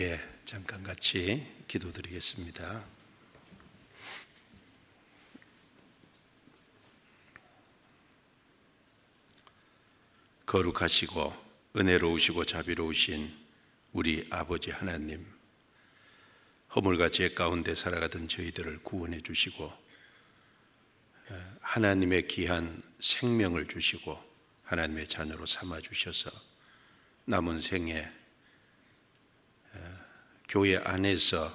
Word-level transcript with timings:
예, 0.00 0.20
잠깐 0.44 0.80
같이 0.84 1.44
기도드리겠습니다. 1.66 2.84
거룩하시고 10.46 11.34
은혜로우시고 11.74 12.44
자비로우신 12.44 13.36
우리 13.92 14.24
아버지 14.30 14.70
하나님, 14.70 15.26
허물과 16.76 17.08
죄 17.08 17.34
가운데 17.34 17.74
살아가던 17.74 18.28
저희들을 18.28 18.84
구원해 18.84 19.20
주시고 19.20 19.72
하나님의 21.60 22.28
귀한 22.28 22.80
생명을 23.00 23.66
주시고 23.66 24.16
하나님의 24.62 25.08
자녀로 25.08 25.44
삼아 25.44 25.80
주셔서 25.80 26.30
남은 27.24 27.60
생에 27.60 28.17
교회 30.48 30.78
안에서 30.78 31.54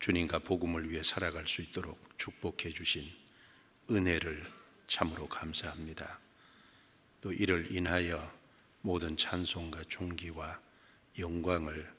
주님과 0.00 0.40
복음을 0.40 0.90
위해 0.90 1.02
살아갈 1.02 1.46
수 1.46 1.62
있도록 1.62 1.98
축복해 2.18 2.68
주신 2.68 3.10
은혜를 3.90 4.44
참으로 4.86 5.26
감사합니다. 5.26 6.20
또 7.22 7.32
이를 7.32 7.74
인하여 7.74 8.30
모든 8.82 9.16
찬송과 9.16 9.84
존귀와 9.88 10.60
영광을 11.18 11.90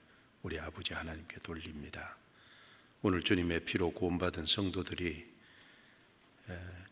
우리 0.44 0.60
아버지 0.60 0.94
하나님께 0.94 1.40
돌립니다. 1.40 2.16
오늘 3.02 3.24
주님의 3.24 3.66
피로 3.66 3.92
구원받은 3.92 4.46
성도들이 4.46 5.28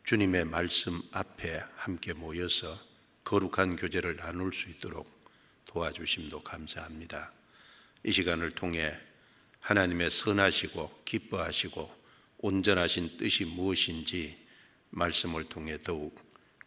주님의 0.03 0.45
말씀 0.45 0.99
앞에 1.11 1.63
함께 1.75 2.13
모여서 2.13 2.79
거룩한 3.23 3.75
교제를 3.75 4.15
나눌 4.15 4.51
수 4.51 4.67
있도록 4.69 5.07
도와주심도 5.65 6.41
감사합니다. 6.41 7.31
이 8.03 8.11
시간을 8.11 8.51
통해 8.51 8.99
하나님의 9.67 10.09
선하시고 10.09 11.01
기뻐하시고 11.03 11.93
온전하신 12.37 13.17
뜻이 13.17 13.43
무엇인지 13.43 14.37
말씀을 14.91 15.49
통해 15.49 15.77
더욱 15.83 16.17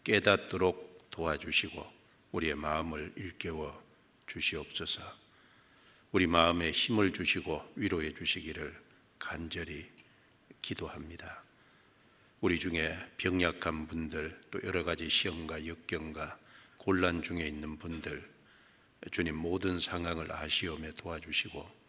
깨닫도록 0.05 1.09
도와주시고 1.11 1.91
우리의 2.33 2.57
마음을 2.57 3.11
일깨워 3.17 3.83
주시옵소서. 4.27 5.01
우리 6.13 6.27
마음에 6.27 6.73
힘을 6.73 7.15
주시고 7.15 7.73
위로해 7.77 8.13
주시기를 8.13 8.79
간절히 9.19 9.87
기도합니다. 10.61 11.43
우리 12.43 12.59
중에 12.59 12.95
병약한 13.17 13.87
분들 13.87 14.39
또 14.51 14.61
여러 14.63 14.85
가지 14.85 15.09
시험과 15.09 15.67
역경과 15.67 16.39
곤란 16.77 17.23
중에 17.23 17.49
있는 17.49 17.79
분들 17.79 18.31
주님 19.11 19.37
모든 19.37 19.79
상황을 19.79 20.31
아시오며 20.31 20.93
도와주시고 20.99 21.80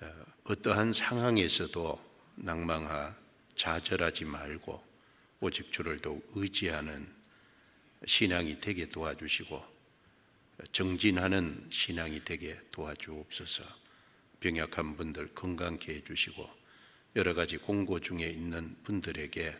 어, 0.00 0.24
어떠한 0.44 0.92
상황에서도 0.92 2.08
낭망하 2.36 3.16
좌절하지 3.54 4.24
말고 4.24 4.82
오직 5.40 5.72
주를 5.72 5.98
더욱 5.98 6.30
의지하는 6.34 7.12
신앙이 8.04 8.60
되게 8.60 8.88
도와주시고 8.88 9.78
정진하는 10.72 11.66
신앙이 11.70 12.24
되게 12.24 12.60
도와주옵소서. 12.72 13.64
병약한 14.40 14.96
분들 14.96 15.34
건강케 15.34 15.94
해주시고 15.94 16.48
여러 17.16 17.34
가지 17.34 17.56
공고 17.56 17.98
중에 17.98 18.28
있는 18.28 18.76
분들에게 18.84 19.56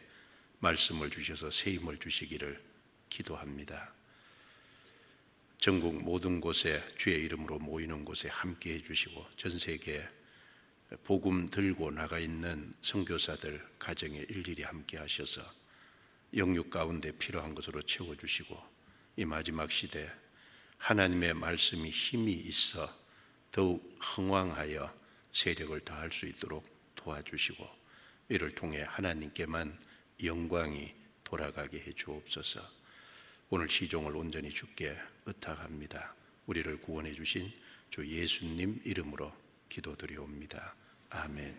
말씀을 0.61 1.11
주셔서 1.11 1.51
새 1.51 1.73
힘을 1.73 1.99
주시기를 1.99 2.61
기도합니다. 3.09 3.93
전국 5.59 6.03
모든 6.03 6.41
곳에 6.41 6.83
주의 6.97 7.25
이름으로 7.25 7.59
모이는 7.59 8.05
곳에 8.05 8.29
함께 8.29 8.75
해주시고 8.75 9.27
전 9.37 9.59
세계 9.59 10.07
복음 11.05 11.51
들고 11.51 11.91
나가 11.91 12.19
있는 12.19 12.73
선교사들 12.83 13.67
가정에 13.79 14.19
일일이 14.29 14.63
함께 14.63 14.97
하셔서 14.97 15.43
영육 16.35 16.71
가운데 16.71 17.13
필요한 17.13 17.55
것으로 17.55 17.83
채워 17.83 18.17
주시고 18.17 18.59
이 19.17 19.25
마지막 19.25 19.71
시대 19.71 20.11
하나님의 20.79 21.35
말씀이 21.35 21.91
힘이 21.91 22.33
있어 22.33 22.89
더욱 23.51 23.99
흥왕하여 24.01 24.95
세력을 25.33 25.79
다할 25.81 26.11
수 26.13 26.27
있도록 26.27 26.65
도와주시고 26.95 27.69
이를 28.31 28.55
통해 28.55 28.83
하나님께만 28.87 29.79
영광이 30.23 30.95
돌아가게 31.25 31.79
해 31.81 31.93
주옵소서. 31.93 32.61
오늘 33.51 33.69
시종을 33.69 34.15
온전히 34.17 34.51
주께 34.51 34.97
의탁합니다. 35.27 36.15
우리를 36.47 36.81
구원해 36.81 37.15
주신 37.15 37.53
주 37.91 38.07
예수님 38.07 38.81
이름으로 38.85 39.33
기도드리옵니다. 39.69 40.75
아멘. 41.11 41.57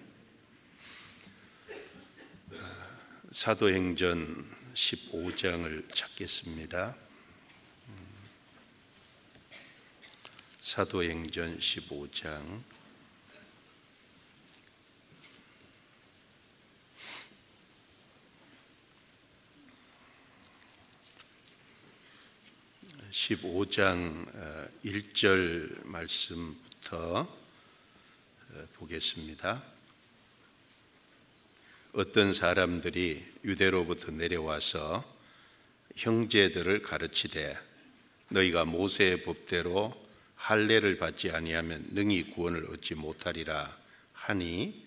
사도행전 3.31 4.55
15장을 4.73 5.95
찾겠습니다. 5.95 6.95
사도행전 10.61 11.57
15장 11.59 12.61
15장 23.11 24.71
1절 24.83 25.85
말씀부터 25.85 27.21
어, 27.21 27.48
보겠습니다. 28.73 29.63
어떤 31.93 32.33
사람들이 32.33 33.25
유대로부터 33.43 34.11
내려와서 34.11 35.03
형제들을 35.95 36.81
가르치되 36.81 37.57
너희가 38.29 38.65
모세의 38.65 39.23
법대로 39.23 39.93
할례를 40.35 40.97
받지 40.97 41.31
아니하면 41.31 41.85
능히 41.91 42.29
구원을 42.31 42.71
얻지 42.71 42.95
못하리라 42.95 43.75
하니 44.13 44.85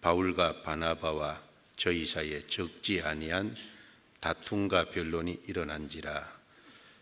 바울과 0.00 0.62
바나바와 0.62 1.42
저희 1.76 2.06
사이에 2.06 2.46
적지 2.46 3.02
아니한 3.02 3.56
다툼과 4.20 4.90
변론이 4.90 5.42
일어난지라 5.46 6.36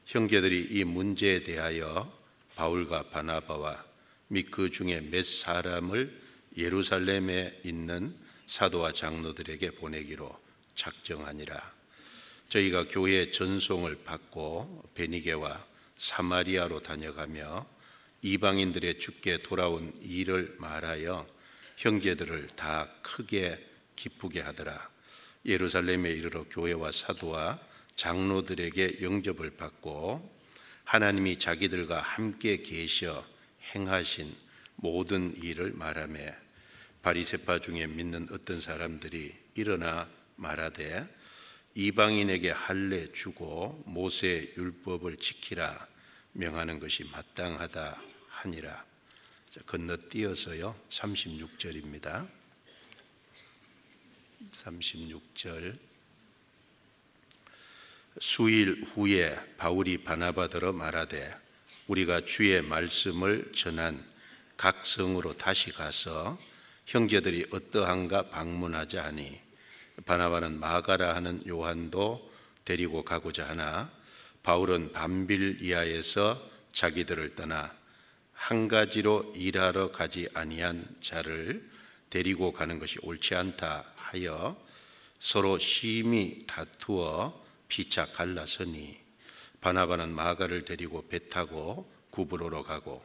형제들이 0.07 0.69
이 0.71 0.85
문제에 0.85 1.43
대하여 1.43 2.11
바울과 2.57 3.11
바나바와 3.11 3.84
및 4.29 4.51
그 4.51 4.71
중에 4.71 5.01
몇 5.01 5.25
사람을 5.25 6.21
예루살렘에 6.57 7.61
있는 7.65 8.15
사도와 8.47 8.93
장로들에게 8.93 9.73
보내기로 9.73 10.39
작정하니라. 10.75 11.73
저희가 12.49 12.89
교회 12.89 13.31
전송을 13.31 14.05
받고 14.05 14.91
베니게와 14.95 15.65
사마리아로 15.97 16.81
다녀가며 16.81 17.67
이방인들의 18.23 19.01
죽게 19.01 19.39
돌아온 19.39 19.93
일을 20.03 20.57
말하여 20.59 21.27
형제들을 21.77 22.49
다 22.57 22.89
크게 23.03 23.65
기쁘게 23.97 24.41
하더라. 24.41 24.89
예루살렘에 25.47 26.11
이르러 26.11 26.45
교회와 26.45 26.91
사도와 26.93 27.61
장로들에게 27.97 28.99
영접을 29.03 29.51
받고 29.51 30.33
하나님이 30.85 31.39
자기들과 31.39 32.01
함께 32.01 32.63
계셔 32.63 33.25
행하신 33.75 34.35
모든 34.77 35.35
일을 35.37 35.73
말하며 35.73 36.21
바리세파 37.03 37.61
중에 37.61 37.87
믿는 37.87 38.29
어떤 38.31 38.61
사람들이 38.61 39.35
일어나 39.55 40.09
말하되 40.37 41.07
이방인에게 41.75 42.51
할례 42.51 43.13
주고 43.13 43.83
모세 43.87 44.53
율법을 44.57 45.17
지키라 45.17 45.87
명하는 46.33 46.81
것이 46.81 47.05
마땅하다 47.05 48.01
하니라. 48.29 48.85
건너뛰어서요. 49.67 50.75
36절입니다. 50.89 52.29
36절 54.53 55.79
수일 58.21 58.83
후에 58.85 59.57
바울이 59.57 59.99
바나바더러 59.99 60.73
말하되 60.73 61.44
우리가 61.87 62.23
주의 62.25 62.63
말씀을 62.63 63.53
전한 63.55 64.03
각 64.57 64.87
성으로 64.87 65.37
다시 65.37 65.71
가서 65.71 66.39
형제들이 66.87 67.47
어떠한가 67.51 68.31
방문하자 68.31 69.05
하니 69.05 69.39
바나바는 70.07 70.59
마가라 70.59 71.15
하는 71.15 71.47
요한도 71.47 72.33
데리고 72.65 73.05
가고자 73.05 73.49
하나 73.49 73.91
바울은 74.43 74.93
밤빌이하에서 74.93 76.51
자기들을 76.73 77.35
떠나 77.35 77.75
한 78.33 78.69
가지로 78.69 79.33
일하러 79.37 79.91
가지 79.91 80.29
아니한 80.35 80.97
자를 81.01 81.71
데리고 82.09 82.53
가는 82.53 82.79
것이 82.79 82.99
옳지 83.03 83.35
않다 83.35 83.85
하여 83.97 84.57
서로 85.21 85.59
심히 85.59 86.45
다투어 86.47 87.45
피차 87.69 88.07
갈라서니 88.07 89.04
바나바는 89.65 90.15
마가를 90.15 90.67
데리고 90.67 91.09
배 91.09 91.31
타고 91.31 91.91
구브로로 92.11 92.65
가고 92.65 93.03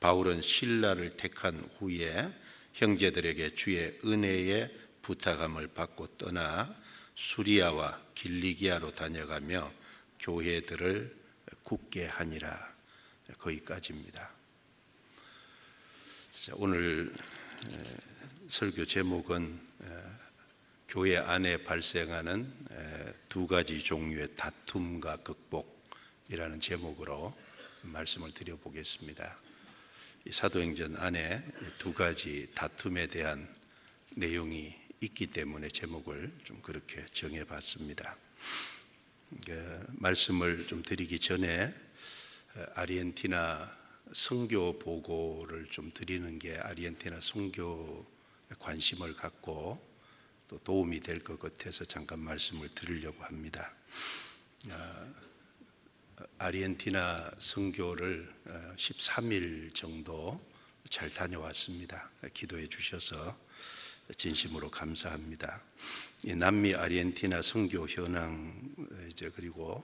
바울은 0.00 0.42
신라를 0.42 1.16
택한 1.16 1.56
후에 1.78 2.28
형제들에게 2.72 3.54
주의 3.54 3.96
은혜의 4.04 4.76
부탁함을 5.02 5.68
받고 5.68 6.08
떠나 6.16 6.74
수리아와 7.14 8.02
길리기아로 8.16 8.90
다녀가며 8.90 9.72
교회들을 10.18 11.16
굳게 11.62 12.06
하니라 12.06 12.74
거기까지입니다. 13.38 14.32
오늘 16.54 17.14
설교 18.48 18.84
제목은 18.84 19.60
교회 20.88 21.18
안에 21.18 21.58
발생하는 21.58 22.52
두 23.28 23.46
가지 23.46 23.78
종류의 23.78 24.34
다툼과 24.34 25.18
극복 25.18 25.79
이라는 26.30 26.60
제목으로 26.60 27.36
말씀을 27.82 28.30
드려보겠습니다. 28.30 29.36
사도행전 30.30 30.96
안에 30.96 31.44
두 31.78 31.92
가지 31.92 32.48
다툼에 32.54 33.08
대한 33.08 33.52
내용이 34.14 34.72
있기 35.00 35.26
때문에 35.26 35.66
제목을 35.66 36.30
좀 36.44 36.62
그렇게 36.62 37.04
정해봤습니다. 37.06 38.16
그 39.44 39.86
말씀을 39.88 40.68
좀 40.68 40.84
드리기 40.84 41.18
전에 41.18 41.74
아르헨티나 42.74 43.76
성교 44.12 44.78
보고를 44.78 45.66
좀 45.66 45.90
드리는 45.92 46.38
게 46.38 46.56
아르헨티나 46.56 47.20
성교 47.20 48.06
관심을 48.60 49.16
갖고 49.16 49.84
또 50.46 50.60
도움이 50.60 51.00
될 51.00 51.18
것 51.18 51.40
같아서 51.40 51.84
잠깐 51.84 52.20
말씀을 52.20 52.68
드리려고 52.68 53.20
합니다. 53.24 53.74
아, 56.20 56.46
아르헨티나 56.46 57.32
선교를 57.38 58.28
13일 58.76 59.70
어, 59.70 59.72
정도 59.72 60.40
잘 60.88 61.08
다녀왔습니다. 61.08 62.10
기도해 62.34 62.66
주셔서 62.66 63.36
진심으로 64.16 64.70
감사합니다. 64.70 65.62
남미 66.36 66.74
아르헨티나 66.74 67.42
선교 67.42 67.86
현황 67.86 68.74
이제 69.10 69.30
그리고 69.34 69.82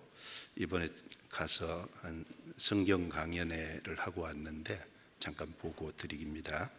이번에 0.57 0.89
가서 1.29 1.89
한 2.03 2.25
성경 2.57 3.09
강연회를 3.09 3.99
하고 3.99 4.23
왔는데 4.23 4.85
잠깐 5.19 5.53
보고 5.59 5.95
드립니다. 5.97 6.71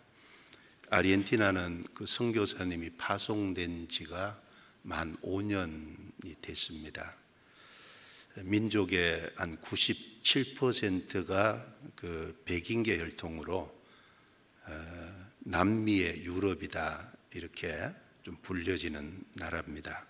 아르헨티나는 0.89 1.83
그 1.94 2.06
선교사님이 2.06 2.92
파송된 2.92 3.88
지가 3.88 4.39
만 4.83 5.15
5년이 5.18 6.42
됐습니다. 6.42 7.16
민족의 8.44 9.31
한 9.36 9.60
97%가 9.62 11.66
그 11.95 12.39
백인계 12.45 13.00
혈통으로 13.00 13.75
어, 14.66 15.28
남미의 15.39 16.24
유럽이다 16.24 17.12
이렇게 17.34 17.89
좀 18.24 18.38
불려지는 18.42 19.24
나라입니다. 19.34 20.06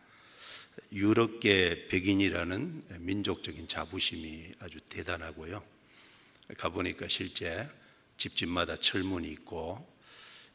유럽계 0.92 1.88
백인이라는 1.88 2.84
민족적인 3.00 3.68
자부심이 3.68 4.52
아주 4.60 4.80
대단하고요. 4.82 5.64
가보니까 6.58 7.08
실제 7.08 7.68
집집마다 8.18 8.78
철문이 8.78 9.28
있고 9.30 9.96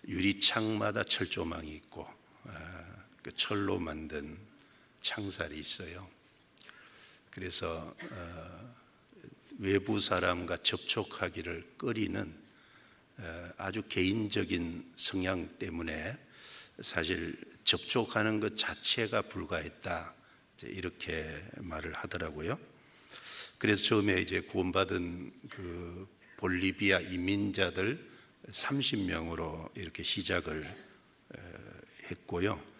유리창마다 0.08 1.04
철조망이 1.04 1.72
있고 1.74 2.06
어, 2.44 3.04
그 3.22 3.32
철로 3.36 3.78
만든 3.78 4.36
창살이 5.00 5.58
있어요. 5.58 6.08
그래서 7.32 7.94
어, 8.10 8.74
외부 9.58 10.00
사람과 10.00 10.58
접촉하기를 10.58 11.72
꺼리는 11.78 12.34
어, 13.18 13.50
아주 13.56 13.82
개인적인 13.88 14.92
성향 14.96 15.48
때문에 15.58 16.18
사실 16.80 17.36
접촉하는 17.64 18.40
것 18.40 18.56
자체가 18.56 19.22
불가했다 19.22 20.14
이렇게 20.64 21.42
말을 21.56 21.94
하더라고요. 21.94 22.58
그래서 23.58 23.82
처음에 23.82 24.20
이제 24.20 24.40
구원받은 24.40 25.32
그 25.48 26.08
볼리비아 26.36 27.00
이민자들 27.00 28.10
30명으로 28.50 29.70
이렇게 29.76 30.02
시작을 30.02 30.66
했고요. 32.10 32.71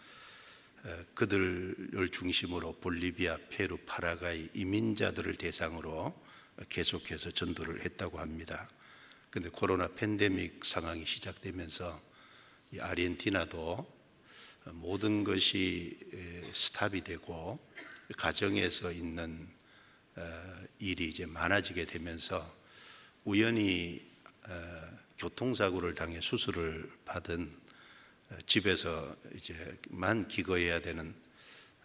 그들을 1.14 2.10
중심으로 2.10 2.74
볼리비아, 2.80 3.38
페루, 3.50 3.78
파라과이 3.86 4.48
이민자들을 4.54 5.36
대상으로 5.36 6.20
계속해서 6.68 7.30
전도를 7.30 7.84
했다고 7.84 8.18
합니다. 8.18 8.68
근데 9.30 9.48
코로나 9.48 9.88
팬데믹 9.88 10.64
상황이 10.64 11.06
시작되면서 11.06 12.02
이 12.72 12.80
아르헨티나도 12.80 14.02
모든 14.72 15.24
것이 15.24 15.98
스탑이 16.52 17.02
되고 17.02 17.58
가정에서 18.16 18.92
있는 18.92 19.48
일이 20.78 21.08
이제 21.08 21.26
많아지게 21.26 21.86
되면서 21.86 22.54
우연히 23.24 24.04
교통사고를 25.18 25.94
당해 25.94 26.20
수술을 26.20 26.90
받은 27.04 27.42
어, 27.44 27.61
집에서 28.46 29.16
이제 29.34 29.54
만 29.88 30.26
기거해야 30.26 30.80
되는 30.80 31.14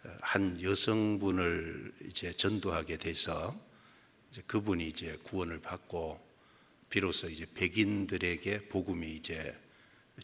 어, 0.04 0.16
한 0.20 0.60
여성분을 0.62 1.92
이제 2.06 2.32
전도하게 2.32 2.98
돼서 2.98 3.58
이제 4.30 4.42
그분이 4.46 4.86
이제 4.86 5.18
구원을 5.22 5.60
받고 5.60 6.26
비로소 6.90 7.28
이제 7.28 7.46
백인들에게 7.54 8.68
복음이 8.68 9.10
이제 9.14 9.58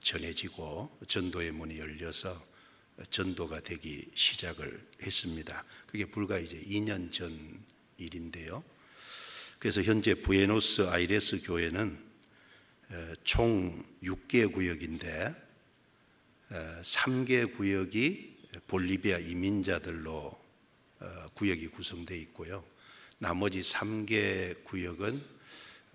전해지고 0.01 0.99
전도의 1.07 1.53
문이 1.53 1.79
열려서 1.79 2.43
전도가 3.11 3.61
되기 3.61 4.09
시작을 4.15 4.81
했습니다. 5.03 5.65
그게 5.87 6.05
불과 6.05 6.39
이제 6.39 6.59
2년 6.61 7.11
전 7.11 7.63
일인데요. 7.99 8.65
그래서 9.59 9.83
현재 9.83 10.15
부에노스 10.15 10.83
아이레스 10.83 11.43
교회는 11.43 11.99
총 13.25 13.85
6개 14.03 14.53
구역인데 14.53 15.44
3개 16.51 17.57
구역이 17.57 18.37
볼리비아 18.67 19.19
이민자들로 19.19 20.45
어, 21.01 21.29
구역이 21.35 21.69
구성되어 21.69 22.17
있고요. 22.19 22.65
나머지 23.19 23.61
3개 23.61 24.65
구역은 24.65 25.23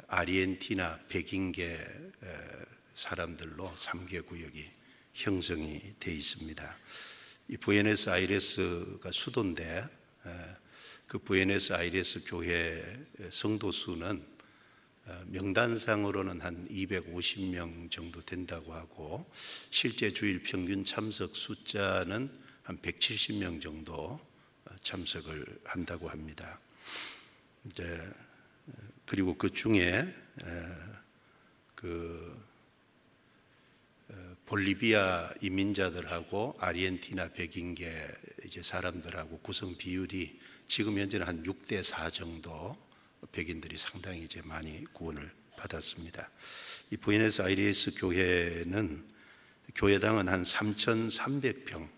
아르헨티나 0.08 1.00
백인계 1.08 1.86
사람들로 2.96 3.74
3개 3.76 4.26
구역이 4.26 4.70
형성이 5.14 5.82
되어 6.00 6.14
있습니다. 6.14 6.78
이 7.50 7.58
부에노스 7.58 8.10
아이레스가 8.10 9.12
수도인데 9.12 9.88
그 11.08 11.20
부에노스 11.20 11.74
아이레스 11.74 12.24
교회 12.26 12.84
성도 13.30 13.72
수는 13.72 14.20
어, 14.20 14.39
명단상으로는 15.28 16.42
한 16.42 16.68
250명 16.68 17.90
정도 17.92 18.22
된다고 18.22 18.74
하고 18.74 19.30
실제 19.70 20.12
주일 20.12 20.44
평균 20.44 20.84
참석 20.84 21.36
숫자는 21.36 22.32
한 22.64 22.78
170명 22.80 23.62
정도 23.62 24.20
어, 24.66 24.76
참석을 24.84 25.46
한다고 25.64 26.10
합니다. 26.10 26.60
이제 27.66 27.84
어, 28.68 28.72
그리고 29.06 29.36
그 29.36 29.50
중에 29.50 30.14
그 31.76 32.50
볼리비아 34.46 35.32
이민자들하고 35.42 36.56
아르헨티나 36.60 37.34
백인계 37.34 38.08
이제 38.46 38.64
사람들하고 38.64 39.40
구성 39.40 39.78
비율이 39.78 40.40
지금 40.68 40.98
현재는 40.98 41.28
한 41.28 41.44
6대 41.44 41.84
4 41.84 42.10
정도 42.10 42.76
백인들이 43.32 43.78
상당히 43.78 44.24
이제 44.24 44.42
많이 44.44 44.84
구원을 44.94 45.32
받았습니다. 45.58 46.30
이 46.92 46.98
부에노스 46.98 47.42
아이레스 47.42 47.92
교회는 47.96 49.08
교회당은 49.76 50.28
한 50.30 50.44
3,300평 50.44 51.90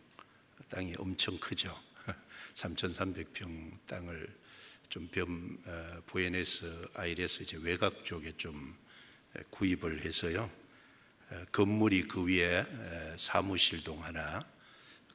땅이 0.69 0.93
엄청 0.97 1.37
크죠. 1.39 1.77
3,300평 2.55 3.71
땅을 3.87 4.27
좀 4.89 5.07
변, 5.07 5.57
어, 5.65 6.01
부에노스 6.07 6.89
아이레스 6.95 7.43
이제 7.43 7.57
외곽 7.61 8.03
쪽에 8.03 8.33
좀 8.37 8.75
구입을 9.51 10.01
해서요. 10.03 10.51
건물이 11.53 12.09
그 12.09 12.25
위에 12.25 12.65
사무실동 13.17 14.03
하나, 14.03 14.45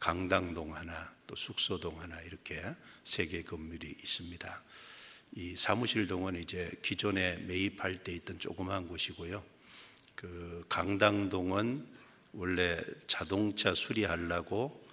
강당동 0.01 0.75
하나, 0.75 1.15
또 1.27 1.37
숙소동 1.37 2.01
하나 2.01 2.21
이렇게 2.23 2.63
세 3.05 3.27
개 3.27 3.43
건물이 3.43 3.97
있습니다. 4.03 4.63
이 5.35 5.55
사무실 5.57 6.07
동은 6.07 6.37
이제 6.37 6.71
기존에 6.83 7.39
매입할 7.39 7.97
때 7.99 8.13
있던 8.13 8.39
조그마한 8.39 8.89
곳이고요. 8.89 9.45
그 10.15 10.65
강당동은 10.69 11.87
원래 12.33 12.81
자동차 13.07 13.75
수리하려고 13.75 14.87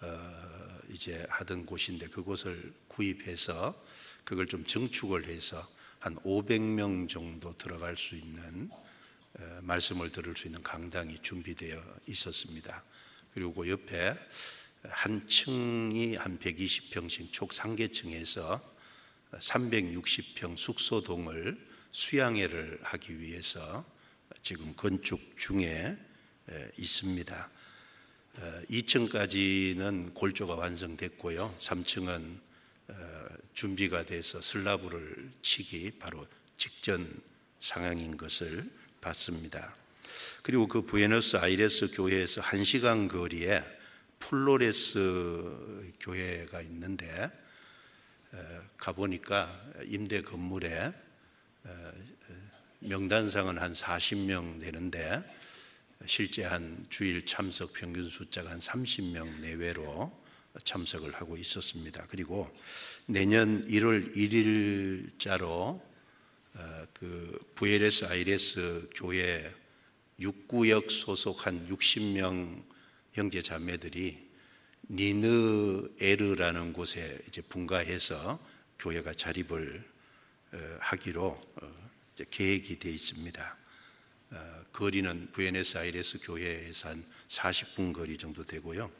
어 0.00 0.70
이제 0.90 1.24
하던 1.28 1.66
곳인데 1.66 2.08
그곳을 2.08 2.72
구입해서 2.88 3.80
그걸 4.24 4.46
좀 4.46 4.64
증축을 4.64 5.26
해서 5.26 5.66
한 5.98 6.16
500명 6.16 7.08
정도 7.08 7.56
들어갈 7.56 7.96
수 7.96 8.16
있는 8.16 8.70
어, 9.38 9.60
말씀을 9.62 10.10
들을 10.10 10.34
수 10.36 10.46
있는 10.48 10.62
강당이 10.62 11.18
준비되어 11.22 11.80
있었습니다. 12.06 12.82
그리고 13.34 13.54
그 13.54 13.68
옆에 13.68 14.14
한 14.84 15.26
층이 15.28 16.16
한 16.16 16.38
120평씩 16.38 17.32
촉상계층에서 17.32 18.60
360평 19.32 20.56
숙소동을 20.56 21.58
수양회를 21.92 22.78
하기 22.82 23.20
위해서 23.20 23.84
지금 24.42 24.74
건축 24.74 25.36
중에 25.36 25.96
있습니다. 26.78 27.50
2층까지는 28.70 30.14
골조가 30.14 30.54
완성됐고요. 30.54 31.54
3층은 31.58 32.38
어, 32.88 33.28
준비가 33.54 34.02
돼서 34.04 34.40
슬라브를 34.40 35.30
치기 35.42 35.92
바로 35.92 36.26
직전 36.56 37.20
상황인 37.60 38.16
것을 38.16 38.68
봤습니다. 39.00 39.74
그리고 40.42 40.66
그 40.66 40.82
부에노스 40.82 41.36
아이레스 41.36 41.90
교회에서 41.92 42.40
1시간 42.42 43.08
거리에 43.08 43.62
플로레스 44.18 45.92
교회가 46.00 46.62
있는데 46.62 47.30
가보니까 48.76 49.72
임대 49.84 50.22
건물에 50.22 50.92
명단상은 52.80 53.58
한 53.58 53.72
40명 53.72 54.60
되는데 54.60 55.22
실제 56.06 56.44
한 56.44 56.84
주일 56.88 57.26
참석 57.26 57.74
평균 57.74 58.08
숫자가 58.08 58.50
한 58.50 58.58
30명 58.58 59.40
내외로 59.40 60.18
참석을 60.64 61.14
하고 61.14 61.36
있었습니다. 61.36 62.06
그리고 62.08 62.50
내년 63.06 63.66
1월 63.66 64.14
1일자로 64.16 65.80
어, 66.52 66.86
그 66.94 67.38
부에레스 67.54 68.06
아이레스 68.06 68.88
교회 68.94 69.54
6구역 70.18 70.90
소속 70.90 71.46
한 71.46 71.68
60명 71.68 72.64
형제 73.12 73.40
자매들이 73.40 74.29
니느 74.92 75.88
에르라는 76.00 76.72
곳에 76.72 77.16
이제 77.28 77.40
분가해서 77.42 78.40
교회가 78.80 79.12
자립을 79.12 79.84
어, 80.52 80.76
하기로 80.80 81.40
어, 81.62 81.74
계획이 82.28 82.78
되어 82.80 82.92
있습니다. 82.92 83.56
거리는 84.72 85.30
부에네스아이레스 85.32 86.20
교회에서 86.22 86.90
한 86.90 87.04
40분 87.28 87.92
거리 87.92 88.16
정도 88.16 88.44
되고요. 88.44 88.90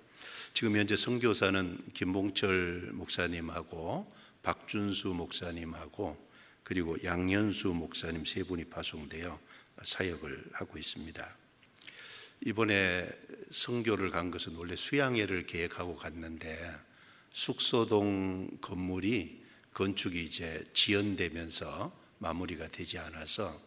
지금 0.52 0.76
현재 0.76 0.96
선교사는 0.96 1.78
김봉철 1.94 2.90
목사님하고 2.92 4.12
박준수 4.42 5.08
목사님하고 5.08 6.16
그리고 6.64 6.96
양현수 7.04 7.68
목사님 7.68 8.24
세 8.24 8.42
분이 8.42 8.64
파송되어 8.64 9.38
사역을 9.84 10.50
하고 10.52 10.78
있습니다. 10.78 11.39
이번에 12.42 13.08
선교를 13.50 14.10
간 14.10 14.30
것은 14.30 14.56
원래 14.56 14.74
수양회를 14.74 15.46
계획하고 15.46 15.96
갔는데 15.96 16.58
숙소동 17.32 18.58
건물이 18.60 19.44
건축이 19.74 20.22
이제 20.24 20.64
지연되면서 20.72 21.96
마무리가 22.18 22.68
되지 22.68 22.98
않아서 22.98 23.60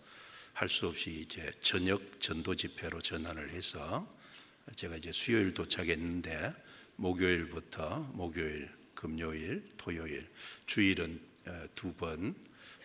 할 0.54 0.70
수 0.70 0.88
없이 0.88 1.12
이제 1.12 1.52
저녁 1.62 2.20
전도 2.22 2.56
집회로 2.56 3.02
전환을 3.02 3.52
해서 3.52 4.08
제가 4.76 4.98
이제 4.98 5.12
수요일 5.12 5.54
도착했는데 5.54 6.54
목요일부터 6.96 8.12
목요일, 8.14 8.70
금요일, 8.94 9.68
토요일, 9.78 10.30
주일은 10.68 11.20
어, 11.48 11.66
두 11.76 11.94
번, 11.94 12.36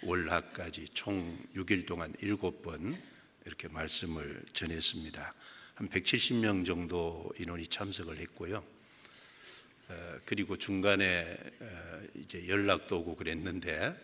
월화까지 0.02 0.88
총 0.94 1.38
6일 1.54 1.86
동안 1.86 2.12
7번 2.14 2.98
이렇게 3.44 3.68
말씀을 3.68 4.42
전했습니다. 4.52 5.34
한 5.78 5.88
170명 5.88 6.66
정도 6.66 7.32
인원이 7.38 7.68
참석을 7.68 8.18
했고요. 8.18 8.64
어, 9.88 10.18
그리고 10.24 10.56
중간에 10.56 11.36
어, 11.60 12.00
이제 12.16 12.48
연락도 12.48 12.98
오고 12.98 13.14
그랬는데 13.14 13.94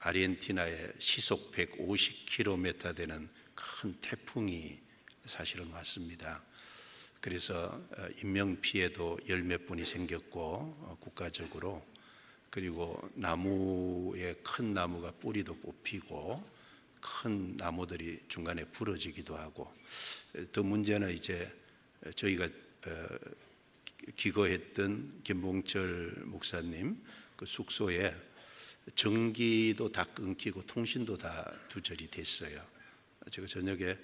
아르헨티나에 0.00 0.92
시속 0.98 1.50
150km 1.52 2.94
되는 2.94 3.30
큰 3.54 3.94
태풍이 4.02 4.78
사실은 5.24 5.70
왔습니다. 5.70 6.42
그래서 7.22 7.80
어, 7.96 8.08
인명 8.22 8.60
피해도 8.60 9.18
열 9.30 9.42
몇 9.42 9.66
분이 9.66 9.86
생겼고 9.86 10.42
어, 10.42 10.98
국가적으로 11.00 11.82
그리고 12.50 13.10
나무에 13.14 14.34
큰 14.42 14.74
나무가 14.74 15.10
뿌리도 15.12 15.54
뽑히고 15.60 16.51
큰 17.02 17.56
나무들이 17.56 18.20
중간에 18.28 18.64
부러지기도 18.64 19.36
하고 19.36 19.74
더 20.52 20.62
문제는 20.62 21.12
이제 21.12 21.52
저희가 22.14 22.48
어, 22.86 23.08
기거했던 24.16 25.20
김봉철 25.24 26.22
목사님 26.24 26.96
그 27.36 27.44
숙소에 27.44 28.16
전기도 28.94 29.88
다 29.88 30.04
끊기고 30.04 30.62
통신도 30.62 31.18
다 31.18 31.52
두절이 31.68 32.08
됐어요. 32.08 32.64
제가 33.30 33.46
저녁에 33.46 33.96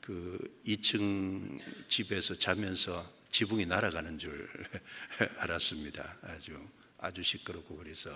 그 0.00 0.60
2층 0.66 1.60
집에서 1.88 2.34
자면서 2.36 3.18
지붕이 3.30 3.66
날아가는 3.66 4.18
줄 4.18 4.48
알았습니다. 5.38 6.18
아주 6.22 6.58
아주 6.98 7.22
시끄럽고 7.22 7.76
그래서 7.76 8.10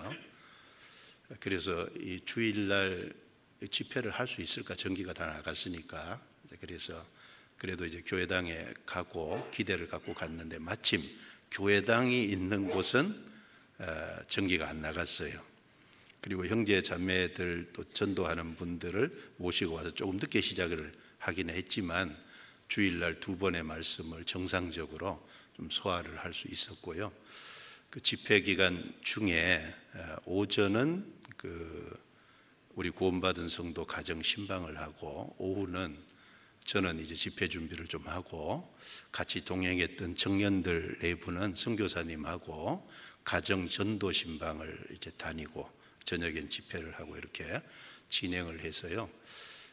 그래서 1.39 1.87
이 1.99 2.19
주일날 2.25 3.13
집회를 3.67 4.11
할 4.11 4.27
수 4.27 4.41
있을까 4.41 4.75
전기가 4.75 5.13
다 5.13 5.25
나갔으니까 5.27 6.21
그래서 6.59 7.05
그래도 7.57 7.85
이제 7.85 8.01
교회당에 8.05 8.73
가고 8.85 9.49
기대를 9.51 9.87
갖고 9.87 10.13
갔는데 10.13 10.59
마침 10.59 11.01
교회당이 11.51 12.23
있는 12.23 12.67
곳은 12.69 13.25
어, 13.79 14.17
전기가 14.27 14.69
안 14.69 14.81
나갔어요. 14.81 15.41
그리고 16.21 16.45
형제 16.45 16.81
자매들 16.81 17.71
또 17.73 17.83
전도하는 17.83 18.55
분들을 18.55 19.33
모시고 19.37 19.73
와서 19.73 19.91
조금 19.91 20.17
늦게 20.17 20.41
시작을 20.41 20.91
하긴 21.19 21.49
했지만 21.49 22.17
주일날 22.69 23.19
두 23.19 23.37
번의 23.37 23.63
말씀을 23.63 24.23
정상적으로 24.25 25.27
좀 25.55 25.69
소화를 25.69 26.17
할 26.17 26.33
수 26.33 26.47
있었고요. 26.47 27.11
그 27.89 28.01
집회 28.01 28.41
기간 28.41 28.93
중에 29.03 29.75
어, 29.95 30.15
오전은 30.25 31.05
그 31.37 32.02
우리 32.75 32.89
구원받은 32.89 33.47
성도 33.47 33.85
가정 33.85 34.23
신방을 34.23 34.79
하고 34.79 35.35
오후는 35.37 35.95
저는 36.63 36.99
이제 36.99 37.13
집회 37.13 37.47
준비를 37.47 37.87
좀 37.87 38.07
하고 38.07 38.75
같이 39.11 39.45
동행했던 39.45 40.15
청년들 40.15 40.97
내부는 41.01 41.53
선교사님하고 41.53 42.89
가정 43.23 43.67
전도 43.67 44.11
신방을 44.11 44.87
이제 44.95 45.11
다니고 45.11 45.69
저녁엔 46.05 46.49
집회를 46.49 46.93
하고 46.97 47.15
이렇게 47.15 47.61
진행을 48.09 48.61
해서요. 48.61 49.09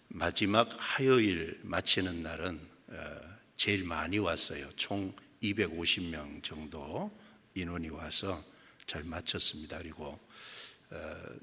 마지막 0.08 0.68
화요일 0.78 1.58
마치는 1.62 2.22
날은 2.22 2.60
어, 2.88 3.20
제일 3.56 3.84
많이 3.84 4.18
왔어요. 4.18 4.68
총 4.76 5.14
250명 5.42 6.42
정도 6.42 7.10
인원이 7.54 7.88
와서 7.88 8.44
잘 8.86 9.04
마쳤습니다. 9.04 9.78
그리고 9.78 10.04
어, 10.06 10.20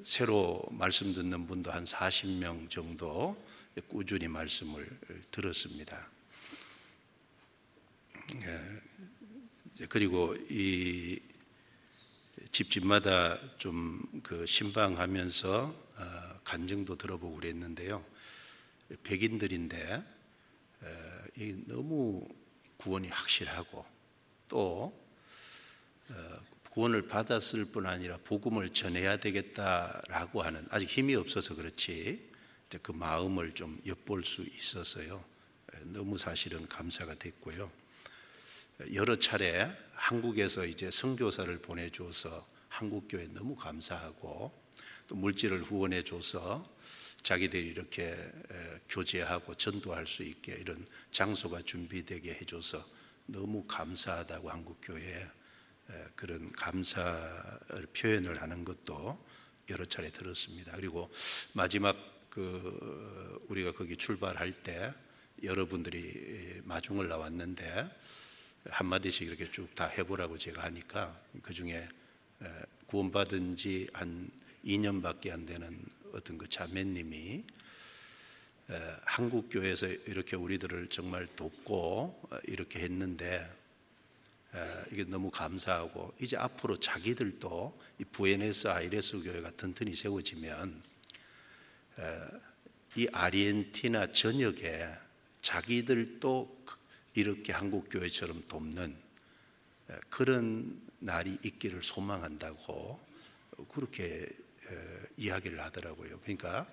새로 0.04 0.64
말씀 0.72 1.14
듣는 1.14 1.48
분도 1.48 1.72
한 1.72 1.84
40명 1.84 2.70
정도 2.70 3.42
꾸준히 3.88 4.28
말씀을 4.28 4.88
들었습니다. 5.32 6.08
예, 8.36 9.86
그리고 9.88 10.36
이 10.50 11.20
집집마다 12.52 13.38
좀 13.58 14.18
그 14.28 14.46
신방하면서 14.46 15.88
어, 15.96 16.40
간증도 16.44 16.98
들어보고 16.98 17.38
그랬는데요. 17.38 18.06
백인들인데 19.04 20.04
너무 21.66 22.28
구원이 22.76 23.08
확실하고 23.08 23.86
또 24.50 24.94
어, 26.10 26.40
구원을 26.78 27.08
받았을 27.08 27.66
뿐 27.66 27.88
아니라 27.88 28.20
복음을 28.24 28.70
전해야 28.70 29.18
되겠다라고 29.18 30.44
하는 30.44 30.64
아직 30.70 30.88
힘이 30.88 31.16
없어서 31.16 31.56
그렇지 31.56 32.30
그 32.84 32.92
마음을 32.92 33.56
좀 33.56 33.82
엿볼 33.88 34.24
수 34.24 34.44
있어서요. 34.44 35.26
너무 35.86 36.20
사실은 36.20 36.68
감사가 36.68 37.16
됐고요. 37.16 37.72
여러 38.94 39.16
차례 39.16 39.76
한국에서 39.96 40.68
이제 40.68 40.92
선교사를 40.92 41.58
보내줘서 41.64 42.48
한국 42.68 43.08
교회 43.10 43.26
너무 43.26 43.56
감사하고 43.56 44.54
또 45.08 45.16
물질을 45.16 45.64
후원해 45.64 46.04
줘서 46.04 46.64
자기들이 47.24 47.70
이렇게 47.70 48.16
교제하고 48.88 49.56
전도할 49.56 50.06
수 50.06 50.22
있게 50.22 50.54
이런 50.54 50.86
장소가 51.10 51.64
준비되게 51.64 52.36
해줘서 52.36 52.88
너무 53.26 53.66
감사하다고 53.66 54.52
한국 54.52 54.78
교회에 54.84 55.28
그런 56.16 56.52
감사를 56.52 57.86
표현을 57.96 58.42
하는 58.42 58.66
것도 58.66 59.24
여러 59.70 59.86
차례 59.86 60.10
들었습니다. 60.10 60.74
그리고 60.76 61.10
마지막 61.54 61.96
그 62.30 63.46
우리가 63.50 63.72
거기 63.74 63.98
출발할 63.98 64.52
때 64.64 64.94
여러분들이 65.44 66.62
마중을 66.64 67.08
나왔는데 67.08 67.90
한 68.70 68.88
마디씩 68.88 69.28
이렇게 69.28 69.50
쭉 69.52 69.74
다 69.76 69.88
해보라고 69.88 70.38
제가 70.38 70.64
하니까 70.64 71.20
그 71.42 71.54
중에 71.54 71.88
구원받은 72.88 73.56
지 73.56 73.88
한 73.94 74.30
2년밖에 74.66 75.32
안 75.32 75.46
되는 75.46 75.80
어떤 76.14 76.38
그 76.38 76.48
자매님이 76.50 77.44
한국 79.06 79.50
교회에서 79.50 79.88
이렇게 79.88 80.36
우리들을 80.36 80.90
정말 80.90 81.28
돕고 81.36 82.20
어, 82.30 82.38
이렇게 82.46 82.80
했는데 82.80 83.50
이게 84.92 85.04
너무 85.04 85.30
감사하고 85.30 86.14
이제 86.20 86.38
앞으로 86.38 86.78
자기들도 86.78 87.80
이 88.00 88.06
부에네스 88.06 88.68
아이레스 88.68 89.22
교회가 89.22 89.52
튼튼히 89.52 89.94
세워지면 89.94 90.82
이 92.96 93.08
아르헨티나 93.12 94.12
전역에 94.12 94.90
자기들도 95.42 96.58
이렇게 97.16 97.54
한국 97.54 97.88
교회처럼 97.90 98.44
돕는 98.48 98.96
그런 100.10 100.82
날이 101.00 101.38
있기를 101.44 101.82
소망한다고 101.84 103.00
그렇게 103.72 104.28
이야기를 105.18 105.60
하더라고요. 105.62 106.20
그러니까 106.20 106.68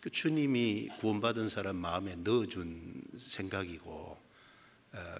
그 0.00 0.10
주님이 0.10 0.88
구원받은 0.98 1.48
사람 1.48 1.76
마음에 1.76 2.16
넣어준 2.16 3.02
생각이고 3.18 4.31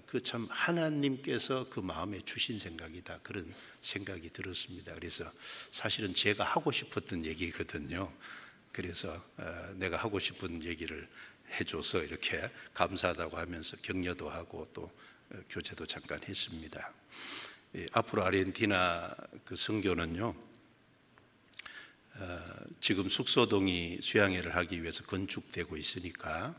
그 0.06 0.20
참 0.20 0.46
하나님께서 0.50 1.68
그 1.70 1.80
마음에 1.80 2.20
주신 2.20 2.58
생각이다 2.58 3.20
그런 3.22 3.52
생각이 3.80 4.30
들었습니다. 4.30 4.94
그래서 4.94 5.30
사실은 5.70 6.12
제가 6.12 6.44
하고 6.44 6.70
싶었던 6.70 7.24
얘기거든요. 7.24 8.12
그래서 8.70 9.22
내가 9.76 9.96
하고 9.96 10.18
싶은 10.18 10.62
얘기를 10.62 11.08
해줘서 11.58 12.02
이렇게 12.02 12.50
감사하다고 12.74 13.36
하면서 13.36 13.76
격려도 13.78 14.28
하고 14.28 14.66
또 14.72 14.90
교제도 15.48 15.86
잠깐 15.86 16.20
했습니다. 16.22 16.92
앞으로 17.92 18.24
아르헨티나 18.24 19.16
그 19.44 19.56
선교는요. 19.56 20.34
어, 22.14 22.54
지금 22.80 23.08
숙소동이 23.08 24.00
수양회를 24.02 24.54
하기 24.56 24.82
위해서 24.82 25.02
건축되고 25.04 25.78
있으니까 25.78 26.54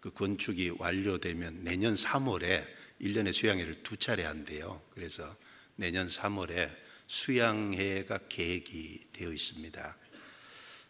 그 0.00 0.10
건축이 0.12 0.74
완료되면 0.78 1.64
내년 1.64 1.94
3월에 1.94 2.64
1년에 3.00 3.32
수양회를 3.32 3.82
두 3.82 3.96
차례 3.96 4.24
한대요. 4.24 4.82
그래서 4.90 5.36
내년 5.76 6.06
3월에 6.08 6.70
수양회가 7.06 8.20
계획이 8.28 9.08
되어 9.12 9.32
있습니다. 9.32 9.96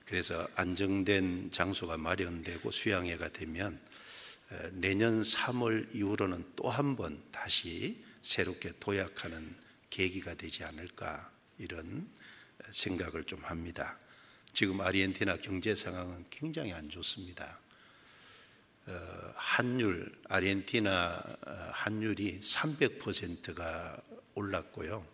그래서 0.04 0.48
안정된 0.54 1.50
장소가 1.50 1.96
마련되고 1.98 2.70
수양회가 2.70 3.28
되면 3.30 3.78
내년 4.72 5.20
3월 5.20 5.94
이후로는 5.94 6.44
또 6.56 6.70
한 6.70 6.96
번 6.96 7.22
다시 7.30 8.02
새롭게 8.22 8.72
도약하는 8.80 9.54
계기가 9.90 10.34
되지 10.34 10.64
않을까 10.64 11.30
이런 11.58 12.08
생각을 12.70 13.24
좀 13.24 13.44
합니다. 13.44 13.98
지금 14.54 14.80
아르헨티나 14.80 15.36
경제 15.38 15.74
상황은 15.74 16.24
굉장히 16.30 16.72
안 16.72 16.88
좋습니다. 16.88 17.60
어, 18.88 19.32
환율, 19.36 20.10
아르헨티나 20.28 21.22
어, 21.46 21.68
환율이 21.72 22.40
300%가 22.40 24.00
올랐고요. 24.34 25.06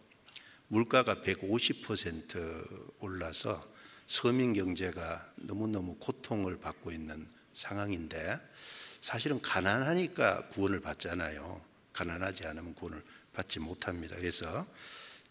물가가 0.69 1.17
150% 1.17 3.01
올라서 3.01 3.69
서민 4.07 4.53
경제가 4.53 5.33
너무너무 5.37 5.97
고통을 5.97 6.59
받고 6.59 6.93
있는 6.93 7.29
상황인데 7.53 8.39
사실은 9.01 9.41
가난하니까 9.43 10.49
구원을 10.49 10.81
받잖아요. 10.81 11.61
가난하지 11.93 12.47
않으면 12.47 12.75
구원을 12.75 13.03
받지 13.33 13.59
못합니다. 13.59 14.17
그래서 14.17 14.67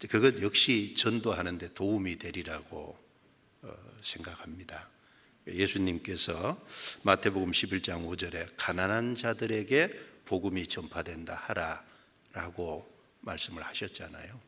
그것 0.10 0.42
역시 0.42 0.96
전도하는데 0.98 1.74
도움이 1.74 2.18
되리라고 2.18 2.98
어, 3.62 3.74
생각합니다. 4.02 4.93
예수님께서 5.48 6.62
마태복음 7.04 7.52
11장 7.52 8.08
5절에 8.08 8.50
가난한 8.56 9.16
자들에게 9.16 9.90
복음이 10.26 10.68
전파된다 10.68 11.36
하라라고 11.36 12.90
말씀을 13.22 13.64
하셨잖아요. 13.64 14.40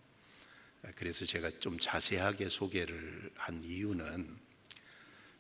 그래서 0.96 1.26
제가 1.26 1.52
좀 1.60 1.78
자세하게 1.80 2.50
소개를 2.50 3.32
한 3.36 3.64
이유는 3.64 4.38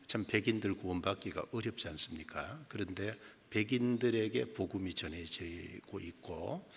참 0.08 0.26
백인들 0.26 0.76
구원받기가 0.76 1.46
어렵지 1.52 1.88
않습니까? 1.90 2.64
그런데 2.68 3.14
백인들에게 3.50 4.54
복음이 4.54 4.94
전해지고 4.94 6.00
있고 6.00 6.70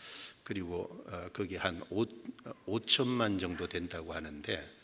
그리고 0.45 1.05
어, 1.09 1.29
거기 1.33 1.57
한 1.57 1.83
5, 1.91 2.05
5천만 2.67 3.41
정도 3.41 3.67
된다고 3.67 4.14
하는데 4.14 4.78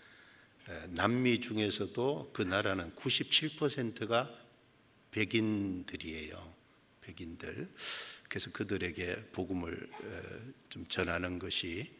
남미 0.88 1.40
중에서도 1.40 2.31
그 2.33 2.42
나라는 2.42 2.94
97%가 2.96 4.31
백인들이에요. 5.11 6.55
백인들. 7.03 7.70
그래서 8.29 8.50
그들에게 8.50 9.27
복음을 9.33 9.90
좀 10.70 10.87
전하는 10.87 11.38
것이 11.38 11.92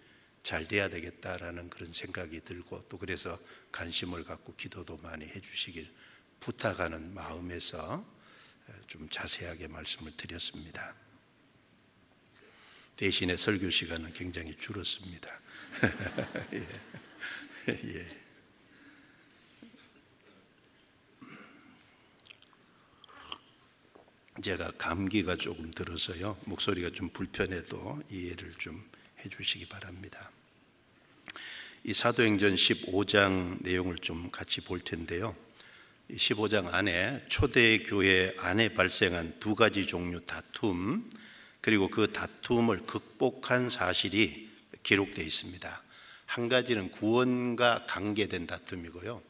잘 0.43 0.67
돼야 0.67 0.89
되겠다라는 0.89 1.71
그런 1.71 1.93
생각이 1.93 2.41
들고 2.41 2.81
또 2.89 2.99
그래서 2.99 3.39
관심을 3.73 4.25
갖고 4.25 4.55
기도도 4.57 4.99
많이 4.99 5.27
해주시길 5.27 5.91
부탁하는 6.41 7.15
마음에서 7.15 8.05
좀 8.87 9.09
자세하게 9.09 9.69
말씀을 9.69 10.17
드렸습니다. 10.17 10.95
대신에 12.97 13.37
설교 13.37 13.71
시간은 13.71 14.13
굉장히 14.13 14.57
줄었습니다. 14.57 15.41
예. 16.53 16.69
예. 17.69 18.24
제가 24.45 24.73
감기가 24.77 25.37
조금 25.37 25.71
들어서요. 25.71 26.37
목소리가 26.45 26.91
좀 26.91 27.09
불편해도 27.09 28.03
이해를 28.11 28.53
좀 28.59 28.85
해주시기 29.25 29.69
바랍니다. 29.69 30.31
이 31.83 31.95
사도행전 31.95 32.55
15장 32.55 33.63
내용을 33.63 33.97
좀 33.97 34.31
같이 34.31 34.61
볼 34.61 34.81
텐데요. 34.81 35.35
15장 36.11 36.75
안에 36.75 37.21
초대교회 37.29 38.35
안에 38.39 38.75
발생한 38.75 39.41
두 39.41 39.55
가지 39.55 39.87
종류 39.87 40.21
다툼, 40.21 41.09
그리고 41.63 41.89
그 41.89 42.13
다툼을 42.13 42.85
극복한 42.85 43.71
사실이 43.71 44.51
기록되어 44.83 45.25
있습니다. 45.25 45.83
한 46.27 46.51
가지는 46.51 46.91
구원과 46.91 47.87
관계된 47.89 48.47
다툼이고요. 48.47 49.23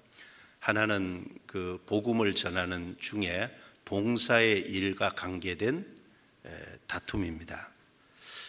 하나는 0.59 1.25
그 1.47 1.81
복음을 1.87 2.35
전하는 2.35 2.97
중에 2.99 3.49
봉사의 3.85 4.61
일과 4.61 5.11
관계된 5.11 5.97
다툼입니다. 6.87 7.71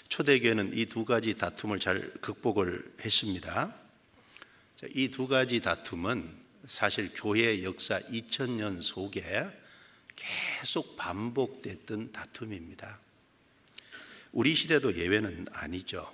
초대교회는 0.09 0.77
이 0.77 0.85
두 0.85 1.03
가지 1.05 1.35
다툼을 1.35 1.79
잘 1.79 2.13
극복을 2.21 2.95
했습니다. 3.03 3.75
이 4.93 5.09
두 5.09 5.27
가지 5.27 5.61
다툼은 5.61 6.45
사실 6.65 7.11
교회 7.13 7.63
역사 7.63 7.99
2000년 7.99 8.81
속에 8.81 9.47
계속 10.15 10.95
반복됐던 10.95 12.11
다툼입니다. 12.11 12.99
우리 14.31 14.55
시대도 14.55 14.95
예외는 14.95 15.47
아니죠. 15.51 16.13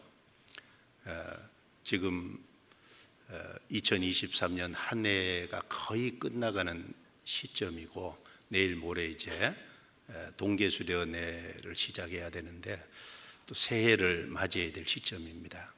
지금 1.83 2.43
2023년 3.71 4.73
한 4.75 5.05
해가 5.05 5.59
거의 5.61 6.19
끝나가는 6.19 6.93
시점이고 7.23 8.30
내일 8.51 8.75
모레 8.75 9.05
이제 9.05 9.55
동계수련회를 10.35 11.73
시작해야 11.73 12.29
되는데 12.29 12.85
또 13.45 13.55
새해를 13.55 14.27
맞이해야 14.27 14.73
될 14.73 14.85
시점입니다. 14.85 15.73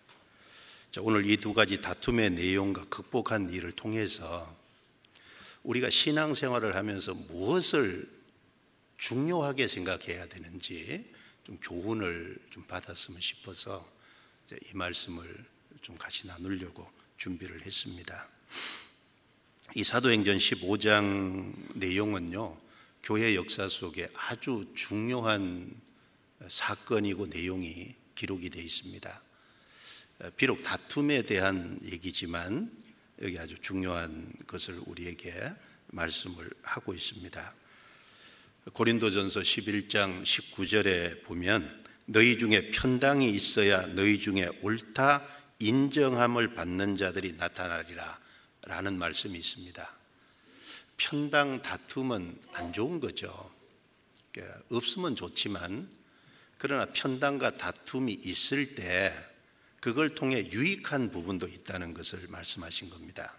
자, 0.90 1.02
오늘 1.04 1.30
이 1.30 1.38
두 1.38 1.54
가지 1.54 1.82
다툼의 1.82 2.32
내용과 2.32 2.86
극복한 2.86 3.52
일을 3.52 3.74
통해서 3.74 4.58
우리가 5.62 5.92
신앙생활을 5.92 6.76
하면서 6.76 7.14
무엇을 7.14 8.10
중요하게 8.98 9.68
생각해야 9.68 10.28
되는지 10.28 11.14
좀 11.44 11.60
교훈을 11.62 12.40
좀 12.50 12.64
받았으면 12.64 13.22
싶어서 13.22 13.88
이 14.52 14.74
말씀을 14.74 15.46
좀 15.84 15.96
같이 15.96 16.26
나누려고 16.26 16.92
준비를 17.18 17.68
했습니다. 17.68 18.30
이 19.76 19.84
사도행전 19.84 20.38
15장 20.38 21.78
내용은요, 21.78 22.63
교회 23.04 23.36
역사 23.36 23.68
속에 23.68 24.08
아주 24.16 24.66
중요한 24.76 25.70
사건이고 26.48 27.28
내용이 27.28 27.94
기록이 28.16 28.50
되어 28.50 28.64
있습니다. 28.64 29.22
비록 30.38 30.64
다툼에 30.64 31.24
대한 31.24 31.78
얘기지만 31.84 32.72
여기 33.22 33.38
아주 33.38 33.60
중요한 33.60 34.32
것을 34.48 34.82
우리에게 34.86 35.34
말씀을 35.88 36.50
하고 36.62 36.94
있습니다. 36.94 37.54
고린도전서 38.72 39.42
11장 39.42 40.24
19절에 40.24 41.24
보면 41.24 41.84
너희 42.06 42.38
중에 42.38 42.72
편당이 42.72 43.30
있어야 43.32 43.86
너희 43.88 44.18
중에 44.18 44.48
옳다 44.62 45.28
인정함을 45.60 46.56
받는 46.56 46.96
자들이 46.96 47.34
나타나리라 47.34 48.20
라는 48.62 48.98
말씀이 48.98 49.38
있습니다. 49.38 50.03
편당 51.04 51.62
다툼은 51.62 52.40
안 52.54 52.72
좋은 52.72 53.00
거죠. 53.00 53.52
그러니까 54.32 54.60
없으면 54.70 55.16
좋지만 55.16 55.90
그러나 56.58 56.86
편당과 56.86 57.58
다툼이 57.58 58.14
있을 58.24 58.76
때 58.76 59.14
그걸 59.82 60.16
통해 60.16 60.50
유익한 60.52 61.12
부분도 61.12 61.48
있다는 61.48 61.94
것을 61.94 62.28
말씀하신 62.30 62.90
겁니다. 62.90 63.36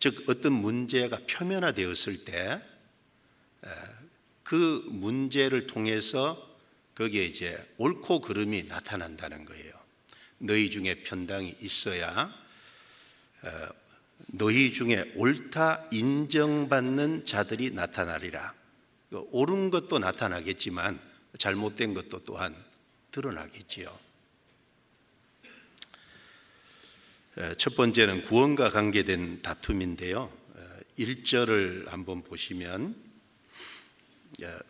즉 0.00 0.24
어떤 0.28 0.52
문제가 0.52 1.20
표면화되었을 1.26 2.24
때 2.24 2.76
그 4.46 4.84
문제를 4.86 5.66
통해서 5.66 6.56
거기에 6.94 7.24
이제 7.24 7.68
옳고 7.78 8.20
그름이 8.20 8.64
나타난다는 8.64 9.44
거예요. 9.44 9.72
너희 10.38 10.70
중에 10.70 11.02
편당이 11.02 11.56
있어야 11.60 12.32
너희 14.26 14.72
중에 14.72 15.12
옳다 15.14 15.86
인정받는 15.90 17.24
자들이 17.24 17.70
나타나리라. 17.70 18.54
옳은 19.10 19.70
것도 19.70 19.98
나타나겠지만 19.98 20.98
잘못된 21.38 21.94
것도 21.94 22.24
또한 22.24 22.54
드러나겠지요. 23.10 23.96
첫 27.58 27.76
번째는 27.76 28.22
구원과 28.22 28.70
관계된 28.70 29.42
다툼인데요. 29.42 30.32
1절을 30.98 31.88
한번 31.88 32.22
보시면 32.22 32.96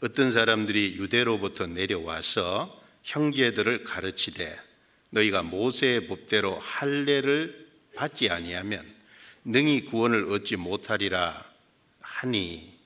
어떤 0.03 0.33
사람들이 0.33 0.97
유대로부터 0.97 1.67
내려와서 1.67 2.83
형제들을 3.05 3.85
가르치되 3.85 4.59
너희가 5.11 5.43
모세의 5.43 6.09
법대로 6.09 6.59
할례를 6.59 7.69
받지 7.95 8.29
아니하면 8.29 8.96
능히 9.49 9.85
구원을 9.85 10.33
얻지 10.33 10.57
못하리라 10.57 11.45
하니 12.01 12.77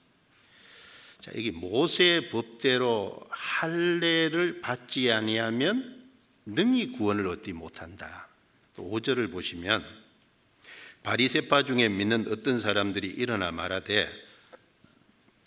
자, 1.20 1.32
여기 1.34 1.50
모세의 1.50 2.28
법대로 2.28 3.18
할례를 3.30 4.60
받지 4.60 5.10
아니하면 5.10 6.02
능히 6.44 6.92
구원을 6.92 7.26
얻지 7.28 7.54
못한다. 7.54 8.28
5절을 8.76 9.30
보시면 9.30 9.84
바리세파 11.02 11.62
중에 11.62 11.88
믿는 11.88 12.26
어떤 12.30 12.58
사람들이 12.58 13.08
일어나 13.08 13.50
말하되 13.52 14.10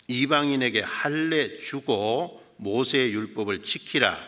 이방인에게 0.08 0.80
할례 0.80 1.58
주고 1.58 2.44
모세의 2.56 3.12
율법을 3.12 3.62
지키라 3.62 4.18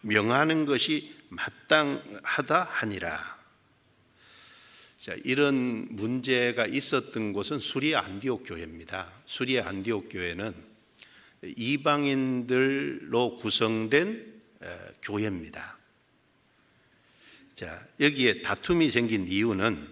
명하는 0.00 0.64
것이 0.64 1.14
마땅하다 1.28 2.64
하니라. 2.70 3.37
자, 4.98 5.14
이런 5.22 5.86
문제가 5.90 6.66
있었던 6.66 7.32
곳은 7.32 7.60
수리아 7.60 8.00
안디옥 8.00 8.42
교회입니다. 8.44 9.12
수리아 9.26 9.68
안디옥 9.68 10.08
교회는 10.10 10.52
이방인들로 11.56 13.36
구성된 13.36 14.40
교회입니다. 15.02 15.78
자, 17.54 17.86
여기에 18.00 18.42
다툼이 18.42 18.90
생긴 18.90 19.28
이유는 19.28 19.88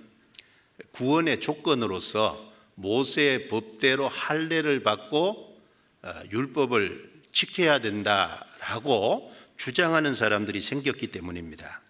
구원의 0.90 1.40
조건으로서 1.40 2.52
모세의 2.74 3.46
법대로 3.46 4.08
할례를 4.08 4.82
받고 4.82 5.60
어, 6.02 6.22
율법을 6.32 7.22
지켜야 7.30 7.78
된다라고 7.78 9.32
주장하는 9.56 10.16
사람들이 10.16 10.60
생겼기 10.60 11.06
때문입니다. 11.08 11.85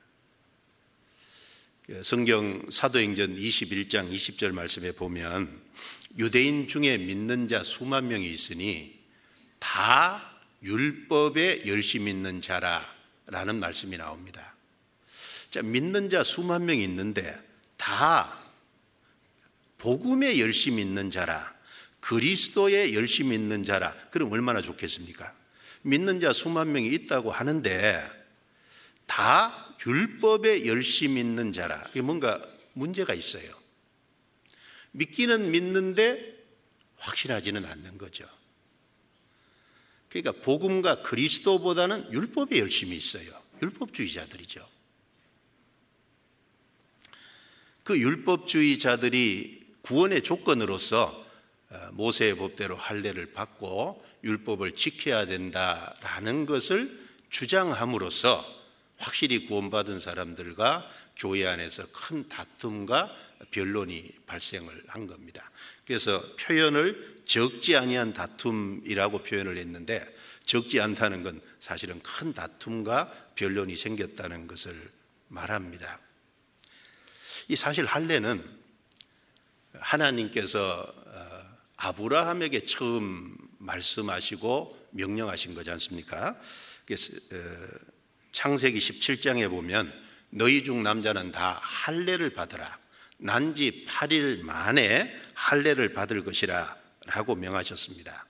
그 1.86 2.02
성경 2.02 2.68
사도행전 2.68 3.36
21장 3.36 4.12
20절 4.12 4.50
말씀에 4.50 4.90
보면 4.90 5.62
유대인 6.18 6.66
중에 6.66 6.98
믿는 6.98 7.46
자 7.46 7.62
수만 7.62 8.08
명이 8.08 8.28
있으니 8.28 8.98
다 9.60 10.36
율법에 10.64 11.62
열심히 11.66 12.10
있는 12.10 12.40
자라라는 12.40 13.60
말씀이 13.60 13.96
나옵니다. 13.96 14.56
자, 15.50 15.62
믿는 15.62 16.08
자 16.08 16.24
수만 16.24 16.66
명이 16.66 16.82
있는데 16.82 17.40
다 17.76 18.36
복음에 19.78 20.40
열심히 20.40 20.82
있는 20.82 21.08
자라, 21.08 21.54
그리스도에 22.00 22.94
열심히 22.94 23.36
있는 23.36 23.62
자라, 23.62 23.94
그럼 24.10 24.32
얼마나 24.32 24.60
좋겠습니까? 24.60 25.32
믿는 25.82 26.18
자 26.18 26.32
수만 26.32 26.72
명이 26.72 26.88
있다고 26.88 27.30
하는데 27.30 28.02
다 29.06 29.65
율법에 29.84 30.66
열심히 30.66 31.20
있는 31.20 31.52
자라. 31.52 31.84
이게 31.90 32.00
뭔가 32.02 32.42
문제가 32.72 33.14
있어요. 33.14 33.50
믿기는 34.92 35.50
믿는데 35.50 36.36
확실하지는 36.96 37.64
않는 37.64 37.98
거죠. 37.98 38.26
그러니까 40.08 40.32
복음과 40.42 41.02
그리스도보다는 41.02 42.12
율법에 42.12 42.58
열심히 42.58 42.96
있어요. 42.96 43.30
율법주의자들이죠. 43.62 44.66
그 47.84 47.98
율법주의자들이 47.98 49.64
구원의 49.82 50.22
조건으로서 50.22 51.24
어, 51.68 51.90
모세의 51.92 52.36
법대로 52.36 52.76
할례를 52.76 53.32
받고 53.32 54.04
율법을 54.24 54.74
지켜야 54.74 55.26
된다라는 55.26 56.46
것을 56.46 57.06
주장함으로써 57.30 58.55
확실히 58.98 59.46
구원받은 59.46 59.98
사람들과 59.98 60.88
교회 61.16 61.46
안에서 61.46 61.86
큰 61.92 62.28
다툼과 62.28 63.14
변론이 63.50 64.10
발생을 64.26 64.84
한 64.88 65.06
겁니다. 65.06 65.50
그래서 65.86 66.24
표현을 66.36 67.22
적지 67.26 67.76
아니한 67.76 68.12
다툼이라고 68.12 69.22
표현을 69.22 69.56
했는데 69.58 70.06
적지 70.44 70.80
않다는 70.80 71.22
건 71.22 71.40
사실은 71.58 72.00
큰 72.02 72.32
다툼과 72.32 73.12
변론이 73.34 73.76
생겼다는 73.76 74.46
것을 74.46 74.90
말합니다. 75.28 75.98
이 77.48 77.56
사실 77.56 77.84
할례는 77.84 78.44
하나님께서 79.72 80.94
어, 81.06 81.56
아브라함에게 81.76 82.60
처음 82.60 83.36
말씀하시고 83.58 84.88
명령하신 84.92 85.54
거지 85.54 85.70
않습니까? 85.70 86.30
어, 86.30 87.95
창세기 88.36 88.78
17장에 88.78 89.48
보면 89.48 89.90
너희 90.28 90.62
중 90.62 90.82
남자는 90.82 91.30
다 91.32 91.58
할례를 91.62 92.34
받으라. 92.34 92.78
난지 93.16 93.86
8일 93.88 94.42
만에 94.42 95.18
할례를 95.32 95.94
받을 95.94 96.22
것이라 96.22 96.76
라고 97.06 97.34
명하셨습니다. 97.34 98.26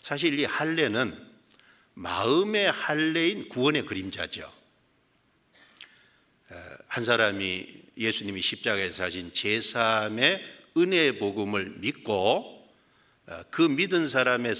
사실 0.00 0.38
이 0.38 0.46
할례는 0.46 1.14
마음의 1.92 2.70
할례인 2.72 3.50
구원의 3.50 3.84
그림자죠. 3.84 4.50
어, 6.50 6.54
한 6.86 7.04
사람이 7.04 7.82
예수님이 7.98 8.40
십자가에서 8.40 9.04
하신 9.04 9.32
제3의 9.32 10.40
은혜의 10.78 11.18
복음을 11.18 11.74
믿고 11.76 12.72
어, 13.26 13.42
그 13.50 13.60
믿은 13.60 14.08
사람의 14.08 14.54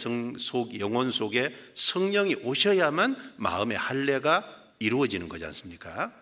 영혼 0.81 1.11
속에 1.11 1.57
성령이 1.73 2.35
오셔야만 2.43 3.35
마음의 3.39 3.79
할례가 3.79 4.62
이루어지는 4.83 5.29
거지 5.29 5.45
않습니까? 5.45 6.13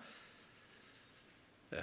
어, 1.72 1.82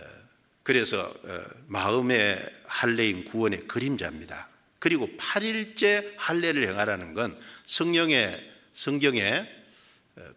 그래서 0.64 1.14
어, 1.24 1.46
마음의 1.68 2.50
할례인 2.66 3.26
구원의 3.26 3.68
그림자입니다. 3.68 4.50
그리고 4.80 5.08
8일째 5.18 6.14
할례를 6.18 6.68
행하라는 6.68 7.14
건 7.14 7.40
성령의 7.66 8.54
성경에 8.74 9.48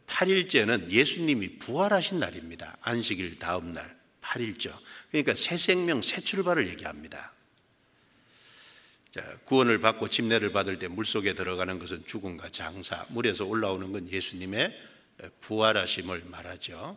8일째는 0.07 0.90
예수님이 0.90 1.59
부활하신 1.59 2.18
날입니다. 2.18 2.76
안식일 2.81 3.38
다음 3.38 3.72
날. 3.72 3.98
8일죠. 4.20 4.72
그러니까 5.11 5.35
새 5.35 5.57
생명, 5.57 6.03
새 6.03 6.20
출발을 6.20 6.68
얘기합니다. 6.68 7.33
자, 9.11 9.22
구원을 9.44 9.81
받고 9.81 10.09
침례를 10.09 10.53
받을 10.53 10.79
때 10.79 10.87
물속에 10.87 11.33
들어가는 11.33 11.79
것은 11.79 12.07
죽음과 12.07 12.50
장사, 12.50 13.05
물에서 13.09 13.44
올라오는 13.44 13.90
건 13.90 14.09
예수님의 14.09 14.72
부활하심을 15.41 16.25
말하죠. 16.27 16.97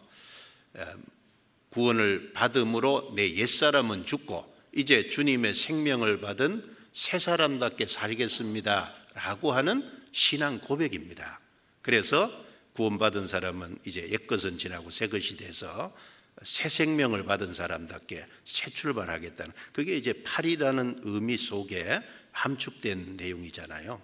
구원을 1.70 2.34
받음으로 2.34 3.14
내 3.16 3.34
옛사람은 3.36 4.06
죽고 4.06 4.54
이제 4.74 5.10
주님의 5.10 5.54
생명을 5.54 6.22
받은 6.22 6.76
새 6.92 7.20
사람답게 7.20 7.86
살겠습니다. 7.86 8.94
라고 9.16 9.52
하는 9.52 9.90
신앙 10.12 10.60
고백입니다. 10.60 11.40
그래서 11.82 12.32
구원받은 12.74 13.28
사람은 13.28 13.80
이제 13.86 14.10
옛것은 14.10 14.58
지나고 14.58 14.90
새 14.90 15.08
것이 15.08 15.38
돼서 15.38 15.96
새 16.42 16.70
생명을 16.70 17.26
받은 17.26 17.54
사람답게 17.54 18.26
새 18.44 18.72
출발하겠다는 18.72 19.54
그게 19.72 19.96
이제 19.96 20.14
팔이라는 20.24 21.00
의미 21.04 21.38
속에 21.38 22.02
함축된 22.32 23.18
내용이잖아요. 23.18 24.02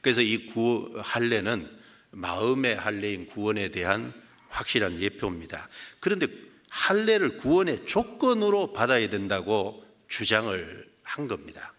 그래서 0.00 0.20
이 0.20 0.46
구, 0.46 0.92
할례는 1.02 1.79
마음의 2.10 2.76
할례인 2.76 3.26
구원에 3.26 3.70
대한 3.70 4.12
확실한 4.48 5.00
예표입니다. 5.00 5.68
그런데 6.00 6.26
할례를 6.68 7.36
구원의 7.36 7.86
조건으로 7.86 8.72
받아야 8.72 9.08
된다고 9.08 9.84
주장을 10.08 10.88
한 11.02 11.28
겁니다. 11.28 11.72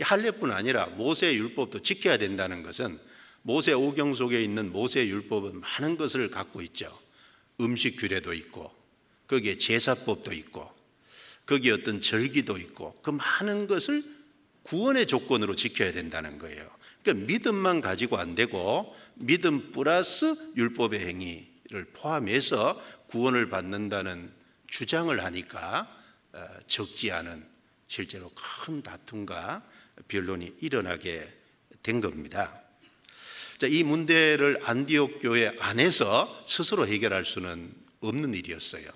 할례뿐 0.00 0.50
아니라 0.50 0.86
모세 0.86 1.34
율법도 1.34 1.82
지켜야 1.82 2.16
된다는 2.16 2.62
것은 2.62 2.98
모세 3.42 3.72
오경 3.72 4.14
속에 4.14 4.42
있는 4.42 4.72
모세 4.72 5.06
율법은 5.06 5.60
많은 5.60 5.96
것을 5.96 6.30
갖고 6.30 6.62
있죠. 6.62 6.98
음식 7.60 7.96
규례도 7.96 8.32
있고 8.34 8.74
거기에 9.26 9.56
제사법도 9.56 10.32
있고 10.32 10.70
거기에 11.46 11.72
어떤 11.72 12.00
절기도 12.00 12.58
있고 12.58 12.98
그 13.02 13.10
많은 13.10 13.66
것을 13.66 14.04
구원의 14.62 15.06
조건으로 15.06 15.56
지켜야 15.56 15.92
된다는 15.92 16.38
거예요. 16.38 16.70
그러니까 17.02 17.26
믿음만 17.26 17.80
가지고 17.80 18.18
안 18.18 18.34
되고 18.34 18.94
믿음 19.14 19.72
플러스 19.72 20.34
율법의 20.56 21.00
행위를 21.00 21.84
포함해서 21.92 22.80
구원을 23.08 23.48
받는다는 23.48 24.32
주장을 24.66 25.22
하니까 25.22 25.96
어, 26.32 26.46
적지 26.66 27.10
않은 27.10 27.44
실제로 27.88 28.30
큰 28.34 28.82
다툼과 28.82 29.62
변론이 30.08 30.54
일어나게 30.60 31.28
된 31.82 32.00
겁니다. 32.00 32.62
자, 33.58 33.66
이 33.66 33.82
문제를 33.82 34.60
안디옥 34.62 35.18
교회 35.20 35.54
안에서 35.58 36.44
스스로 36.46 36.86
해결할 36.86 37.24
수는 37.24 37.74
없는 38.00 38.34
일이었어요. 38.34 38.88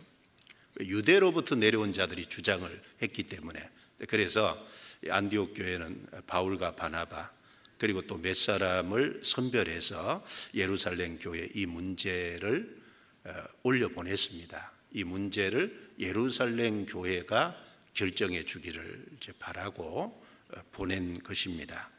유대로부터 0.81 1.55
내려온 1.55 1.93
자들이 1.93 2.27
주장을 2.27 2.83
했기 3.03 3.25
때문에 3.25 3.69
그래서 4.09 4.65
안디옥 5.09 5.55
교회는 5.55 6.07
바울과 6.27 6.77
바나바 6.77 7.31
그리고 7.79 8.03
또 8.03 8.19
몇 8.19 8.35
사람을 8.35 9.21
선별해서 9.23 10.25
예루살렘 10.55 11.19
교회 11.19 11.49
이 11.55 11.67
문제를 11.67 12.83
어, 13.25 13.45
올려 13.63 13.89
보냈습니다. 13.89 14.73
이 14.93 15.05
문제를 15.05 15.91
예루살렘 15.99 16.87
교회가 16.87 17.61
결정해 17.95 18.45
주기를 18.45 19.05
바라고 19.39 20.23
어, 20.51 20.61
보낸 20.73 21.19
것입니다. 21.23 21.91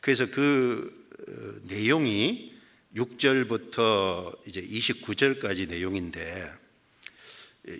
그래서 0.00 0.26
그 0.30 1.08
어, 1.28 1.68
내용이 1.68 2.56
6절부터 2.94 4.38
이제 4.46 4.62
29절까지 4.62 5.68
내용인데 5.68 6.50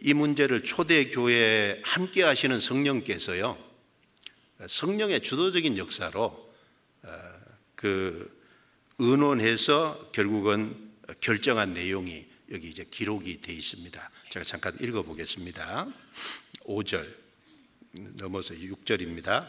이 0.02 0.12
문제를 0.12 0.62
초대 0.62 1.09
교회에 1.09 1.81
함께 1.83 2.22
하시는 2.22 2.61
성령께서요. 2.61 3.57
성령의 4.66 5.22
주도적인 5.22 5.78
역사로 5.78 6.22
어, 6.22 6.47
그 7.74 8.37
의논해서 8.98 10.11
결국은 10.12 10.90
결정한 11.20 11.72
내용이 11.72 12.26
여기 12.50 12.68
이제 12.68 12.84
기록이 12.84 13.40
되어 13.40 13.54
있습니다. 13.54 14.11
제가 14.30 14.44
잠깐 14.44 14.76
읽어 14.80 15.02
보겠습니다. 15.02 15.87
5절 16.64 17.14
넘어서 18.16 18.54
6절입니다. 18.54 19.48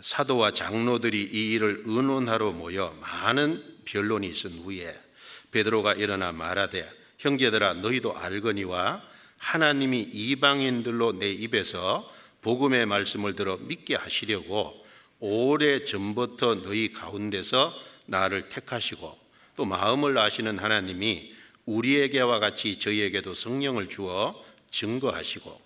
사도와 0.00 0.52
장로들이 0.52 1.22
이 1.22 1.52
일을 1.54 1.82
의논하러 1.86 2.52
모여 2.52 2.96
많은 3.00 3.78
변론이 3.84 4.28
있은 4.28 4.58
후에 4.58 4.98
베드로가 5.50 5.94
일어나 5.94 6.32
말하되 6.32 6.90
형제들아 7.18 7.74
너희도 7.74 8.16
알거니와 8.16 9.02
하나님이 9.38 10.00
이방인들로 10.00 11.12
내 11.18 11.30
입에서 11.30 12.12
복음의 12.42 12.86
말씀을 12.86 13.34
들어 13.34 13.56
믿게 13.56 13.94
하시려고 13.96 14.84
오래 15.20 15.84
전부터 15.84 16.62
너희 16.62 16.92
가운데서 16.92 17.74
나를 18.06 18.48
택하시고 18.48 19.18
또 19.56 19.64
마음을 19.64 20.16
아시는 20.16 20.58
하나님이 20.58 21.34
우리에게와 21.64 22.38
같이 22.38 22.78
저희에게도 22.78 23.34
성령을 23.34 23.88
주어 23.88 24.42
증거하시고 24.70 25.60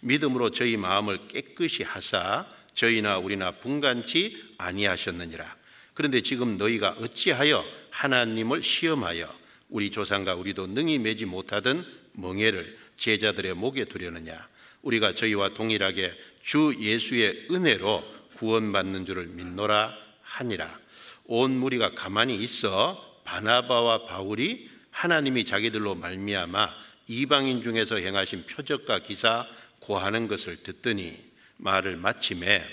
믿음으로 0.00 0.50
저희 0.50 0.76
마음을 0.76 1.28
깨끗이 1.28 1.82
하사 1.82 2.46
저희나 2.74 3.18
우리나 3.18 3.52
분간치 3.52 4.54
아니하셨느니라. 4.58 5.56
그런데 5.94 6.20
지금 6.20 6.58
너희가 6.58 6.96
어찌하여 7.00 7.64
하나님을 7.90 8.62
시험하여 8.62 9.32
우리 9.70 9.90
조상과 9.90 10.34
우리도 10.34 10.66
능히 10.68 10.98
매지 10.98 11.24
못하던 11.24 11.86
멍해를 12.12 12.76
제자들의 12.98 13.54
목에 13.54 13.86
두려느냐? 13.86 14.46
우리가 14.82 15.14
저희와 15.14 15.54
동일하게 15.54 16.12
주 16.42 16.74
예수의 16.78 17.48
은혜로 17.50 18.15
구원받는 18.36 19.04
줄을 19.06 19.26
믿노라 19.26 19.94
하니라. 20.22 20.78
온 21.24 21.58
무리가 21.58 21.94
가만히 21.94 22.36
있어 22.36 23.20
바나바와 23.24 24.06
바울이 24.06 24.70
하나님이 24.90 25.44
자기들로 25.44 25.94
말미암아 25.94 26.70
이방인 27.08 27.62
중에서 27.62 27.96
행하신 27.96 28.46
표적과 28.46 29.00
기사 29.00 29.46
고하는 29.80 30.28
것을 30.28 30.62
듣더니 30.62 31.16
말을 31.58 31.96
마침에 31.96 32.64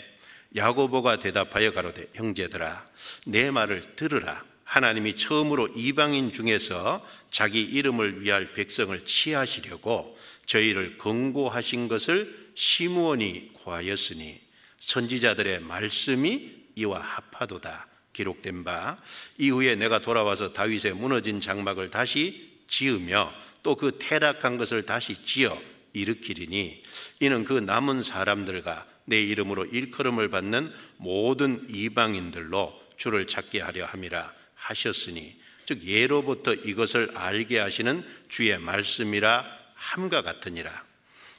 야고보가 0.56 1.18
대답하여 1.18 1.74
가로되 1.74 2.08
형제들아 2.14 2.88
내 3.26 3.52
말을 3.52 3.96
들으라 3.96 4.44
하나님이 4.64 5.16
처음으로 5.16 5.68
이방인 5.76 6.32
중에서 6.32 7.06
자기 7.32 7.62
이름을 7.62 8.22
위할 8.22 8.54
백성을 8.54 8.98
취하시려고 9.06 10.18
저희를 10.46 10.98
권고하신 10.98 11.88
것을 11.88 12.52
시무원이 12.56 13.54
고하였으니 13.54 14.43
선지자들의 14.86 15.62
말씀이 15.62 16.52
이와 16.76 17.00
합하도다. 17.00 17.88
기록된 18.12 18.64
바 18.64 18.98
이후에 19.38 19.76
내가 19.76 20.00
돌아와서 20.00 20.54
다윗의 20.54 20.94
무너진 20.94 21.42
장막을 21.42 21.90
다시 21.90 22.60
지으며 22.68 23.34
또그 23.64 23.98
퇴락한 23.98 24.58
것을 24.58 24.86
다시 24.86 25.24
지어 25.24 25.60
일으키리니 25.94 26.84
이는 27.22 27.44
그 27.44 27.54
남은 27.54 28.04
사람들과 28.04 28.86
내 29.06 29.22
이름으로 29.22 29.66
일컬음을 29.66 30.30
받는 30.30 30.72
모든 30.98 31.66
이방인들로 31.70 32.82
주를 32.98 33.26
찾게 33.26 33.62
하려 33.62 33.86
함이라 33.86 34.32
하셨으니 34.56 35.40
즉 35.66 35.84
예로부터 35.84 36.54
이것을 36.54 37.12
알게 37.16 37.58
하시는 37.58 38.06
주의 38.30 38.58
말씀이라 38.60 39.46
함과 39.74 40.22
같으니라 40.22 40.93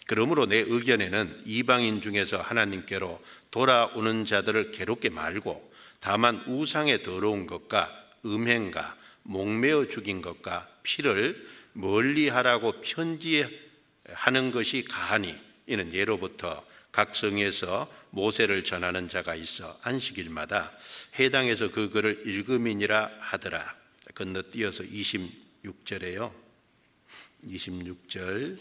그러므로 0.06 0.46
내 0.46 0.58
의견에는 0.58 1.42
이방인 1.46 2.02
중에서 2.02 2.40
하나님께로 2.40 3.22
돌아오는 3.50 4.24
자들을 4.24 4.70
괴롭게 4.70 5.08
말고 5.08 5.72
다만 6.00 6.44
우상에 6.46 7.02
더러운 7.02 7.46
것과 7.46 7.90
음행과 8.26 8.96
목매어 9.22 9.88
죽인 9.88 10.20
것과 10.20 10.68
피를 10.82 11.46
멀리하라고 11.72 12.80
편지하는 12.82 14.50
것이 14.52 14.84
가하니 14.84 15.34
이는 15.66 15.92
예로부터 15.94 16.64
각 16.92 17.16
성에서 17.16 17.90
모세를 18.10 18.62
전하는 18.62 19.08
자가 19.08 19.34
있어 19.34 19.76
안식일마다 19.82 20.72
해당해서 21.18 21.70
그 21.70 21.90
글을 21.90 22.22
읽음이니라 22.26 23.10
하더라. 23.18 23.74
건너뛰어서 24.14 24.84
26절에요. 24.84 26.32
26절, 27.48 28.58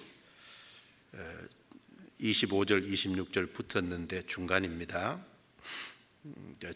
25절, 2.19 2.89
26절 2.89 3.53
붙었는데 3.53 4.25
중간입니다. 4.25 5.19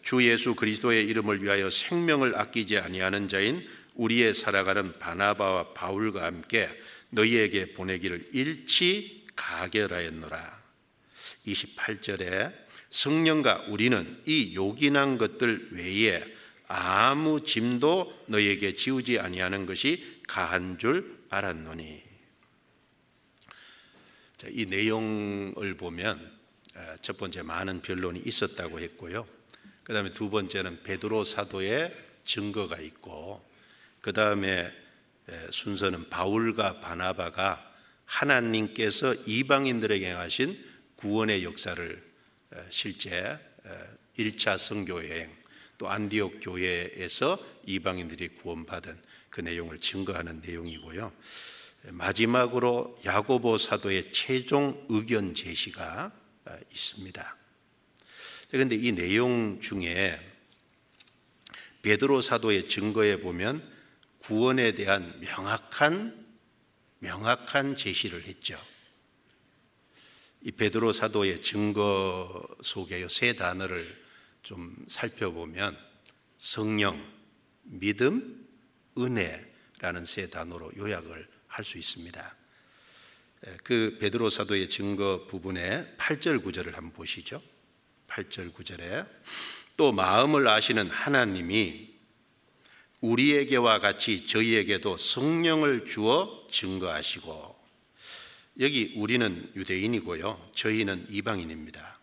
주 0.02 0.22
예수 0.28 0.54
그리스도의 0.54 1.06
이름을 1.06 1.42
위하여 1.42 1.70
생명을 1.70 2.38
아끼지 2.38 2.78
아니하는 2.78 3.28
자인 3.28 3.66
우리의 3.94 4.34
살아가는 4.34 4.98
바나바와 4.98 5.72
바울과 5.72 6.24
함께 6.24 6.68
너희에게 7.10 7.72
보내기를 7.72 8.30
일치 8.32 9.26
가결하였노라. 9.34 10.58
28절에 11.46 12.52
성령과 12.90 13.66
우리는 13.68 14.20
이 14.26 14.54
요긴한 14.54 15.18
것들 15.18 15.70
외에 15.72 16.22
아무 16.66 17.42
짐도 17.42 18.24
너에게 18.26 18.72
지우지 18.74 19.18
아니하는 19.18 19.64
것이 19.64 20.20
가한 20.26 20.78
줄 20.78 21.18
알았노니. 21.30 22.07
이 24.50 24.66
내용을 24.66 25.76
보면 25.76 26.38
첫 27.00 27.18
번째 27.18 27.42
많은 27.42 27.82
변론이 27.82 28.22
있었다고 28.24 28.78
했고요. 28.80 29.26
그 29.82 29.92
다음에 29.92 30.12
두 30.12 30.30
번째는 30.30 30.82
베드로 30.84 31.24
사도의 31.24 31.96
증거가 32.22 32.78
있고, 32.78 33.44
그 34.00 34.12
다음에 34.12 34.70
순서는 35.50 36.08
바울과 36.08 36.80
바나바가 36.80 37.64
하나님께서 38.04 39.14
이방인들에게 39.26 40.08
행하신 40.08 40.64
구원의 40.96 41.44
역사를 41.44 42.02
실제 42.70 43.38
1차 44.16 44.56
성교 44.56 45.08
여행 45.08 45.36
또 45.78 45.88
안디옥 45.88 46.38
교회에서 46.40 47.38
이방인들이 47.66 48.28
구원받은 48.28 48.98
그 49.30 49.40
내용을 49.40 49.78
증거하는 49.78 50.42
내용이고요. 50.44 51.12
마지막으로 51.82 52.98
야고보 53.04 53.58
사도의 53.58 54.12
최종 54.12 54.84
의견 54.88 55.34
제시가 55.34 56.12
있습니다. 56.72 57.36
그런데 58.50 58.76
이 58.76 58.92
내용 58.92 59.60
중에 59.60 60.18
베드로 61.82 62.20
사도의 62.20 62.68
증거에 62.68 63.18
보면 63.20 63.62
구원에 64.18 64.72
대한 64.72 65.18
명확한 65.20 66.26
명확한 67.00 67.76
제시를 67.76 68.24
했죠. 68.24 68.60
이 70.42 70.50
베드로 70.50 70.92
사도의 70.92 71.42
증거 71.42 72.46
속에 72.62 73.06
세 73.08 73.34
단어를 73.34 73.86
좀 74.42 74.74
살펴보면 74.88 75.76
성령, 76.38 77.04
믿음, 77.62 78.46
은혜라는 78.96 80.04
세 80.04 80.30
단어로 80.30 80.72
요약을 80.76 81.37
할 81.58 81.64
수 81.64 81.76
있습니다. 81.76 82.36
그 83.64 83.98
베드로 84.00 84.30
사도의 84.30 84.68
증거 84.68 85.26
부분에 85.26 85.92
8절 85.98 86.42
9절을 86.44 86.74
한번 86.74 86.92
보시죠. 86.92 87.42
8절 88.06 88.52
9절에 88.52 89.06
또 89.76 89.92
마음을 89.92 90.46
아시는 90.46 90.88
하나님이 90.90 91.88
우리에게와 93.00 93.80
같이 93.80 94.26
저희에게도 94.26 94.98
성령을 94.98 95.86
주어 95.86 96.46
증거하시고 96.50 97.58
여기 98.60 98.92
우리는 98.96 99.52
유대인이고요. 99.54 100.50
저희는 100.54 101.06
이방인입니다. 101.10 101.98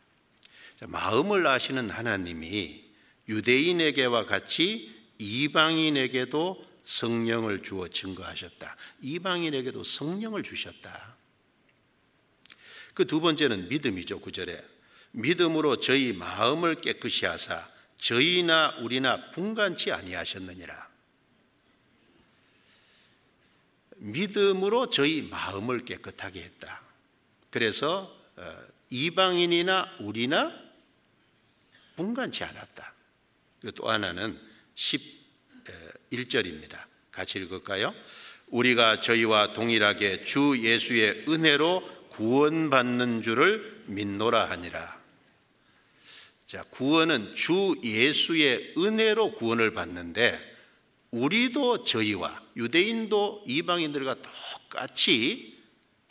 마음을 0.82 1.48
아시는 1.48 1.90
하나님이 1.90 2.84
유대인에게와 3.28 4.26
같이 4.26 4.94
이방인에게도 5.18 6.75
성령을 6.86 7.64
주어 7.64 7.88
증거하셨다. 7.88 8.78
이방인에게도 9.02 9.84
성령을 9.84 10.44
주셨다. 10.44 11.16
그 12.94 13.06
두 13.06 13.20
번째는 13.20 13.68
믿음이죠. 13.68 14.22
구절에 14.22 14.64
믿음으로 15.12 15.80
저희 15.80 16.14
마음을 16.14 16.82
깨끗이 16.82 17.26
하사 17.26 17.68
저희나 17.98 18.78
우리나 18.82 19.32
분간치 19.32 19.92
아니하셨느니라. 19.92 20.90
믿음으로 23.98 24.90
저희 24.90 25.22
마음을 25.22 25.86
깨끗하게 25.86 26.42
했다. 26.44 26.82
그래서 27.50 28.14
어, 28.36 28.58
이방인이나 28.90 29.98
우리나 30.00 30.54
분간치 31.96 32.44
않았다. 32.44 32.94
또 33.76 33.90
하나는 33.90 34.40
11절입니다. 36.12 36.84
같이 37.12 37.40
읽을까요? 37.40 37.94
우리가 38.48 39.00
저희와 39.00 39.54
동일하게 39.54 40.24
주 40.24 40.56
예수의 40.62 41.26
은혜로 41.28 42.08
구원받는 42.10 43.22
줄을 43.22 43.84
믿노라 43.88 44.50
하니라. 44.50 45.00
자, 46.46 46.64
구원은 46.70 47.36
주 47.36 47.76
예수의 47.84 48.76
은혜로 48.78 49.34
구원을 49.34 49.74
받는데 49.74 50.40
우리도 51.12 51.84
저희와 51.86 52.44
유대인도 52.56 53.44
이방인들과 53.48 54.18
똑같이 54.22 55.58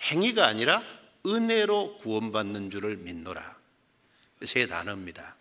행위가 0.00 0.46
아니라 0.46 0.82
은혜로 1.26 1.98
구원받는 1.98 2.70
줄을 2.70 2.96
믿노라. 2.96 3.56
세 4.42 4.66
단어입니다. 4.66 5.36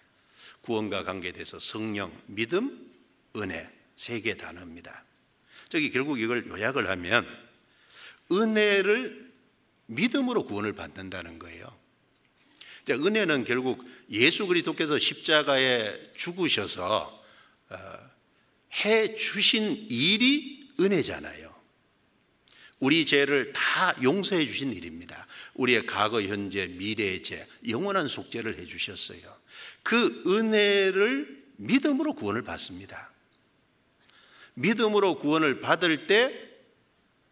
구원과 0.62 1.04
관계돼서 1.04 1.60
성령, 1.60 2.18
믿음, 2.28 2.90
은혜 3.36 3.70
세 3.96 4.22
개 4.22 4.36
단어입니다. 4.36 5.04
저기 5.70 5.92
결국 5.92 6.20
이걸 6.20 6.48
요약을 6.48 6.90
하면 6.90 7.26
은혜를 8.32 9.32
믿음으로 9.88 10.46
구원을 10.46 10.74
받는다는 10.74 11.40
거예요. 11.40 11.76
은혜는 12.90 13.46
결국 13.46 13.88
예수 14.12 14.46
그리스도께서 14.46 14.98
십자가에 14.98 16.12
죽으셔서 16.16 17.24
어, 17.70 17.78
해 18.84 19.16
주신 19.16 19.88
일이 19.90 20.68
은혜잖아요. 20.80 21.54
우리 22.80 23.06
죄를 23.06 23.54
다 23.54 23.96
용서해 24.04 24.46
주신 24.46 24.74
일입니다. 24.74 25.26
우리의 25.54 25.86
과거, 25.86 26.22
현재, 26.22 26.68
미래의 26.68 27.24
죄, 27.24 27.48
영원한 27.70 28.10
속죄를 28.10 28.60
해 28.60 28.66
주셨어요. 28.66 29.22
그 29.84 30.24
은혜를 30.28 31.44
믿음으로 31.56 32.14
구원을 32.14 32.42
받습니다. 32.42 33.13
믿음으로 34.56 35.20
구원을 35.20 35.62
받을 35.62 36.08
때 36.08 36.52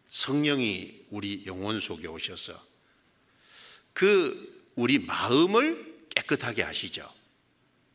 성령이 0.08 1.04
우리 1.10 1.44
영혼 1.46 1.80
속에 1.80 2.06
오셔서 2.06 2.60
그 3.92 4.70
우리 4.74 4.98
마음을 4.98 6.06
깨끗하게 6.14 6.62
하시죠. 6.62 7.10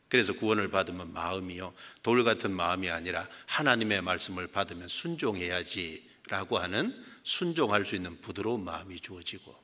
그래서 0.08 0.32
구원을 0.32 0.70
받으면 0.70 1.12
마음이요. 1.12 1.74
돌 2.02 2.24
같은 2.24 2.50
마음이 2.50 2.90
아니라 2.90 3.28
하나님의 3.46 4.02
말씀을 4.02 4.46
받으면 4.48 4.88
순종해야지라고 4.88 6.58
하는 6.58 6.94
순종할 7.24 7.84
수 7.84 7.94
있는 7.94 8.20
부드러운 8.20 8.64
마음이 8.64 9.00
주어지고 9.00 9.54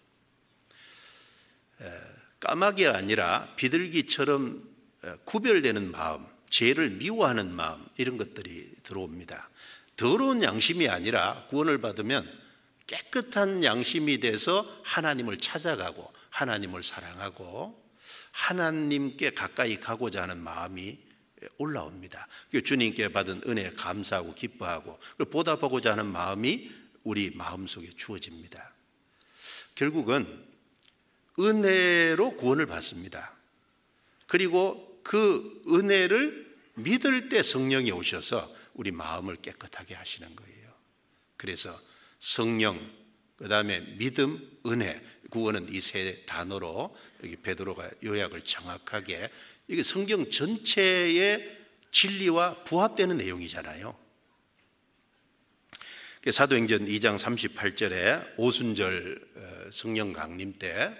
까마귀가 2.40 2.96
아니라 2.96 3.54
비둘기처럼 3.56 4.68
구별되는 5.24 5.90
마음, 5.90 6.26
죄를 6.50 6.90
미워하는 6.90 7.52
마음 7.52 7.84
이런 7.96 8.16
것들이 8.16 8.70
들어옵니다. 8.82 9.48
더러운 9.96 10.42
양심이 10.42 10.88
아니라 10.88 11.46
구원을 11.50 11.80
받으면 11.80 12.30
깨끗한 12.86 13.64
양심이 13.64 14.18
돼서 14.20 14.66
하나님을 14.84 15.38
찾아가고 15.38 16.12
하나님을 16.30 16.82
사랑하고 16.82 17.82
하나님께 18.32 19.30
가까이 19.30 19.78
가고자 19.78 20.22
하는 20.22 20.38
마음이 20.38 20.98
올라옵니다. 21.58 22.26
주님께 22.64 23.08
받은 23.08 23.42
은혜에 23.46 23.70
감사하고 23.70 24.34
기뻐하고 24.34 24.98
보답하고자 25.30 25.92
하는 25.92 26.06
마음이 26.06 26.70
우리 27.04 27.30
마음 27.34 27.66
속에 27.66 27.90
주어집니다. 27.96 28.72
결국은 29.74 30.26
은혜로 31.38 32.36
구원을 32.36 32.66
받습니다. 32.66 33.34
그리고 34.26 35.00
그 35.02 35.62
은혜를 35.68 36.54
믿을 36.74 37.28
때 37.28 37.42
성령이 37.42 37.92
오셔서 37.92 38.52
우리 38.74 38.90
마음을 38.90 39.36
깨끗하게 39.36 39.94
하시는 39.94 40.34
거예요. 40.36 40.68
그래서 41.36 41.78
성령, 42.18 42.78
그 43.36 43.48
다음에 43.48 43.80
믿음, 43.96 44.58
은혜, 44.66 45.02
구원은 45.30 45.72
이 45.72 45.80
세 45.80 46.24
단어로 46.26 46.94
여기 47.24 47.36
베드로가 47.36 47.90
요약을 48.04 48.42
정확하게 48.44 49.30
이게 49.68 49.82
성경 49.82 50.30
전체의 50.30 51.58
진리와 51.90 52.64
부합되는 52.64 53.16
내용이잖아요. 53.16 53.96
사도행전 56.30 56.86
2장 56.86 57.18
38절에 57.18 58.34
오순절 58.38 59.28
어, 59.36 59.70
성령 59.70 60.12
강림 60.12 60.54
때 60.54 60.94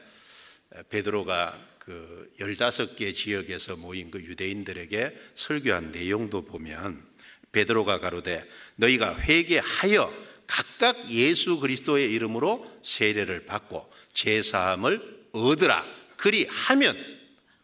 어, 0.70 0.82
베드로가 0.90 1.74
그 1.78 2.32
15개 2.38 3.14
지역에서 3.14 3.76
모인 3.76 4.10
그 4.10 4.20
유대인들에게 4.20 5.16
설교한 5.34 5.92
내용도 5.92 6.44
보면 6.44 7.06
베드로가 7.54 8.00
가로되 8.00 8.46
너희가 8.76 9.18
회개하여 9.18 10.12
각각 10.46 11.10
예수 11.10 11.58
그리스도의 11.58 12.12
이름으로 12.12 12.70
세례를 12.82 13.46
받고 13.46 13.90
제사함을 14.12 15.28
얻으라. 15.32 15.84
그리 16.16 16.46
하면 16.46 16.96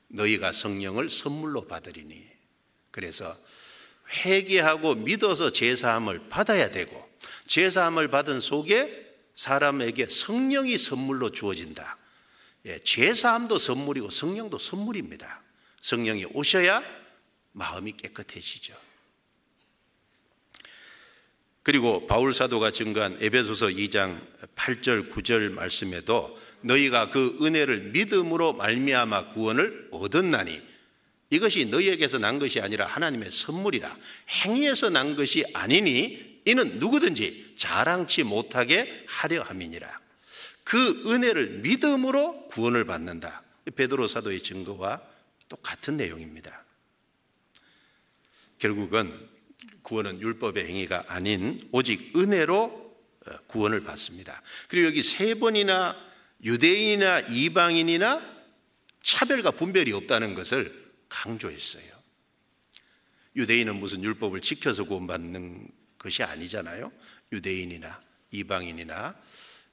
너희가 0.09 0.53
성령을 0.53 1.11
선물로 1.11 1.67
받으리니. 1.67 2.25
그래서 2.91 3.37
회개하고 4.25 4.95
믿어서 4.97 5.53
제사함을 5.53 6.29
받아야 6.29 6.71
되고 6.71 7.09
제사함을 7.47 8.09
받은 8.09 8.41
속에 8.41 9.09
사람에게 9.35 10.07
성령이 10.07 10.79
선물로 10.79 11.31
주어진다. 11.31 11.99
예, 12.67 12.79
제사함도 12.79 13.59
선물이고 13.59 14.11
성령도 14.11 14.59
선물입니다. 14.59 15.43
성령이 15.81 16.27
오셔야 16.33 16.83
마음이 17.53 17.93
깨끗해지죠. 17.93 18.90
그리고 21.63 22.07
바울 22.07 22.33
사도가 22.33 22.71
증거한 22.71 23.19
에베소서 23.21 23.67
2장 23.67 24.19
8절 24.57 25.11
9절 25.11 25.53
말씀에도 25.53 26.39
너희가 26.63 27.11
그 27.11 27.39
은혜를 27.43 27.91
믿음으로 27.93 28.55
말미암아 28.55 29.31
구원을 29.31 29.89
얻었나니 29.93 30.71
이것이 31.31 31.67
너희에게서 31.67 32.19
난 32.19 32.39
것이 32.39 32.61
아니라 32.61 32.87
하나님의 32.87 33.31
선물이라. 33.31 33.97
행위에서 34.45 34.91
난 34.91 35.15
것이 35.15 35.45
아니니 35.55 36.41
이는 36.45 36.79
누구든지 36.81 37.55
자랑치 37.57 38.25
못하게 38.25 39.05
하려 39.07 39.43
함이니라. 39.43 40.01
그 40.65 41.05
은혜를 41.07 41.61
믿음으로 41.63 42.49
구원을 42.49 42.85
받는다. 42.85 43.43
베드로 43.77 44.09
사도의 44.09 44.43
증거와 44.43 45.01
똑같은 45.49 45.97
내용입니다. 45.97 46.65
결국은 48.59 49.30
구원은 49.91 50.21
율법의 50.21 50.67
행위가 50.67 51.07
아닌 51.09 51.61
오직 51.73 52.17
은혜로 52.17 52.55
어, 53.27 53.39
구원을 53.49 53.83
받습니다. 53.83 54.41
그리고 54.69 54.87
여기 54.87 55.03
세 55.03 55.35
번이나 55.35 55.97
유대인이나 56.45 57.21
이방인이나 57.29 58.41
차별과 59.03 59.51
분별이 59.51 59.93
없다는 59.93 60.35
것을 60.35 60.93
강조했어요. 61.09 61.91
유대인은 63.35 63.77
무슨 63.77 64.05
율법을 64.05 64.41
지켜서 64.41 64.85
구원받는 64.85 65.69
것이 65.99 66.23
아니잖아요. 66.23 66.93
유대인이나 67.33 68.01
이방인이나 68.31 69.21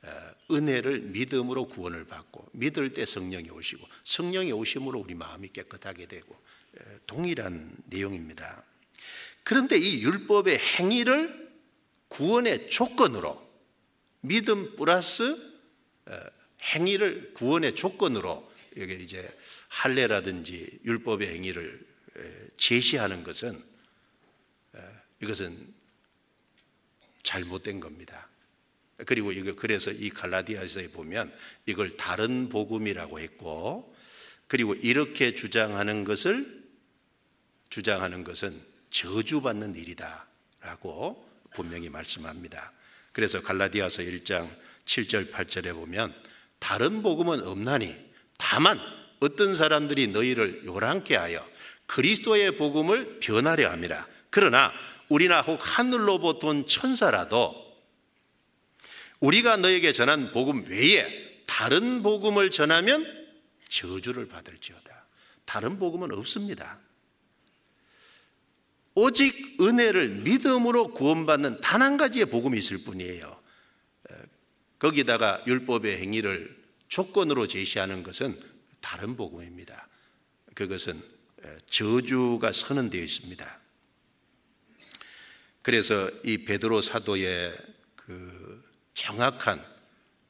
어, 0.01 0.31
은혜를 0.49 0.99
믿음으로 1.01 1.67
구원을 1.67 2.05
받고 2.05 2.49
믿을 2.53 2.91
때 2.91 3.05
성령이 3.05 3.51
오시고 3.51 3.87
성령이 4.03 4.51
오심으로 4.51 4.99
우리 4.99 5.13
마음이 5.13 5.49
깨끗하게 5.49 6.07
되고 6.07 6.33
어, 6.33 6.81
동일한 7.05 7.77
내용입니다. 7.85 8.63
그런데 9.47 9.77
이 9.77 10.01
율법의 10.01 10.59
행위를 10.59 11.49
구원의 12.09 12.69
조건으로 12.69 13.41
믿음 14.19 14.75
플러스 14.75 15.37
어, 16.05 16.19
행위를 16.63 17.33
구원의 17.33 17.73
조건으로 17.75 18.51
여기 18.75 19.01
이제 19.01 19.25
할례라든지 19.69 20.79
율법의 20.83 21.33
행위를 21.33 21.87
제시하는 22.57 23.23
것은 23.23 23.63
이것은 25.21 25.73
잘못된 27.23 27.79
겁니다. 27.79 28.27
그리고 29.05 29.31
이거 29.31 29.53
그래서 29.53 29.91
이 29.91 30.09
갈라디아서에 30.09 30.89
보면 30.89 31.33
이걸 31.65 31.95
다른 31.95 32.49
복음이라고 32.49 33.21
했고 33.21 33.95
그리고 34.47 34.73
이렇게 34.75 35.33
주장하는 35.35 36.03
것을 36.03 36.67
주장하는 37.69 38.25
것은 38.25 38.76
저주받는 38.97 39.75
일이다라고 39.75 41.29
분명히 41.51 41.87
말씀합니다. 41.89 42.71
그래서 43.11 43.41
갈라디아서 43.41 44.01
1장 44.01 44.49
7절 44.85 45.31
8절에 45.31 45.73
보면 45.73 46.15
다른 46.57 47.03
복음은 47.03 47.45
없나니 47.45 47.95
다만 48.39 48.79
어떤 49.19 49.53
사람들이 49.53 50.07
너희를 50.07 50.65
요란케 50.65 51.15
하여 51.15 51.47
그리스도의 51.85 52.57
복음을 52.57 53.19
변하려 53.19 53.69
함이라. 53.69 54.07
그러나 54.31 54.73
우리나 55.09 55.41
혹 55.41 55.59
하늘로부터 55.61 56.47
온 56.47 56.65
천사라도 56.65 57.55
우리가 59.19 59.57
너에게 59.57 59.91
전한 59.91 60.31
복음 60.31 60.65
외에 60.67 61.43
다른 61.45 62.01
복음을 62.01 62.49
전하면 62.49 63.05
저주를 63.69 64.27
받을지어다. 64.27 65.05
다른 65.45 65.79
복음은 65.79 66.11
없습니다. 66.13 66.79
오직 68.99 69.61
은혜를 69.61 70.09
믿음으로 70.23 70.87
구원받는 70.95 71.61
단 71.61 71.83
한 71.83 71.97
가지의 71.97 72.25
복음이 72.25 72.57
있을 72.57 72.79
뿐이에요. 72.79 73.39
거기다가 74.79 75.43
율법의 75.45 75.99
행위를 75.99 76.57
조건으로 76.87 77.45
제시하는 77.45 78.01
것은 78.01 78.39
다른 78.81 79.15
복음입니다. 79.15 79.87
그것은 80.55 80.99
저주가 81.69 82.51
선언되어 82.51 83.03
있습니다. 83.03 83.59
그래서 85.61 86.09
이 86.23 86.45
베드로 86.45 86.81
사도의 86.81 87.55
그 87.95 88.63
정확한 88.95 89.63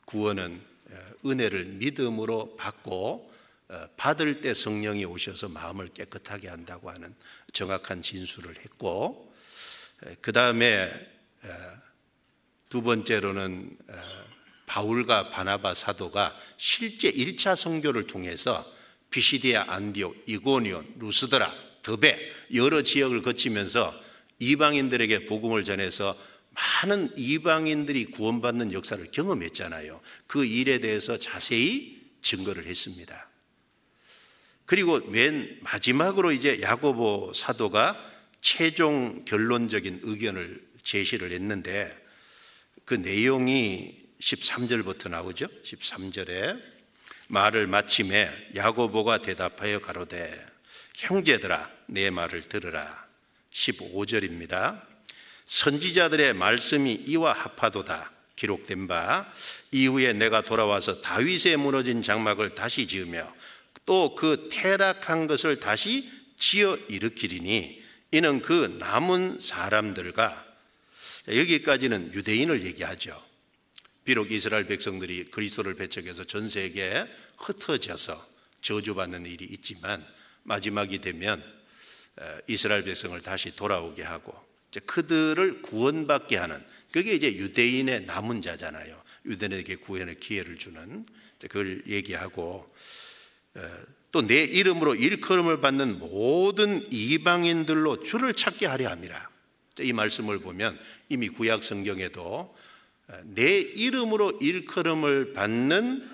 구원은 0.04 0.62
은혜를 1.26 1.66
믿음으로 1.66 2.58
받고 2.58 3.32
어, 3.70 3.86
받을 3.98 4.40
때 4.40 4.54
성령이 4.54 5.04
오셔서 5.04 5.50
마음을 5.50 5.90
깨끗하게 5.90 6.48
한다고 6.48 6.90
하는 6.90 7.14
정확한 7.54 8.02
진술을 8.02 8.58
했고 8.64 9.34
그 10.22 10.32
다음에 10.32 10.92
두 12.70 12.82
번째로는 12.82 13.78
바울과 14.66 15.30
바나바 15.30 15.74
사도가 15.74 16.38
실제 16.58 17.12
1차 17.12 17.56
선교를 17.56 18.06
통해서 18.08 18.70
비시디아, 19.10 19.66
안디옥, 19.70 20.24
이고니온, 20.28 20.96
루스드라, 21.00 21.54
더베 21.82 22.32
여러 22.56 22.82
지역을 22.82 23.22
거치면서 23.22 23.98
이방인들에게 24.40 25.26
복음을 25.26 25.64
전해서 25.64 26.18
많은 26.84 27.14
이방인들이 27.18 28.06
구원받는 28.06 28.74
역사를 28.74 29.04
경험했잖아요. 29.12 30.02
그 30.28 30.44
일에 30.44 30.80
대해서 30.80 31.18
자세히 31.18 32.02
증거를 32.22 32.66
했습니다. 32.66 33.27
그리고 34.68 35.00
맨 35.08 35.58
마지막으로 35.62 36.34
이제 36.34 36.62
야고보 36.62 37.32
사도가 37.34 37.98
최종 38.42 39.24
결론적인 39.24 40.02
의견을 40.04 40.62
제시를 40.84 41.32
했는데 41.32 41.98
그 42.84 42.94
내용이 42.94 43.98
13절부터 44.20 45.10
나오죠. 45.10 45.48
13절에 45.64 46.62
말을 47.30 47.68
마침에 47.68 48.30
야고보가 48.56 49.22
대답하여 49.22 49.80
가로되 49.80 50.46
형제들아 50.96 51.72
내 51.86 52.10
말을 52.10 52.50
들으라. 52.50 53.08
15절입니다. 53.54 54.82
선지자들의 55.46 56.34
말씀이 56.34 56.94
이와 57.08 57.32
합하도다 57.32 58.12
기록된 58.36 58.88
바 58.88 59.32
이후에 59.72 60.12
내가 60.12 60.42
돌아와서 60.42 61.00
다윗의 61.00 61.56
무너진 61.56 62.02
장막을 62.02 62.54
다시 62.54 62.86
지으며 62.86 63.34
또그 63.88 64.50
퇴락한 64.52 65.26
것을 65.26 65.60
다시 65.60 66.12
지어 66.38 66.78
일으키리니 66.88 67.82
이는 68.12 68.42
그 68.42 68.78
남은 68.80 69.40
사람들과 69.42 70.46
여기까지는 71.28 72.14
유대인을 72.14 72.64
얘기하죠. 72.66 73.26
비록 74.06 74.32
이스라엘 74.32 74.66
백성들이 74.68 75.26
그리스도를 75.26 75.74
배척해서 75.74 76.24
전 76.24 76.48
세계에 76.48 77.06
흩어져서 77.38 78.26
저주받는 78.62 79.26
일이 79.26 79.46
있지만 79.46 80.06
마지막이 80.44 81.00
되면 81.00 81.44
이스라엘 82.48 82.84
백성을 82.84 83.20
다시 83.22 83.56
돌아오게 83.56 84.04
하고 84.04 84.34
그들을 84.86 85.62
구원받게 85.62 86.38
하는 86.38 86.64
그게 86.92 87.14
이제 87.14 87.34
유대인의 87.34 88.06
남은 88.06 88.42
자잖아요. 88.42 89.02
유대인에게 89.26 89.78
구원의 89.78 90.20
기회를 90.20 90.58
주는 90.58 91.06
그걸 91.40 91.84
얘기하고 91.88 92.74
또 94.12 94.22
내 94.22 94.44
이름으로 94.44 94.96
일컬음을 94.96 95.62
받는 95.62 96.00
모든 96.00 96.88
이방인들로 96.92 98.04
주를 98.04 98.34
찾게 98.34 98.66
하려 98.66 98.90
함이라. 98.90 99.30
이 99.82 99.94
말씀을 99.94 100.40
보면 100.40 100.80
이미 101.10 101.30
구약 101.30 101.64
성경에도 101.64 102.56
내 103.24 103.60
이름으로 103.60 104.40
일컬음을 104.42 105.34
받는 105.34 106.10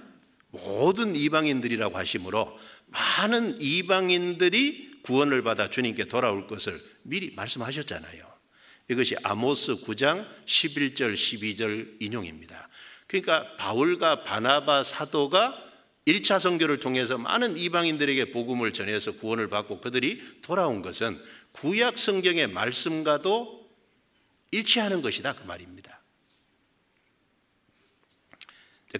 모든 0.50 1.16
이방인들이라고 1.16 1.98
하시므로 1.98 2.58
많은 2.88 3.62
이방인들이 3.62 5.02
구원을 5.04 5.42
받아 5.42 5.70
주님께 5.70 6.06
돌아올 6.06 6.48
것을 6.48 6.82
미리 7.04 7.34
말씀하셨잖아요. 7.36 8.34
이것이 8.90 9.16
아모스 9.24 9.82
9장 9.82 10.26
11절 10.46 11.14
12절 11.14 12.02
인용입니다. 12.02 12.68
그러니까 13.08 13.56
바울과 13.58 14.24
바나바 14.24 14.84
사도가 14.84 15.73
1차 16.06 16.40
선교를 16.40 16.80
통해서 16.80 17.18
많은 17.18 17.58
이방인들에게 17.58 18.32
복음을 18.32 18.74
전해서 18.74 19.14
구원을 19.14 19.50
받고 19.50 19.80
그들이 19.80 20.42
돌아온 20.42 20.82
것은 20.82 21.24
구약 21.54 21.98
성경의 21.98 22.48
말씀과도 22.48 23.70
일치하는 24.52 25.02
것이다 25.02 25.34
그 25.36 25.44
말입니다. 25.44 26.02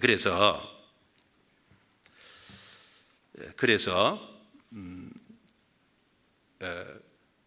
그래서 0.00 0.70
그래서 3.56 4.42
음, 4.72 5.12
어, 6.60 6.84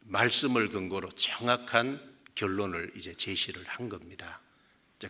말씀을 0.02 0.70
근거로 0.70 1.10
정확한 1.10 2.18
결론을 2.36 2.92
이제 2.96 3.14
제시를 3.14 3.64
한 3.66 3.90
겁니다. 3.90 4.42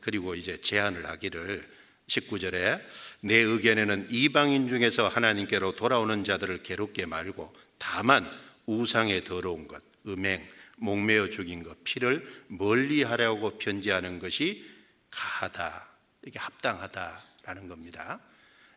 그리고 0.02 0.36
이제 0.36 0.60
제안을 0.60 1.06
하기를 1.08 1.77
19절에 2.08 2.82
내 3.22 3.36
의견에는 3.36 4.08
이방인 4.10 4.68
중에서 4.68 5.08
하나님께로 5.08 5.76
돌아오는 5.76 6.24
자들을 6.24 6.64
괴롭게 6.64 7.06
말고 7.06 7.54
다만 7.78 8.30
우상에 8.66 9.22
더러운 9.22 9.68
것, 9.68 9.84
음행, 10.08 10.48
목매어 10.78 11.30
죽인 11.30 11.64
것, 11.64 11.84
피를 11.84 12.26
멀리 12.48 13.04
하려고 13.04 13.58
편지하는 13.58 14.20
것이 14.20 14.66
가하다. 15.10 15.88
이게 16.26 16.40
합당하다라는 16.40 17.68
겁니다. 17.68 18.20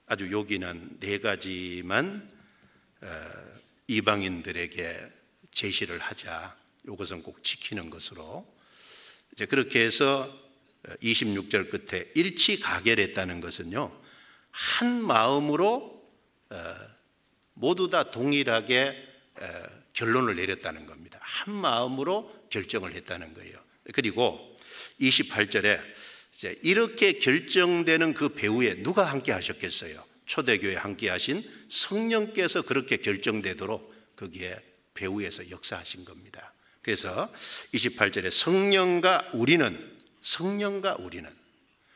아주 0.06 0.30
요긴한 0.30 0.98
네 1.00 1.18
가지만 1.18 2.28
어, 3.02 3.06
이방인들에게 3.86 5.12
제시를 5.52 5.98
하자. 5.98 6.56
이것은 6.86 7.22
꼭 7.22 7.44
지키는 7.44 7.90
것으로 7.90 8.46
이제 9.32 9.46
그렇게 9.46 9.84
해서 9.84 10.32
26절 11.02 11.70
끝에 11.70 12.10
일치 12.14 12.58
가결했다는 12.58 13.40
것은요 13.40 14.00
한 14.50 15.02
마음으로 15.02 16.00
어, 16.50 16.56
모두 17.54 17.88
다 17.90 18.10
동일하게 18.10 18.96
어, 19.36 19.62
결론을 19.92 20.36
내렸다는 20.36 20.86
겁니다. 20.86 21.18
한 21.22 21.54
마음으로 21.54 22.46
결정을 22.50 22.92
했다는 22.94 23.34
거예요. 23.34 23.58
그리고 23.92 24.56
28절에 25.00 25.80
이제 26.34 26.58
이렇게 26.62 27.12
결정되는 27.12 28.14
그 28.14 28.30
배후에 28.30 28.82
누가 28.82 29.04
함께 29.04 29.32
하셨겠어요? 29.32 30.04
초대교회 30.26 30.76
함께 30.76 31.08
하신 31.08 31.42
성령께서 31.68 32.62
그렇게 32.62 32.98
결정되도록 32.98 34.16
거기에 34.16 34.56
배후에서 34.94 35.50
역사하신 35.50 36.04
겁니다. 36.04 36.54
그래서 36.82 37.32
28절에 37.74 38.30
성령과 38.30 39.30
우리는 39.32 39.89
성령과 40.22 40.96
우리는 40.96 41.30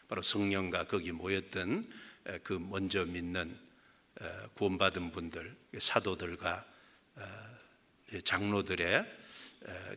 바로 0.09 0.23
성령과 0.23 0.85
거기 0.85 1.13
모였던 1.13 1.85
그 2.43 2.53
먼저 2.55 3.05
믿는 3.05 3.59
구원받은 4.55 5.13
분들 5.13 5.57
사도들과 5.79 6.65
장로들의 8.25 9.05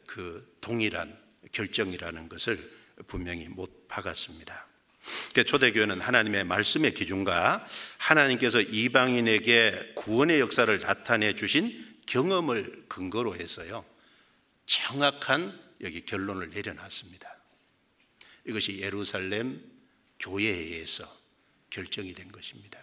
그 0.06 0.58
동일한 0.62 1.18
결정이라는 1.52 2.30
것을 2.30 2.78
분명히 3.08 3.48
못 3.48 3.88
박았습니다. 3.88 4.66
초대교회는 5.46 6.02
하나님의 6.02 6.44
말씀의 6.44 6.94
기준과 6.94 7.66
하나님께서 7.98 8.60
이방인에게 8.60 9.94
구원의 9.96 10.40
역사를 10.40 10.80
나타내 10.80 11.36
주신 11.36 11.86
경험을 12.08 12.86
근거로 12.90 13.36
해서요. 13.36 13.86
정확한 14.66 15.58
여기 15.82 16.06
결론을 16.06 16.50
내려놨습니다. 16.50 17.37
이것이 18.48 18.80
예루살렘 18.80 19.62
교회에 20.20 20.50
의해서 20.50 21.06
결정이 21.70 22.14
된 22.14 22.32
것입니다. 22.32 22.80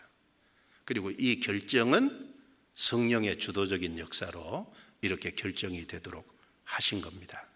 그리고 0.85 1.11
이 1.11 1.41
결정은 1.41 2.33
성령의 2.75 3.39
주도적인 3.39 3.99
역사로 3.99 4.73
이렇게 5.01 5.31
결정이 5.31 5.87
되도록 5.87 6.37
하신 6.65 7.01
겁니다. 7.01 7.47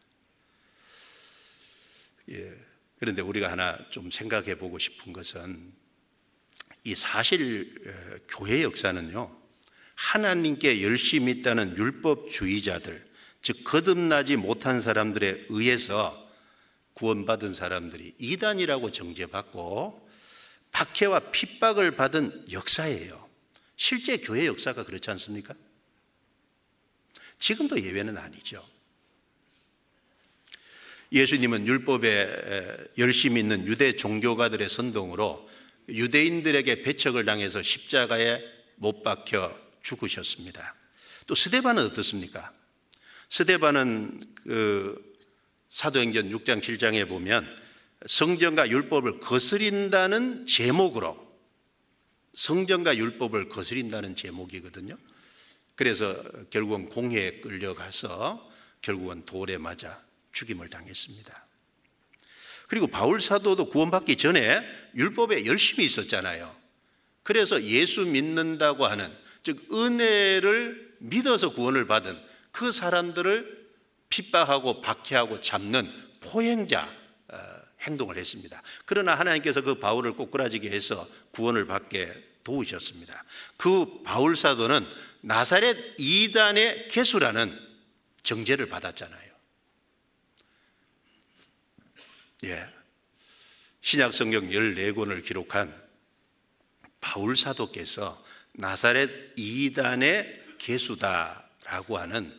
예. 2.31 2.57
그런데 2.99 3.23
우리가 3.23 3.51
하나 3.51 3.79
좀 3.91 4.11
생각해 4.11 4.57
보고 4.57 4.79
싶은 4.79 5.13
것은 5.13 5.73
이 6.85 6.95
사실 6.95 8.25
교회 8.29 8.63
역사는요, 8.63 9.37
하나님께 9.95 10.83
열심히 10.83 11.33
있다는 11.33 11.77
율법주의자들, 11.77 13.07
즉, 13.43 13.65
거듭나지 13.65 14.37
못한 14.37 14.81
사람들에 14.81 15.47
의해서 15.49 16.28
구원받은 16.99 17.53
사람들이 17.53 18.15
이단이라고 18.19 18.91
정죄받고 18.91 20.09
박해와 20.73 21.31
핍박을 21.31 21.93
받은 21.93 22.51
역사예요. 22.51 23.29
실제 23.77 24.17
교회 24.17 24.47
역사가 24.47 24.83
그렇지 24.83 25.09
않습니까? 25.13 25.55
지금도 27.39 27.81
예외는 27.81 28.19
아니죠. 28.19 28.69
예수님은 31.13 31.69
율법에 31.69 32.89
열심히 32.99 33.43
있는 33.43 33.69
유대 33.69 33.93
종교가들의 33.93 34.69
선동으로 34.69 35.49
유대인들에게 35.89 36.83
배척을 36.83 37.25
당해서 37.25 37.63
십자가에 37.63 38.43
못 38.75 39.05
박혀 39.05 39.57
죽으셨습니다. 39.83 40.75
또 41.29 41.37
스데반은 41.37 41.87
어떻습니까? 41.87 42.53
스데반은 43.31 44.21
그 44.43 45.08
사도행전 45.71 46.31
6장 46.31 46.61
7장에 46.61 47.09
보면 47.09 47.47
성전과 48.07 48.69
율법을 48.69 49.21
거스린다는 49.21 50.47
제목으로 50.47 51.29
성전과 52.35 52.97
율법을 52.97 53.49
거스린다는 53.49 54.15
제목이거든요. 54.15 54.97
그래서 55.75 56.23
결국은 56.51 56.89
공회에 56.89 57.39
끌려가서 57.39 58.49
결국은 58.81 59.25
돌에 59.25 59.59
맞아 59.59 60.01
죽임을 60.33 60.69
당했습니다. 60.69 61.47
그리고 62.69 62.87
바울 62.87 63.21
사도도 63.21 63.71
구원받기 63.71 64.17
전에 64.17 64.63
율법에 64.95 65.47
열심히 65.47 65.85
있었잖아요. 65.85 66.55
그래서 67.23 67.63
예수 67.63 68.07
믿는다고 68.07 68.87
하는 68.87 69.15
즉 69.43 69.67
은혜를 69.73 70.97
믿어서 70.99 71.51
구원을 71.51 71.87
받은 71.87 72.19
그 72.53 72.73
사람들을 72.73 73.58
핍박하고 74.11 74.81
박해하고 74.81 75.41
잡는 75.41 75.91
포행자 76.21 76.89
어, 77.29 77.39
행동을 77.83 78.17
했습니다. 78.17 78.63
그러나 78.85 79.15
하나님께서 79.15 79.61
그 79.61 79.77
바울을 79.77 80.15
꼬꾸라지게 80.15 80.71
해서 80.71 81.09
구원을 81.33 81.67
받게 81.67 82.29
도우셨습니다. 82.45 83.25
그 83.57 84.03
바울 84.05 84.37
사도는 84.37 84.87
나사렛 85.21 85.97
이단의 85.99 86.89
개수라는 86.89 87.59
정죄를 88.23 88.69
받았잖아요. 88.69 89.29
예. 92.45 92.67
신약 93.81 94.15
성경 94.15 94.49
14권을 94.49 95.25
기록한 95.25 95.75
바울 97.01 97.37
사도께서 97.37 98.23
나사렛 98.55 99.39
이단의 99.39 100.43
개수다라고 100.59 101.99
하는 101.99 102.38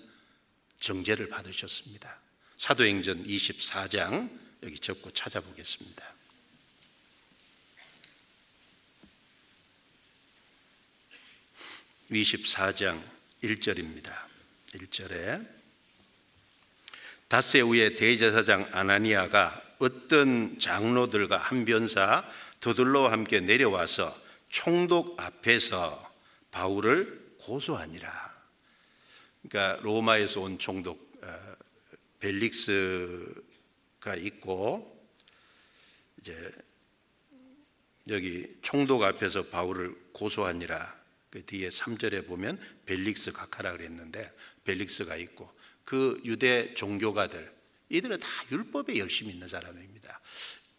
정죄를 0.80 1.30
받으셨습니다. 1.30 2.17
사도행전 2.57 3.25
24장 3.25 4.30
여기 4.63 4.77
적고 4.80 5.11
찾아보겠습니다. 5.11 6.13
(24장) 12.11 13.01
1절입니다. 13.43 14.13
1절에 14.73 15.47
다세 17.27 17.61
후에 17.61 17.91
대제사장 17.91 18.69
아나니아가 18.71 19.61
어떤 19.77 20.59
장로들과 20.59 21.38
한 21.38 21.63
변사 21.63 22.27
더들로와 22.59 23.11
함께 23.11 23.39
내려와서 23.39 24.19
총독 24.49 25.19
앞에서 25.21 26.11
바울을 26.51 27.36
고소하니라. 27.39 28.28
그러니까 29.50 29.82
로마에서 29.82 30.41
온 30.41 30.60
총독 30.60 31.20
어, 31.24 31.56
벨릭스가 32.20 33.34
있고 34.18 35.10
이제 36.20 36.52
여기 38.10 38.47
총독 38.62 39.04
앞에서 39.04 39.47
바울을 39.47 39.95
고소하니라. 40.14 41.00
그 41.32 41.45
뒤에 41.45 41.70
3절에 41.70 42.26
보면 42.28 42.60
벨릭스 42.86 43.32
각하라 43.32 43.74
그랬는데 43.74 44.32
벨릭스가 44.64 45.16
있고 45.18 45.52
그 45.84 46.20
유대 46.26 46.74
종교가들 46.74 47.52
이들은 47.89 48.20
다 48.20 48.28
율법에 48.52 48.97
열심히 48.97 49.34
있는 49.34 49.47
사람입니다. 49.47 50.20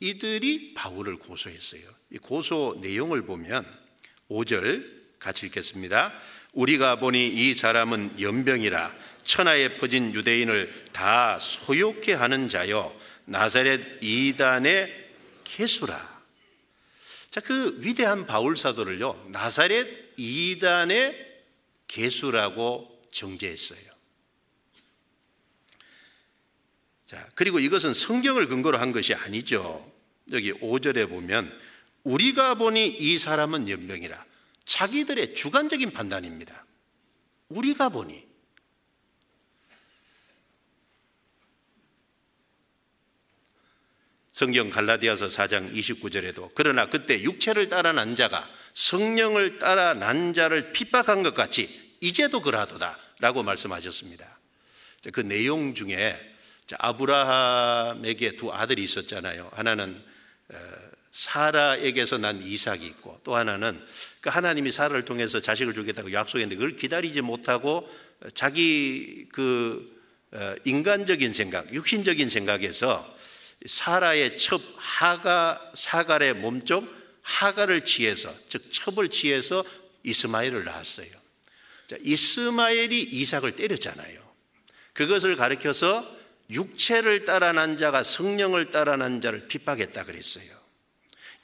이들이 0.01 0.75
바울을 0.75 1.19
고소했어요. 1.19 1.83
이 2.11 2.19
고소 2.19 2.79
내용을 2.81 3.23
보면 3.23 3.65
5절 4.29 5.19
같이 5.19 5.47
읽겠습니다. 5.47 6.13
우리가 6.53 6.97
보니 6.97 7.29
이 7.29 7.55
사람은 7.55 8.21
연병이라 8.21 8.95
천하에 9.25 9.77
퍼진 9.77 10.13
유대인을 10.15 10.89
다 10.93 11.39
소욕해 11.39 12.15
하는 12.15 12.49
자요 12.49 12.95
나사렛 13.27 14.03
이단의 14.03 15.11
개수라. 15.45 16.21
자, 17.31 17.41
그 17.41 17.79
위대한 17.81 18.27
바울 18.27 18.57
사도를요 18.57 19.29
나사렛 19.31 20.15
이단의 20.17 21.29
개수라고 21.87 22.89
정죄했어요. 23.13 23.91
자, 27.07 27.29
그리고 27.35 27.59
이것은 27.59 27.95
성경을 27.95 28.47
근거로 28.47 28.79
한 28.79 28.93
것이 28.93 29.15
아니죠. 29.15 29.93
여기 30.33 30.53
5절에 30.53 31.09
보면 31.09 31.57
우리가 32.05 32.55
보니 32.55 32.87
이 32.87 33.19
사람은 33.19 33.69
연병이라. 33.69 34.30
자기들의 34.71 35.35
주관적인 35.35 35.91
판단입니다. 35.91 36.65
우리가 37.49 37.89
보니 37.89 38.25
성경 44.31 44.71
갈라디아서 44.71 45.27
4장 45.27 45.75
29절에도 45.75 46.53
그러나 46.55 46.89
그때 46.89 47.21
육체를 47.21 47.69
따라 47.69 47.93
난 47.93 48.15
자가 48.15 48.49
성령을 48.75 49.59
따라 49.59 49.93
난 49.93 50.33
자를 50.35 50.71
핍박한 50.71 51.25
것 51.25 51.35
같이 51.35 51.97
이제도 52.01 52.41
그러하도다라고 52.41 53.43
말씀하셨습니다. 53.43 54.39
그 55.13 55.21
내용 55.21 55.75
중에 55.75 56.17
아브라함에게 56.79 58.37
두 58.37 58.53
아들이 58.53 58.85
있었잖아요. 58.85 59.51
하나는 59.53 60.01
어, 60.49 60.90
사라에게서 61.13 62.19
난 62.19 62.43
이삭이 62.43 62.87
있고 62.87 63.21
또 63.25 63.35
하나는 63.35 63.81
그 64.21 64.31
하나님이 64.31 64.71
사라를 64.71 65.05
통해서 65.05 65.41
자식을 65.41 65.75
주겠다고 65.75 66.13
약속했는데 66.13 66.57
그걸 66.57 66.77
기다리지 66.77 67.21
못하고 67.21 67.89
자기 68.35 69.27
그 69.33 69.99
어, 70.33 70.55
인간적인 70.65 71.33
생각, 71.33 71.73
육신적인 71.75 72.29
생각에서 72.29 73.13
사라의 73.67 74.39
첩 74.39 74.61
하가 74.77 75.73
사갈의 75.75 76.35
몸쪽 76.35 76.89
하가를 77.23 77.85
취해서 77.85 78.33
즉 78.49 78.73
첩을 78.73 79.09
취해서 79.09 79.65
이스마엘을 80.05 80.65
낳았어요. 80.65 81.09
자, 81.89 81.97
이스마엘이 82.03 83.01
이삭을 83.03 83.57
때렸잖아요. 83.57 84.21
그것을 84.93 85.35
가리켜서 85.35 86.09
육체를 86.49 87.25
따라 87.25 87.53
난 87.53 87.77
자가 87.77 88.03
성령을 88.05 88.67
따라 88.67 88.97
난 88.97 89.21
자를 89.21 89.49
핍박했다 89.49 90.05
그랬어요. 90.05 90.60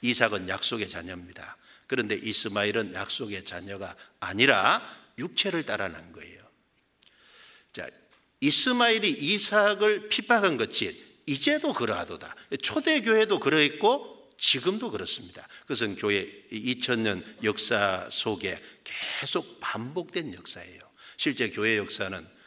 이삭은 0.01 0.49
약속의 0.49 0.89
자녀입니다. 0.89 1.57
그런데 1.87 2.15
이스마엘은 2.15 2.93
약속의 2.93 3.45
자녀가 3.45 3.95
아니라 4.19 4.81
육체를 5.17 5.63
따라 5.63 5.87
난 5.87 6.11
거예요. 6.11 6.41
자, 7.71 7.87
이스마엘이 8.41 9.09
이삭을 9.09 10.09
핍박한 10.09 10.57
것이 10.57 11.05
이제도 11.25 11.73
그러하도다. 11.73 12.35
초대교회도 12.61 13.39
그러했고 13.39 14.29
지금도 14.37 14.91
그렇습니다. 14.91 15.47
그것은 15.61 15.95
교회 15.95 16.27
2000년 16.51 17.23
역사 17.43 18.07
속에 18.11 18.57
계속 18.83 19.59
반복된 19.59 20.33
역사예요. 20.33 20.79
실제 21.17 21.49
교회 21.49 21.77
역사는 21.77 22.37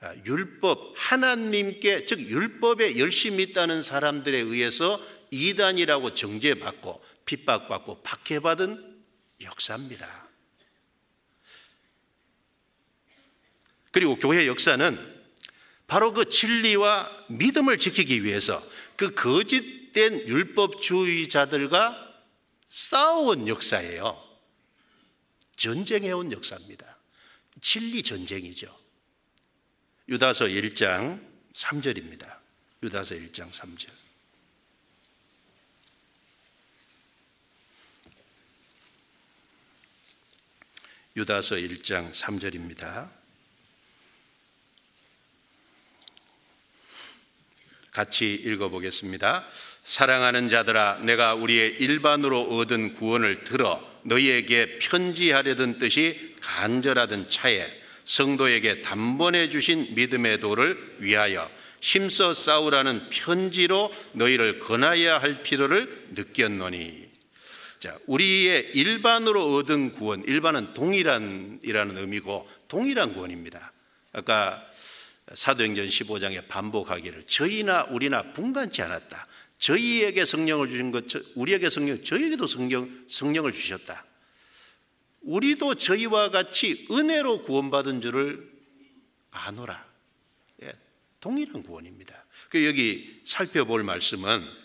아, 0.00 0.14
율법 0.26 0.94
하나님께 0.96 2.06
즉 2.06 2.20
율법에 2.20 2.98
열심히 2.98 3.44
있다는 3.44 3.82
사람들에 3.82 4.36
의해서 4.36 5.00
이단이라고 5.32 6.14
정죄받고 6.14 7.02
핍박받고 7.24 8.02
박해받은 8.02 9.02
역사입니다. 9.40 10.28
그리고 13.90 14.16
교회 14.16 14.46
역사는 14.46 15.22
바로 15.86 16.12
그 16.12 16.28
진리와 16.28 17.26
믿음을 17.28 17.78
지키기 17.78 18.24
위해서 18.24 18.62
그 18.96 19.14
거짓된 19.14 20.28
율법주의자들과 20.28 22.14
싸워온 22.68 23.48
역사예요. 23.48 24.22
전쟁해온 25.56 26.32
역사입니다. 26.32 26.98
진리 27.60 28.02
전쟁이죠. 28.02 28.74
유다서 30.08 30.46
1장 30.46 31.22
3절입니다. 31.52 32.38
유다서 32.82 33.14
1장 33.16 33.50
3절. 33.50 34.01
유다서 41.16 41.56
1장 41.56 42.12
3절입니다. 42.12 43.10
같이 47.90 48.32
읽어보겠습니다. 48.32 49.46
사랑하는 49.84 50.48
자들아, 50.48 51.00
내가 51.02 51.34
우리의 51.34 51.76
일반으로 51.78 52.56
얻은 52.56 52.94
구원을 52.94 53.44
들어 53.44 53.86
너희에게 54.04 54.78
편지하려던 54.78 55.78
뜻이 55.78 56.34
간절하던 56.40 57.28
차에 57.28 57.70
성도에게 58.04 58.80
단번에 58.80 59.50
주신 59.50 59.94
믿음의 59.94 60.38
도를 60.38 60.96
위하여 60.98 61.50
힘써 61.80 62.32
싸우라는 62.32 63.10
편지로 63.10 63.92
너희를 64.12 64.60
권하여야 64.60 65.18
할 65.20 65.42
필요를 65.42 66.08
느꼈노니. 66.12 67.01
자, 67.82 67.98
우리의 68.06 68.70
일반으로 68.74 69.56
얻은 69.56 69.90
구원, 69.90 70.22
일반은 70.22 70.72
동일한이라는 70.72 71.98
의미고 71.98 72.48
동일한 72.68 73.12
구원입니다. 73.12 73.72
아까 74.12 74.64
사도행전 75.34 75.88
15장에 75.88 76.46
반복하기를 76.46 77.24
저희나 77.24 77.88
우리나 77.90 78.34
분간치 78.34 78.82
않았다. 78.82 79.26
저희에게 79.58 80.24
성령을 80.24 80.68
주신 80.68 80.92
것, 80.92 81.06
우리에게 81.34 81.70
성령, 81.70 82.04
저희에게도 82.04 82.46
성령, 82.46 83.04
성령을 83.08 83.52
주셨다. 83.52 84.04
우리도 85.22 85.74
저희와 85.74 86.30
같이 86.30 86.86
은혜로 86.88 87.42
구원받은 87.42 88.00
줄을 88.00 88.48
아노라. 89.32 89.84
예, 90.62 90.72
동일한 91.18 91.64
구원입니다. 91.64 92.26
그 92.48 92.64
여기 92.64 93.22
살펴볼 93.24 93.82
말씀은 93.82 94.61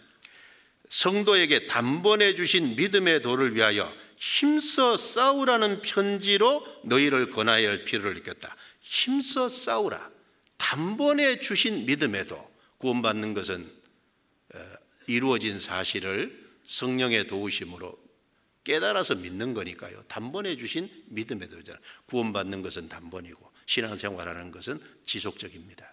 성도에게 0.90 1.68
단번에 1.68 2.36
주신 2.36 2.76
믿음의 2.76 3.22
도를 3.22 3.56
위하여 3.56 3.92
힘써 4.18 4.98
싸우라는 4.98 5.82
편지로 5.82 6.66
너희를 6.84 7.30
권하여야 7.30 7.70
할 7.70 7.84
필요를 7.84 8.16
느꼈다. 8.16 8.56
힘써 8.82 9.48
싸우라. 9.48 10.12
단번에 10.58 11.40
주신 11.40 11.86
믿음의 11.86 12.26
도. 12.26 12.52
구원받는 12.78 13.34
것은 13.34 13.72
어, 14.54 14.60
이루어진 15.08 15.60
사실을 15.60 16.48
성령의 16.66 17.28
도우심으로 17.28 17.98
깨달아서 18.64 19.16
믿는 19.16 19.54
거니까요. 19.54 20.04
단번에 20.08 20.58
주신 20.58 20.90
믿음의 21.08 21.48
도잖아요. 21.50 21.82
구원받는 22.08 22.62
것은 22.62 22.90
단번이고 22.90 23.50
신앙생활하는 23.66 24.52
것은 24.52 24.80
지속적입니다. 25.06 25.87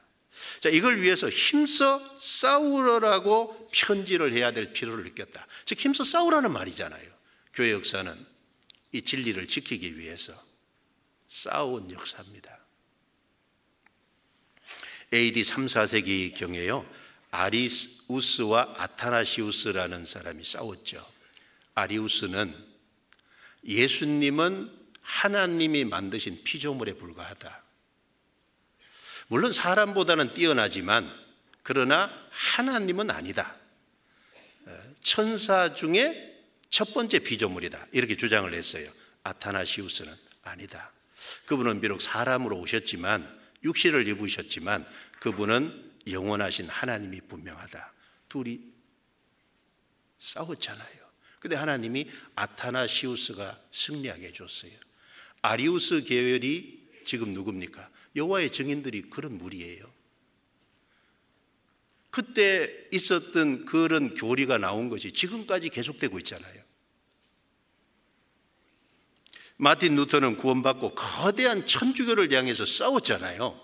자, 0.60 0.68
이걸 0.68 1.00
위해서 1.00 1.28
힘써 1.28 2.00
싸우라고 2.18 3.68
편지를 3.72 4.32
해야 4.32 4.52
될 4.52 4.72
필요를 4.72 5.04
느꼈다. 5.04 5.46
즉 5.64 5.78
힘써 5.78 6.04
싸우라는 6.04 6.52
말이잖아요. 6.52 7.12
교회 7.52 7.72
역사는 7.72 8.26
이 8.92 9.02
진리를 9.02 9.46
지키기 9.46 9.98
위해서 9.98 10.34
싸운 11.28 11.90
역사입니다. 11.90 12.58
AD 15.12 15.44
3, 15.44 15.66
4세기 15.66 16.34
경에요. 16.34 16.88
아리우스와 17.30 18.74
아타나시우스라는 18.76 20.04
사람이 20.04 20.44
싸웠죠. 20.44 21.04
아리우스는 21.74 22.54
예수님은 23.64 24.72
하나님이 25.02 25.84
만드신 25.84 26.44
피조물에 26.44 26.94
불과하다. 26.94 27.63
물론 29.28 29.52
사람보다는 29.52 30.30
뛰어나지만 30.30 31.10
그러나 31.62 32.10
하나님은 32.30 33.10
아니다. 33.10 33.56
천사 35.02 35.74
중에 35.74 36.42
첫 36.70 36.92
번째 36.92 37.20
피조물이다. 37.20 37.88
이렇게 37.92 38.16
주장을 38.16 38.52
했어요. 38.52 38.90
아타나시우스는 39.22 40.12
아니다. 40.42 40.92
그분은 41.46 41.80
비록 41.80 42.00
사람으로 42.00 42.58
오셨지만 42.58 43.42
육신을 43.64 44.06
입으셨지만 44.08 44.86
그분은 45.20 45.92
영원하신 46.08 46.68
하나님이 46.68 47.22
분명하다. 47.22 47.92
둘이 48.28 48.60
싸웠잖아요. 50.18 51.04
근데 51.40 51.56
하나님이 51.56 52.08
아타나시우스가 52.34 53.60
승리하게 53.70 54.28
해줬어요. 54.28 54.72
아리우스 55.42 56.02
계열이 56.04 56.88
지금 57.04 57.34
누굽니까? 57.34 57.90
여호와의 58.16 58.50
증인들이 58.50 59.02
그런 59.02 59.38
무리예요. 59.38 59.92
그때 62.10 62.70
있었던 62.92 63.64
그런 63.64 64.14
교리가 64.14 64.58
나온 64.58 64.88
것이 64.88 65.10
지금까지 65.12 65.68
계속되고 65.70 66.16
있잖아요. 66.18 66.62
마틴 69.56 69.96
루터는 69.96 70.36
구원받고 70.36 70.94
거대한 70.94 71.66
천주교를 71.66 72.32
향해서 72.32 72.66
싸웠잖아요. 72.66 73.60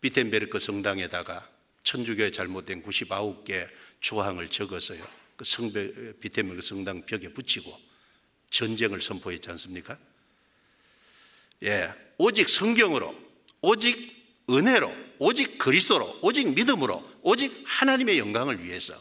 비텐베르크 0.00 0.58
성당에다가 0.58 1.48
천주교의 1.82 2.32
잘못된 2.32 2.82
99개 2.82 3.68
조항을 4.00 4.48
적었어요. 4.48 5.06
그 5.36 5.44
성벽 5.44 6.20
비테밀 6.20 6.60
성당 6.62 7.04
벽에 7.06 7.28
붙이고 7.32 7.78
전쟁을 8.50 9.00
선포했지 9.00 9.50
않습니까? 9.50 9.98
예, 11.62 11.92
오직 12.18 12.48
성경으로, 12.48 13.14
오직 13.62 14.44
은혜로, 14.48 14.92
오직 15.18 15.58
그리스도로, 15.58 16.18
오직 16.22 16.52
믿음으로, 16.54 17.02
오직 17.22 17.62
하나님의 17.64 18.18
영광을 18.18 18.62
위해서. 18.64 18.94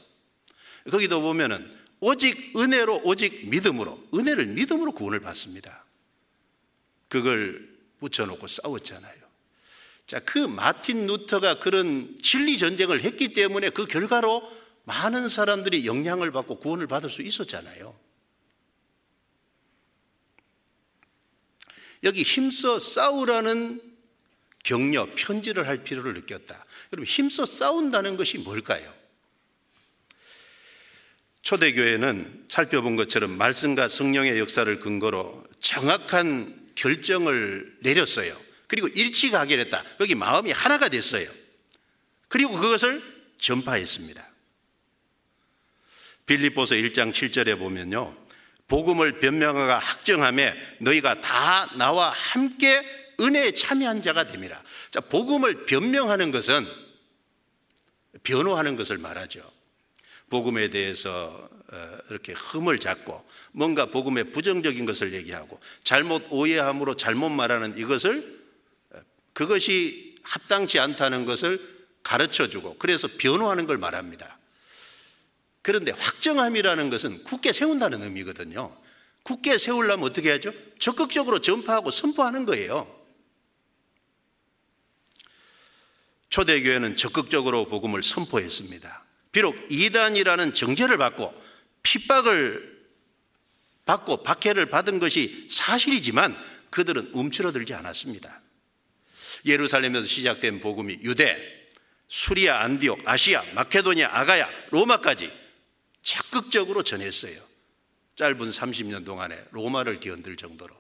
거기도 0.90 1.22
보면은 1.22 1.74
오직 2.00 2.54
은혜로, 2.58 3.02
오직 3.04 3.50
믿음으로, 3.50 4.08
은혜를 4.14 4.48
믿음으로 4.48 4.92
구원을 4.94 5.20
받습니다. 5.20 5.86
그걸 7.08 7.70
붙여놓고 8.00 8.48
싸웠잖아요. 8.48 9.26
자, 10.08 10.20
그 10.20 10.40
마틴 10.40 11.08
루터가 11.08 11.60
그런 11.60 12.16
진리 12.22 12.58
전쟁을 12.58 13.04
했기 13.04 13.34
때문에 13.34 13.70
그 13.72 13.86
결과로 13.86 14.44
많은 14.84 15.28
사람들이 15.28 15.88
영향을 15.88 16.32
받고 16.32 16.60
구원을 16.60 16.88
받을 16.88 17.10
수 17.10 17.22
있었잖아요. 17.22 18.05
여기 22.06 22.24
힘써 22.24 22.80
싸우라는 22.80 23.82
격려, 24.64 25.08
편지를 25.16 25.68
할 25.68 25.84
필요를 25.84 26.14
느꼈다. 26.14 26.66
여러분, 26.94 27.06
힘써 27.06 27.46
싸운다는 27.46 28.16
것이 28.18 28.38
뭘까요? 28.38 28.94
초대교회는 31.42 32.46
살펴본 32.50 32.96
것처럼 32.96 33.38
말씀과 33.38 33.88
성령의 33.88 34.40
역사를 34.40 34.80
근거로 34.80 35.46
정확한 35.60 36.72
결정을 36.74 37.78
내렸어요. 37.82 38.40
그리고 38.68 38.88
일치가게 38.88 39.58
됐다. 39.58 39.84
거기 39.98 40.16
마음이 40.16 40.52
하나가 40.52 40.90
됐어요. 40.90 41.30
그리고 42.28 42.60
그것을 42.60 43.04
전파했습니다. 43.38 44.28
빌립보서 46.26 46.74
1장 46.76 47.14
7절에 47.14 47.60
보면요. 47.60 48.25
복음을 48.68 49.20
변명하가 49.20 49.80
확정함에 49.80 50.56
너희가 50.80 51.22
다 51.22 51.70
나와 51.78 52.10
함께 52.10 52.84
은혜에 53.20 53.52
참여한 53.54 54.02
자가 54.02 54.28
됨이라. 54.28 54.62
자, 54.92 55.00
복음을 55.02 55.66
변명하는 55.66 56.32
것은 56.32 56.68
변호하는 58.24 58.76
것을 58.76 58.98
말하죠. 58.98 59.42
복음에 60.30 60.70
대해서 60.70 61.50
어, 61.72 61.98
이렇게 62.10 62.34
흠을 62.34 62.80
잡고 62.80 63.26
뭔가 63.52 63.88
복음의 63.88 64.32
부정적인 64.32 64.86
것을 64.86 65.14
얘기하고 65.14 65.60
잘못 65.84 66.26
오해함으로 66.30 66.96
잘못 66.96 67.30
말하는 67.30 67.78
이것을 67.78 68.40
어, 68.92 69.00
그것이 69.34 70.16
합당치 70.24 70.80
않다는 70.80 71.26
것을 71.26 71.76
가르쳐 72.04 72.48
주고 72.48 72.76
그래서 72.78 73.08
변호하는 73.18 73.66
걸 73.66 73.78
말합니다. 73.78 74.38
그런데 75.66 75.92
확정함이라는 75.94 76.92
것은 76.92 77.24
굳게 77.24 77.52
세운다는 77.52 78.04
의미거든요. 78.04 78.78
굳게 79.24 79.58
세우려면 79.58 80.08
어떻게 80.08 80.30
하죠? 80.30 80.54
적극적으로 80.78 81.42
전파하고 81.42 81.90
선포하는 81.90 82.46
거예요. 82.46 83.04
초대교회는 86.30 86.98
적극적으로 86.98 87.66
복음을 87.66 88.04
선포했습니다. 88.04 89.06
비록 89.32 89.56
이단이라는 89.72 90.54
정죄를 90.54 91.00
받고 91.00 91.34
핍박을 91.82 92.86
받고 93.86 94.22
박해를 94.22 94.68
받은 94.68 95.00
것이 95.00 95.48
사실이지만 95.50 96.38
그들은 96.70 97.10
움츠러들지 97.12 97.74
않았습니다. 97.74 98.40
예루살렘에서 99.48 100.06
시작된 100.06 100.62
복음이 100.62 101.00
유대, 101.02 101.40
수리아, 102.08 102.60
안디옥, 102.60 103.02
아시아, 103.06 103.44
마케도니아, 103.56 104.10
아가야, 104.12 104.48
로마까지 104.70 105.45
적극적으로 106.06 106.84
전했어요. 106.84 107.42
짧은 108.16 108.38
30년 108.52 109.04
동안에 109.04 109.44
로마를 109.52 110.00
뒤흔들 110.00 110.38
정도로. 110.38 110.80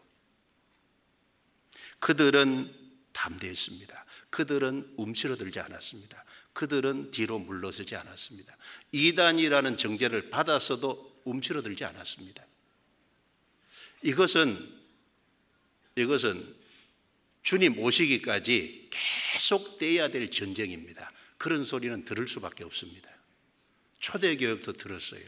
그들은 1.99 2.71
담대했습니다. 3.11 4.05
그들은 4.29 4.93
움츠러들지 4.97 5.59
않았습니다. 5.59 6.23
그들은 6.53 7.09
뒤로 7.09 7.39
물러서지 7.39 7.95
않았습니다. 7.95 8.55
이단이라는 8.91 9.77
정죄를 9.77 10.29
받았어도 10.29 11.21
움츠러들지 11.25 11.83
않았습니다. 11.83 12.45
이것은 14.03 14.73
이것은 15.95 16.55
주님 17.41 17.79
오시기까지 17.79 18.89
계속 19.33 19.79
돼야 19.79 20.07
될 20.09 20.29
전쟁입니다. 20.29 21.11
그런 21.37 21.65
소리는 21.65 22.05
들을 22.05 22.27
수밖에 22.27 22.63
없습니다. 22.63 23.14
초대교회부터 23.99 24.73
들었어요. 24.73 25.23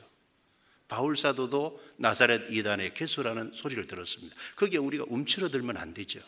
바울 0.87 1.17
사도도 1.17 1.83
나사렛 1.97 2.51
이단의 2.51 2.93
개수라는 2.93 3.53
소리를 3.53 3.87
들었습니다. 3.87 4.35
거기에 4.55 4.79
우리가 4.79 5.05
움츠러들면 5.07 5.77
안 5.77 5.93
되죠. 5.93 6.19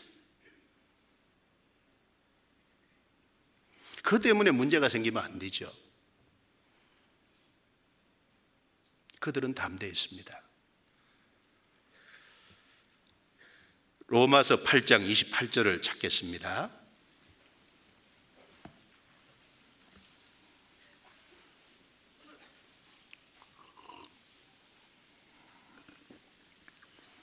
그 4.02 4.18
때문에 4.18 4.50
문제가 4.50 4.88
생기면 4.88 5.22
안 5.22 5.38
되죠. 5.38 5.72
그들은 9.20 9.54
담대했습니다. 9.54 10.42
로마서 14.06 14.64
8장 14.64 15.08
28절을 15.08 15.82
찾겠습니다. 15.82 16.79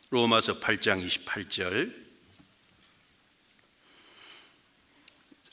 로마서 0.09 0.59
8장 0.59 1.05
28절 1.05 1.93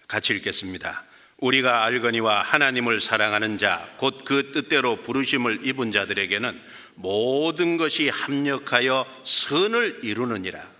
같이 0.07 0.33
읽겠습니다. 0.35 1.05
우리가 1.39 1.85
알거니와 1.85 2.43
하나님을 2.43 3.01
사랑하는 3.01 3.59
자, 3.59 3.93
곧 3.99 4.25
그 4.25 4.53
뜻대로 4.53 5.03
부르심을 5.03 5.67
입은 5.67 5.91
자들에게는 5.91 6.63
모든 6.95 7.77
것이 7.77 8.09
합력하여 8.09 9.23
선을 9.25 10.01
이루느니라. 10.05 10.73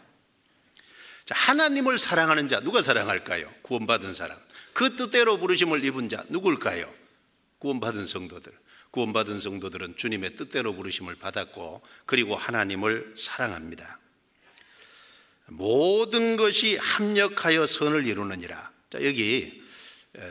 자, 1.25 1.35
하나님을 1.35 1.99
사랑하는 1.99 2.49
자, 2.49 2.61
누가 2.61 2.81
사랑할까요? 2.81 3.53
구원받은 3.63 4.15
사람. 4.15 4.39
그 4.73 4.95
뜻대로 4.95 5.39
부르심을 5.39 5.85
입은 5.85 6.09
자, 6.09 6.25
누굴까요? 6.29 6.93
구원받은 7.59 8.07
성도들. 8.07 8.53
구원받은 8.95 9.41
성도들은 9.41 9.97
주님의 9.97 10.37
뜻대로 10.37 10.73
부르심을 10.73 11.17
받았고, 11.17 11.83
그리고 12.07 12.37
하나님을 12.37 13.15
사랑합니다. 13.17 13.99
모든 15.47 16.37
것이 16.37 16.77
합력하여 16.77 17.67
선을 17.67 18.07
이루느니라. 18.07 18.71
자, 18.91 19.05
여기 19.05 19.63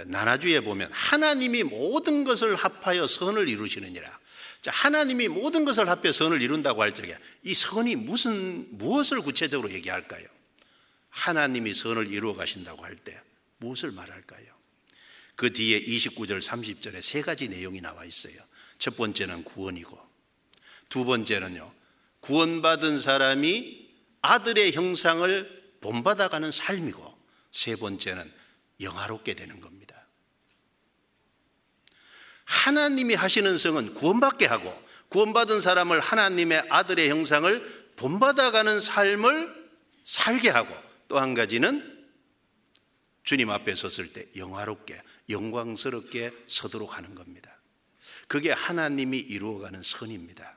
나나주에 0.06 0.62
보면 0.62 0.90
하나님이 0.94 1.64
모든 1.64 2.24
것을 2.24 2.56
합하여 2.56 3.06
선을 3.06 3.50
이루시느니라. 3.50 4.20
자, 4.62 4.72
하나님이 4.72 5.28
모든 5.28 5.66
것을 5.66 5.90
합해 5.90 6.14
선을 6.14 6.42
이룬다고 6.42 6.82
할 6.82 6.94
적에 6.94 7.18
이 7.44 7.54
선이 7.54 7.98
무슨 7.98 8.66
무엇을 8.78 9.20
구체적으로 9.20 9.74
얘기할까요? 9.74 10.26
하나님이 11.10 11.74
선을 11.74 12.08
이루어 12.08 12.34
가신다고 12.34 12.86
할 12.86 12.96
때 12.96 13.20
무엇을 13.58 13.92
말할까요? 13.92 14.54
그 15.36 15.52
뒤에 15.52 15.84
29절 15.84 16.42
30절에 16.42 17.02
세 17.02 17.22
가지 17.22 17.50
내용이 17.50 17.82
나와 17.82 18.06
있어요. 18.06 18.36
첫 18.84 18.98
번째는 18.98 19.46
구원이고 19.46 19.98
두 20.90 21.06
번째는요. 21.06 21.74
구원받은 22.20 23.00
사람이 23.00 23.90
아들의 24.22 24.74
형상을 24.74 25.78
본받아가는 25.80 26.52
삶이고 26.52 27.18
세 27.50 27.78
번째는 27.78 28.30
영화롭게 28.82 29.36
되는 29.36 29.62
겁니다. 29.62 30.06
하나님이 32.44 33.14
하시는 33.14 33.58
성은 33.58 33.94
구원받게 33.94 34.48
하고 34.48 34.78
구원받은 35.08 35.62
사람을 35.62 36.02
하나님의 36.02 36.66
아들의 36.70 37.08
형상을 37.08 37.94
본받아가는 37.96 38.82
삶을 38.82 39.72
살게 40.04 40.50
하고 40.50 40.76
또 41.08 41.20
한 41.20 41.34
가지는 41.34 42.06
주님 43.24 43.50
앞에 43.50 43.76
섰을 43.76 44.12
때 44.12 44.28
영화롭게 44.36 45.02
영광스럽게 45.30 46.34
서도록 46.48 46.98
하는 46.98 47.16
겁니다. 47.16 47.53
그게 48.34 48.50
하나님이 48.50 49.20
이루어가는 49.20 49.84
선입니다. 49.84 50.56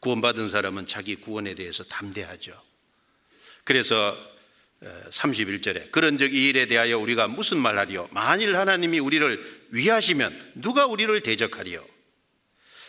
구원받은 0.00 0.50
사람은 0.50 0.86
자기 0.86 1.14
구원에 1.14 1.54
대해서 1.54 1.82
담대하죠. 1.82 2.62
그래서 3.64 4.14
31절에 4.82 5.90
그런 5.92 6.18
적이 6.18 6.50
일에 6.50 6.66
대하여 6.66 6.98
우리가 6.98 7.28
무슨 7.28 7.56
말하리요 7.56 8.10
만일 8.10 8.54
하나님이 8.54 8.98
우리를 8.98 9.66
위하시면 9.70 10.52
누가 10.56 10.84
우리를 10.84 11.18
대적하리요 11.22 11.82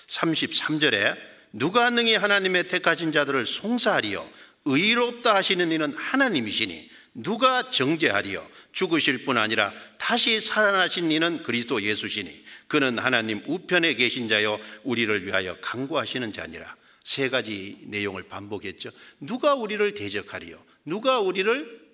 33절에 0.08 1.18
누가 1.54 1.90
능히 1.90 2.16
하나님의 2.16 2.68
택하신 2.68 3.14
자들을 3.14 3.46
송사하리요 3.46 4.30
의롭다 4.66 5.36
하시는 5.36 5.72
이는 5.72 5.94
하나님이시니 5.94 6.90
누가 7.14 7.70
정죄하리요 7.70 8.46
죽으실 8.74 9.24
뿐 9.24 9.38
아니라 9.38 9.74
다시 9.98 10.42
살아나신 10.42 11.10
이는 11.12 11.44
그리스도 11.44 11.82
예수시니 11.82 12.44
그는 12.68 12.98
하나님 13.00 13.44
우편에 13.48 13.96
계신 13.96 14.28
자요 14.28 14.60
우리를 14.84 15.26
위하여 15.26 15.58
강구하시는 15.62 16.34
자니라 16.34 16.76
세 17.04 17.30
가지 17.30 17.78
내용을 17.84 18.24
반복했죠 18.24 18.92
누가 19.20 19.56
우리를 19.56 19.94
대적하리요 19.94 20.64
누가 20.86 21.20
우리를 21.20 21.86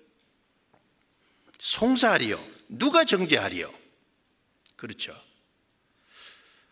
송사하리요? 1.62 2.44
누가 2.68 3.04
정죄하리요? 3.04 3.72
그렇죠. 4.74 5.14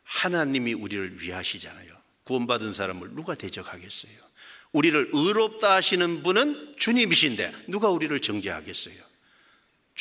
하나님이 0.03 0.73
우리를 0.73 1.23
위하시잖아요. 1.23 1.95
구원받은 2.25 2.73
사람을 2.73 3.15
누가 3.15 3.37
대적하겠어요? 3.37 4.13
우리를 4.73 5.11
의롭다 5.13 5.77
하시는 5.77 6.25
분은 6.25 6.75
주님이신데 6.77 7.67
누가 7.69 7.89
우리를 7.89 8.19
정죄하겠어요? 8.21 9.10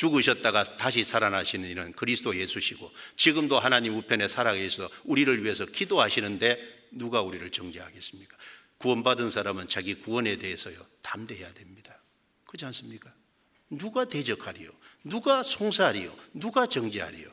죽으셨다가 0.00 0.64
다시 0.78 1.04
살아나시는 1.04 1.68
이는 1.68 1.92
그리스도 1.92 2.34
예수시고 2.34 2.90
지금도 3.16 3.58
하나님 3.58 3.98
우편에 3.98 4.28
살아계셔서 4.28 4.88
우리를 5.04 5.44
위해서 5.44 5.66
기도하시는데 5.66 6.88
누가 6.92 7.20
우리를 7.20 7.50
정죄하겠습니까? 7.50 8.34
구원받은 8.78 9.30
사람은 9.30 9.68
자기 9.68 9.92
구원에 9.92 10.36
대해서요 10.36 10.74
담대해야 11.02 11.52
됩니다. 11.52 11.98
그렇지 12.46 12.64
않습니까? 12.64 13.12
누가 13.68 14.06
대적하리요? 14.06 14.70
누가 15.04 15.42
송사하리요? 15.42 16.16
누가 16.32 16.66
정죄하리요? 16.66 17.28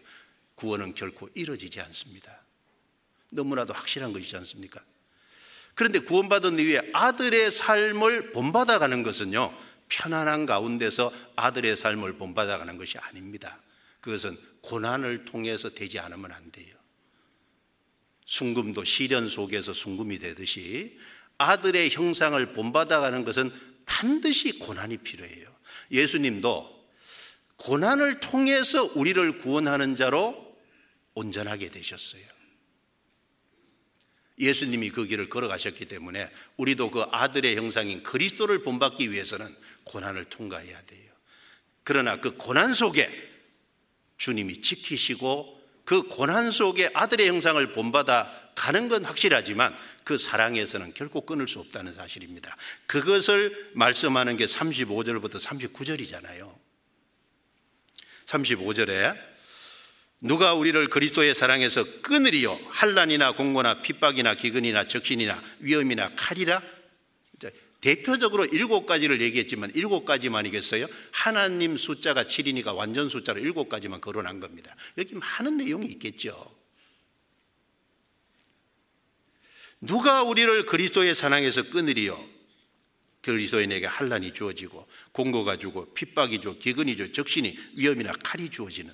구원은 0.55 0.93
결코 0.93 1.29
이루어지지 1.35 1.79
않습니다. 1.79 2.41
너무나도 3.31 3.71
확실한 3.71 4.11
것이지 4.11 4.35
않습니까? 4.35 4.83
그런데 5.73 5.99
구원받은 5.99 6.59
이후에 6.59 6.81
아들의 6.91 7.49
삶을 7.49 8.33
본받아가는 8.33 9.03
것은요, 9.03 9.55
편안한 9.89 10.45
가운데서 10.45 11.11
아들의 11.35 11.75
삶을 11.77 12.17
본받아가는 12.17 12.77
것이 12.77 12.97
아닙니다. 12.97 13.59
그것은 14.01 14.37
고난을 14.61 15.25
통해서 15.25 15.69
되지 15.69 15.99
않으면 15.99 16.31
안 16.31 16.51
돼요. 16.51 16.75
순금도 18.25 18.83
시련 18.83 19.29
속에서 19.29 19.73
순금이 19.73 20.19
되듯이 20.19 20.97
아들의 21.37 21.89
형상을 21.91 22.53
본받아가는 22.53 23.23
것은 23.23 23.51
반드시 23.85 24.59
고난이 24.59 24.97
필요해요. 24.97 25.55
예수님도 25.91 26.77
고난을 27.55 28.19
통해서 28.19 28.83
우리를 28.95 29.39
구원하는 29.39 29.95
자로 29.95 30.57
온전하게 31.13 31.71
되셨어요. 31.71 32.21
예수님이 34.39 34.91
그 34.91 35.05
길을 35.05 35.29
걸어가셨기 35.29 35.85
때문에 35.85 36.29
우리도 36.57 36.91
그 36.91 37.01
아들의 37.11 37.55
형상인 37.55 38.03
그리스도를 38.03 38.61
본받기 38.61 39.11
위해서는 39.11 39.55
고난을 39.87 40.25
통과해야 40.25 40.81
돼요. 40.83 41.11
그러나 41.83 42.19
그 42.19 42.35
고난 42.35 42.73
속에 42.73 43.09
주님이 44.17 44.61
지키시고 44.61 45.57
그 45.85 46.03
고난 46.03 46.51
속에 46.51 46.89
아들의 46.93 47.27
형상을 47.27 47.73
본받아 47.73 48.51
가는 48.55 48.89
건 48.89 49.05
확실하지만 49.05 49.73
그 50.03 50.17
사랑에서는 50.17 50.93
결코 50.93 51.21
끊을 51.21 51.47
수 51.47 51.59
없다는 51.59 51.93
사실입니다. 51.93 52.57
그것을 52.87 53.71
말씀하는 53.73 54.35
게 54.35 54.45
35절부터 54.45 55.39
39절이잖아요. 55.39 56.53
35절에 58.25 59.17
누가 60.19 60.55
우리를 60.55 60.89
그리스도의 60.89 61.35
사랑에서 61.35 61.85
끊으리요 62.01 62.59
한란이나 62.69 63.33
공고나 63.33 63.81
핍박이나 63.81 64.33
기근이나 64.33 64.87
적신이나 64.87 65.41
위험이나 65.59 66.15
칼이라 66.15 66.61
대표적으로 67.87 68.43
일곱 68.43 68.85
가지를 68.85 69.21
얘기했지만 69.21 69.71
일곱 69.73 70.03
가지만이겠어요? 70.03 70.87
하나님 71.11 71.77
숫자가 71.77 72.25
7이니까 72.25 72.75
완전 72.75 73.07
숫자로 73.07 73.39
일곱 73.39 73.69
가지만 73.69 74.01
거론한 74.01 74.41
겁니다. 74.41 74.75
여기 74.97 75.15
많은 75.15 75.55
내용이 75.55 75.87
있겠죠. 75.91 76.53
누가 79.79 80.23
우리를 80.23 80.65
그리스도의 80.65 81.15
사랑에서 81.15 81.69
끊으리요? 81.69 82.21
그리스도인에게 83.21 83.85
한란이 83.85 84.33
주어지고 84.33 84.85
공고가 85.13 85.55
주고 85.57 85.93
핍박이 85.93 86.41
주 86.41 86.59
기근이 86.59 86.97
주 86.97 87.13
적신이 87.13 87.57
위험이나 87.75 88.11
칼이 88.21 88.49
주어지는 88.49 88.93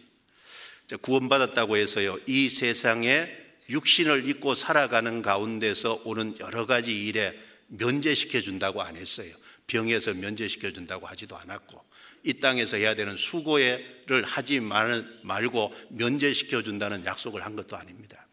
구원받았다고 1.02 1.78
해서요 1.78 2.20
이 2.26 2.50
세상에 2.50 3.30
육신을 3.70 4.28
입고 4.30 4.56
살아가는 4.56 5.22
가운데서 5.22 6.02
오는 6.06 6.36
여러 6.40 6.66
가지 6.66 7.06
일에 7.06 7.40
면제시켜 7.74 8.42
준다고 8.42 8.82
안 8.82 8.96
했어요. 8.96 9.34
병에서 9.68 10.14
면제시켜 10.14 10.72
준다고 10.72 11.08
하지도 11.08 11.38
않았고 11.38 11.84
이 12.24 12.34
땅에서 12.36 12.78
해야 12.78 12.96
되는 12.96 13.18
수고를 13.18 14.24
하지 14.26 14.60
말고 14.60 15.74
면제시켜 15.90 16.64
준다는 16.64 17.06
약속을 17.06 17.44
한 17.44 17.56
것도 17.56 17.76
아닙니다. 17.76 18.28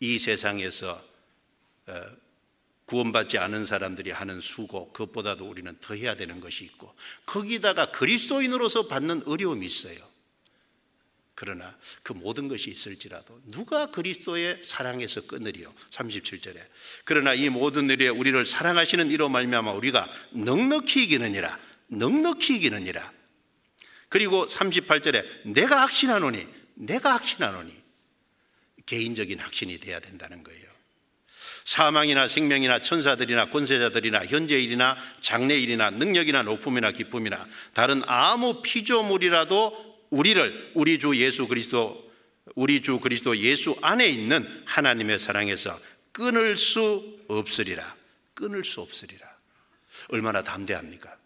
이 0.00 0.18
세상에서 0.18 1.02
어, 1.86 2.02
구원받지 2.86 3.38
않은 3.38 3.64
사람들이 3.64 4.10
하는 4.10 4.40
수고 4.40 4.92
그것보다도 4.92 5.46
우리는 5.46 5.74
더 5.80 5.94
해야 5.94 6.14
되는 6.14 6.40
것이 6.40 6.64
있고 6.64 6.94
거기다가 7.24 7.90
그리스도인으로서 7.90 8.88
받는 8.88 9.22
어려움이 9.26 9.64
있어요. 9.64 10.13
그러나 11.34 11.76
그 12.02 12.12
모든 12.12 12.46
것이 12.48 12.70
있을지라도 12.70 13.40
누가 13.46 13.90
그리스도의 13.90 14.60
사랑에서 14.62 15.22
끊으리요? 15.22 15.74
37절에. 15.90 16.60
그러나 17.04 17.34
이 17.34 17.48
모든 17.48 17.90
일에 17.90 18.08
우리를 18.08 18.46
사랑하시는 18.46 19.10
이로 19.10 19.28
말미암아 19.28 19.72
우리가 19.72 20.08
넉넉히 20.30 21.04
이기느니라. 21.04 21.58
넉넉히 21.88 22.56
이기느니라. 22.56 23.12
그리고 24.08 24.46
38절에 24.46 25.52
내가 25.52 25.82
확신하노니 25.82 26.46
내가 26.74 27.14
확신하노니 27.14 27.72
개인적인 28.86 29.40
확신이 29.40 29.78
돼야 29.80 29.98
된다는 29.98 30.44
거예요. 30.44 30.62
사망이나 31.64 32.28
생명이나 32.28 32.80
천사들이나 32.80 33.50
권세자들이나 33.50 34.26
현재일이나 34.26 34.96
장래일이나 35.22 35.90
능력이나 35.90 36.42
높음이나 36.42 36.92
기쁨이나 36.92 37.48
다른 37.72 38.02
아무 38.06 38.60
피조물이라도 38.62 39.93
우리를 40.14 40.72
우리 40.74 41.00
주 41.00 41.16
예수 41.16 41.48
그리스도 41.48 42.12
우리 42.54 42.82
주 42.82 43.00
그리스도 43.00 43.36
예수 43.36 43.76
안에 43.82 44.06
있는 44.06 44.62
하나님의 44.64 45.18
사랑에서 45.18 45.80
끊을 46.12 46.56
수 46.56 47.20
없으리라. 47.26 47.96
끊을 48.34 48.62
수 48.62 48.80
없으리라. 48.80 49.28
얼마나 50.08 50.44
담대합니까? 50.44 51.18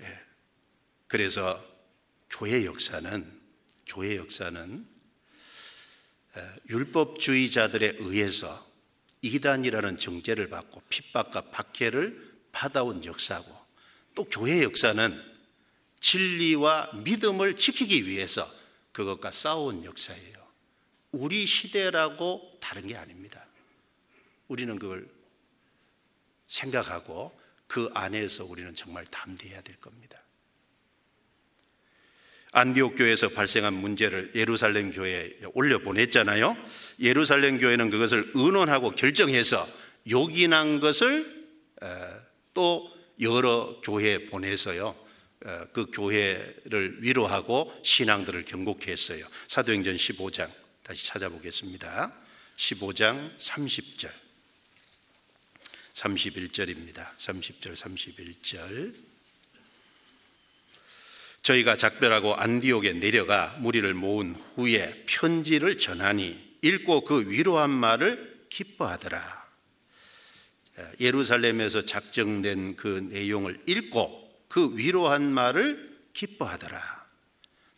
예. 0.00 0.20
그래서 1.06 1.62
교회 2.30 2.64
역사는 2.64 3.40
교회 3.86 4.16
역사는 4.16 4.86
율법주의자들에 6.70 7.96
의해서 7.98 8.66
이단이라는 9.20 9.98
정죄를 9.98 10.48
받고 10.48 10.82
핍박과 10.88 11.50
박해를 11.50 12.33
받아온 12.54 13.04
역사고 13.04 13.54
또 14.14 14.24
교회 14.24 14.62
역사는 14.62 15.20
진리와 16.00 16.90
믿음을 17.04 17.56
지키기 17.56 18.06
위해서 18.06 18.50
그것과 18.92 19.32
싸운 19.32 19.84
역사예요. 19.84 20.34
우리 21.12 21.46
시대라고 21.46 22.58
다른 22.60 22.86
게 22.86 22.96
아닙니다. 22.96 23.44
우리는 24.48 24.78
그걸 24.78 25.08
생각하고 26.46 27.36
그 27.66 27.90
안에서 27.92 28.44
우리는 28.44 28.74
정말 28.74 29.04
담대해야 29.06 29.60
될 29.62 29.76
겁니다. 29.76 30.22
안디옥 32.52 32.94
교회에서 32.96 33.30
발생한 33.30 33.74
문제를 33.74 34.30
예루살렘 34.36 34.92
교회에 34.92 35.40
올려 35.54 35.80
보냈잖아요. 35.80 36.56
예루살렘 37.00 37.58
교회는 37.58 37.90
그것을 37.90 38.30
의논하고 38.34 38.92
결정해서 38.92 39.66
요긴한 40.08 40.78
것을 40.78 41.34
또 42.54 42.90
여러 43.20 43.80
교회에 43.82 44.26
보내서요. 44.26 44.96
어, 45.44 45.66
그 45.72 45.86
교회를 45.90 47.02
위로하고 47.02 47.72
신앙들을 47.82 48.44
경고케 48.44 48.90
했어요. 48.90 49.26
사도행전 49.48 49.96
15장 49.96 50.50
다시 50.82 51.06
찾아보겠습니다. 51.06 52.12
15장 52.56 53.36
30절. 53.36 54.10
31절입니다. 55.92 57.16
30절, 57.16 57.74
31절. 57.74 58.94
저희가 61.42 61.76
작별하고 61.76 62.34
안디옥에 62.34 62.94
내려가 62.94 63.54
무리를 63.60 63.92
모은 63.92 64.34
후에 64.54 65.04
편지를 65.06 65.76
전하니 65.78 66.58
읽고 66.62 67.02
그 67.04 67.28
위로한 67.28 67.70
말을 67.70 68.46
기뻐하더라. 68.48 69.43
예루살렘에서 71.00 71.84
작정된 71.84 72.76
그 72.76 73.06
내용을 73.10 73.60
읽고 73.66 74.24
그 74.48 74.76
위로한 74.76 75.32
말을 75.32 75.94
기뻐하더라. 76.12 77.04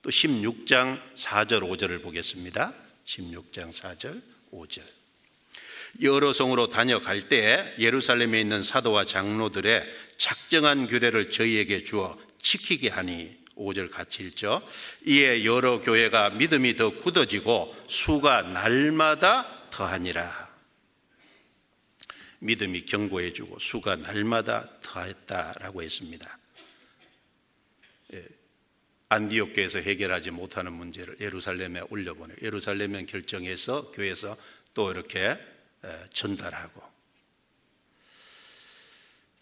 또 0.02 0.10
16장 0.10 1.00
4절 1.14 1.62
5절을 1.62 2.02
보겠습니다. 2.02 2.72
16장 3.06 3.72
4절 3.72 4.22
5절. 4.52 4.82
여러 6.02 6.32
성으로 6.32 6.68
다녀갈 6.68 7.28
때 7.28 7.74
예루살렘에 7.78 8.40
있는 8.40 8.62
사도와 8.62 9.04
장로들의 9.04 9.84
작정한 10.18 10.86
규례를 10.86 11.30
저희에게 11.30 11.84
주어 11.84 12.18
지키게 12.40 12.90
하니 12.90 13.36
5절 13.56 13.90
같이 13.90 14.22
읽죠. 14.24 14.62
이에 15.06 15.44
여러 15.44 15.80
교회가 15.80 16.30
믿음이 16.30 16.76
더 16.76 16.90
굳어지고 16.90 17.74
수가 17.88 18.42
날마다 18.42 19.46
더하니라. 19.70 20.45
믿음이 22.40 22.84
견고해지고 22.84 23.58
수가 23.58 23.96
날마다 23.96 24.80
더했다라고 24.82 25.82
했습니다. 25.82 26.38
예, 28.14 28.26
안디옥 29.08 29.54
교에서 29.54 29.78
해결하지 29.78 30.30
못하는 30.30 30.72
문제를 30.72 31.16
예루살렘에 31.20 31.80
올려보내 31.90 32.34
예루살렘에 32.42 33.04
결정해서 33.06 33.90
교회에서 33.92 34.36
또 34.74 34.90
이렇게 34.90 35.38
전달하고. 36.12 36.82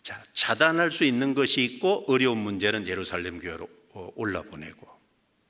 자 0.02 0.22
차단할 0.34 0.92
수 0.92 1.04
있는 1.04 1.32
것이 1.32 1.64
있고 1.64 2.04
어려운 2.08 2.38
문제는 2.38 2.86
예루살렘 2.86 3.38
교회로 3.38 3.68
어, 3.90 4.12
올라보내고. 4.16 4.86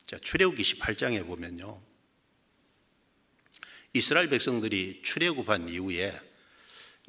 자 0.06 0.16
출애굽기 0.18 0.62
18장에 0.62 1.26
보면요. 1.26 1.82
이스라엘 3.94 4.28
백성들이 4.28 5.02
출애굽한 5.02 5.68
이후에 5.68 6.20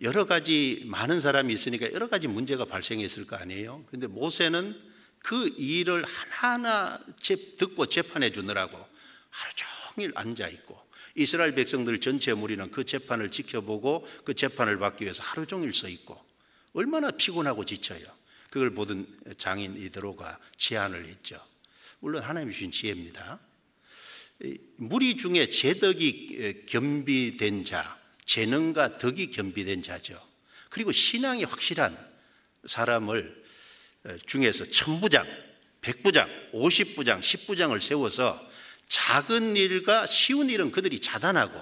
여러 0.01 0.25
가지 0.25 0.83
많은 0.85 1.19
사람이 1.19 1.53
있으니까 1.53 1.91
여러 1.93 2.09
가지 2.09 2.27
문제가 2.27 2.65
발생했을 2.65 3.25
거 3.25 3.35
아니에요. 3.35 3.85
근데 3.89 4.07
모세는 4.07 4.79
그 5.19 5.47
일을 5.57 6.05
하나하나 6.05 6.99
듣고 7.57 7.87
재판해 7.87 8.31
주느라고 8.31 8.77
하루 9.29 9.53
종일 9.95 10.11
앉아 10.15 10.47
있고 10.49 10.79
이스라엘 11.15 11.55
백성들 11.55 11.99
전체 11.99 12.33
무리는 12.33 12.69
그 12.71 12.83
재판을 12.83 13.31
지켜보고 13.31 14.05
그 14.25 14.33
재판을 14.33 14.77
받기 14.77 15.05
위해서 15.05 15.23
하루 15.23 15.45
종일 15.45 15.73
서 15.73 15.87
있고 15.87 16.21
얼마나 16.73 17.09
피곤하고 17.11 17.63
지쳐요. 17.63 18.05
그걸 18.49 18.71
보던 18.71 19.07
장인 19.37 19.77
이드로가 19.77 20.39
제안을 20.57 21.05
했죠. 21.05 21.41
물론 21.99 22.21
하나님 22.21 22.51
주신 22.51 22.71
지혜입니다. 22.71 23.39
무리 24.75 25.15
중에 25.15 25.47
제덕이 25.47 26.65
겸비된 26.65 27.63
자, 27.63 27.97
재능과 28.36 28.97
덕이 28.97 29.29
겸비된 29.29 29.81
자죠. 29.81 30.21
그리고 30.69 30.91
신앙이 30.91 31.45
확실한 31.45 31.97
사람을 32.65 33.45
중에서 34.25 34.65
천부장, 34.65 35.25
백부장, 35.79 36.29
오십부장, 36.51 37.21
십부장을 37.21 37.79
세워서 37.79 38.45
작은 38.89 39.55
일과 39.55 40.05
쉬운 40.05 40.49
일은 40.49 40.73
그들이 40.73 40.99
자단하고 40.99 41.57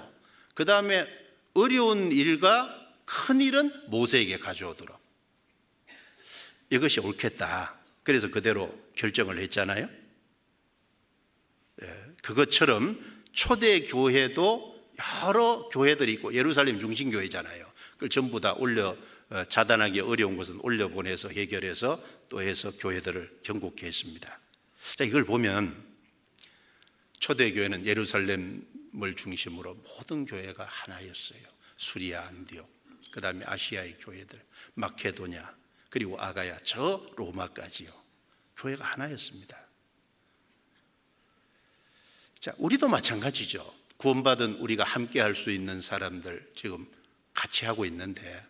그 0.54 0.64
다음에 0.64 1.06
어려운 1.54 2.10
일과 2.10 2.68
큰 3.04 3.40
일은 3.40 3.72
모세에게 3.86 4.38
가져오도록 4.38 4.98
이것이 6.70 6.98
옳겠다. 6.98 7.78
그래서 8.02 8.28
그대로 8.30 8.76
결정을 8.96 9.38
했잖아요. 9.38 9.88
예, 11.82 11.86
그것처럼 12.22 12.98
초대 13.32 13.82
교회도 13.82 14.73
여러 15.24 15.68
교회들이 15.70 16.12
있고 16.14 16.34
예루살렘 16.34 16.78
중심 16.78 17.10
교회잖아요. 17.10 17.70
그걸 17.94 18.08
전부 18.08 18.40
다 18.40 18.54
올려 18.54 18.96
어, 19.30 19.44
자단하기 19.44 20.00
어려운 20.00 20.36
것은 20.36 20.60
올려 20.62 20.88
보내서 20.88 21.30
해결해서 21.30 22.02
또 22.28 22.42
해서 22.42 22.70
교회들을 22.76 23.40
경국케 23.42 23.86
했습니다. 23.86 24.38
자, 24.96 25.04
이걸 25.04 25.24
보면 25.24 25.82
초대 27.18 27.50
교회는 27.52 27.86
예루살렘을 27.86 29.14
중심으로 29.16 29.74
모든 29.74 30.26
교회가 30.26 30.64
하나였어요. 30.64 31.40
수리아, 31.76 32.26
안디옥, 32.26 32.68
그 33.10 33.20
다음에 33.20 33.44
아시아의 33.46 33.96
교회들, 33.98 34.40
마케도냐, 34.74 35.56
그리고 35.88 36.20
아가야, 36.20 36.58
저 36.64 37.04
로마까지요. 37.16 37.90
교회가 38.56 38.84
하나였습니다. 38.84 39.58
자, 42.38 42.52
우리도 42.58 42.88
마찬가지죠. 42.88 43.83
구원받은 43.96 44.56
우리가 44.56 44.84
함께 44.84 45.20
할 45.20 45.34
수 45.34 45.50
있는 45.50 45.80
사람들 45.80 46.50
지금 46.54 46.86
같이 47.32 47.64
하고 47.64 47.84
있는데 47.86 48.44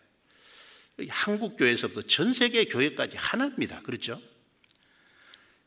한국 1.09 1.57
교회에서부터 1.57 2.03
전 2.03 2.33
세계 2.33 2.65
교회까지 2.65 3.17
하나입니다. 3.17 3.81
그렇죠? 3.81 4.21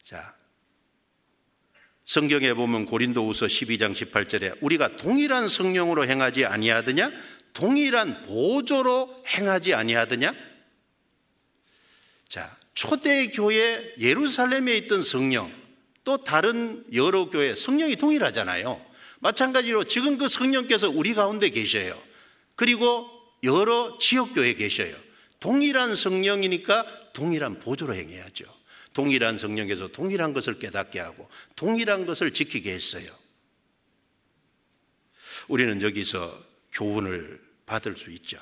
자, 0.03 0.35
성경에 2.05 2.55
보면 2.55 2.87
고린도후서 2.87 3.47
12장 3.47 3.93
18절에 3.93 4.57
우리가 4.62 4.97
동일한 4.97 5.49
성령으로 5.49 6.07
행하지 6.07 6.47
아니하느냐? 6.47 7.12
동일한 7.53 8.22
보조로 8.22 9.24
행하지 9.26 9.74
아니하느냐? 9.74 10.33
자, 12.29 12.57
초대 12.72 13.29
교회 13.29 13.95
예루살렘에 13.99 14.76
있던 14.79 15.03
성령 15.03 15.53
또 16.05 16.16
다른 16.16 16.87
여러 16.95 17.29
교회 17.29 17.55
성령이 17.55 17.97
동일하잖아요. 17.97 18.88
마찬가지로 19.20 19.84
지금 19.84 20.18
그 20.18 20.28
성령께서 20.28 20.88
우리 20.88 21.14
가운데 21.14 21.48
계셔요. 21.50 22.00
그리고 22.54 23.08
여러 23.42 23.98
지역 23.98 24.34
교회에 24.34 24.54
계셔요. 24.54 24.94
동일한 25.40 25.94
성령이니까 25.94 27.12
동일한 27.12 27.58
보조로 27.58 27.94
행해야죠. 27.94 28.44
동일한 28.94 29.38
성령께서 29.38 29.88
동일한 29.88 30.32
것을 30.32 30.58
깨닫게 30.58 30.98
하고 30.98 31.28
동일한 31.54 32.06
것을 32.06 32.32
지키게 32.32 32.72
했어요. 32.72 33.06
우리는 35.46 35.80
여기서 35.82 36.42
교훈을 36.72 37.40
받을 37.64 37.96
수 37.96 38.10
있죠. 38.10 38.38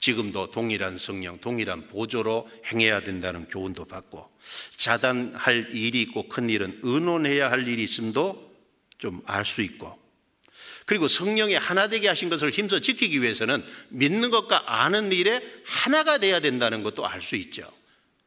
지금도 0.00 0.50
동일한 0.50 0.98
성령, 0.98 1.38
동일한 1.38 1.88
보조로 1.88 2.48
행해야 2.70 3.00
된다는 3.00 3.46
교훈도 3.46 3.86
받고 3.86 4.30
자단할 4.76 5.74
일이 5.74 6.02
있고 6.02 6.28
큰 6.28 6.50
일은 6.50 6.78
의논해야 6.82 7.50
할 7.50 7.66
일이 7.66 7.84
있음도 7.84 8.53
좀 8.98 9.22
알 9.26 9.44
수 9.44 9.62
있고 9.62 9.98
그리고 10.86 11.08
성령이 11.08 11.54
하나 11.54 11.88
되게 11.88 12.08
하신 12.08 12.28
것을 12.28 12.50
힘써 12.50 12.78
지키기 12.78 13.22
위해서는 13.22 13.64
믿는 13.88 14.30
것과 14.30 14.82
아는 14.82 15.12
일에 15.12 15.42
하나가 15.64 16.18
돼야 16.18 16.40
된다는 16.40 16.82
것도 16.82 17.06
알 17.06 17.22
수 17.22 17.36
있죠. 17.36 17.70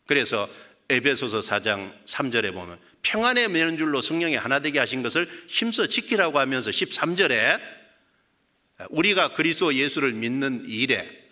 그래서 0.07 0.49
에베소서 0.89 1.39
4장 1.39 1.93
3절에 2.05 2.53
보면 2.53 2.79
평안의 3.03 3.49
면줄로 3.49 4.01
성령이 4.01 4.35
하나 4.35 4.59
되게 4.59 4.79
하신 4.79 5.03
것을 5.03 5.29
힘써 5.47 5.85
지키라고 5.85 6.39
하면서 6.39 6.71
13절에 6.71 7.59
우리가 8.89 9.33
그리스도 9.33 9.73
예수를 9.73 10.13
믿는 10.13 10.65
일에 10.65 11.27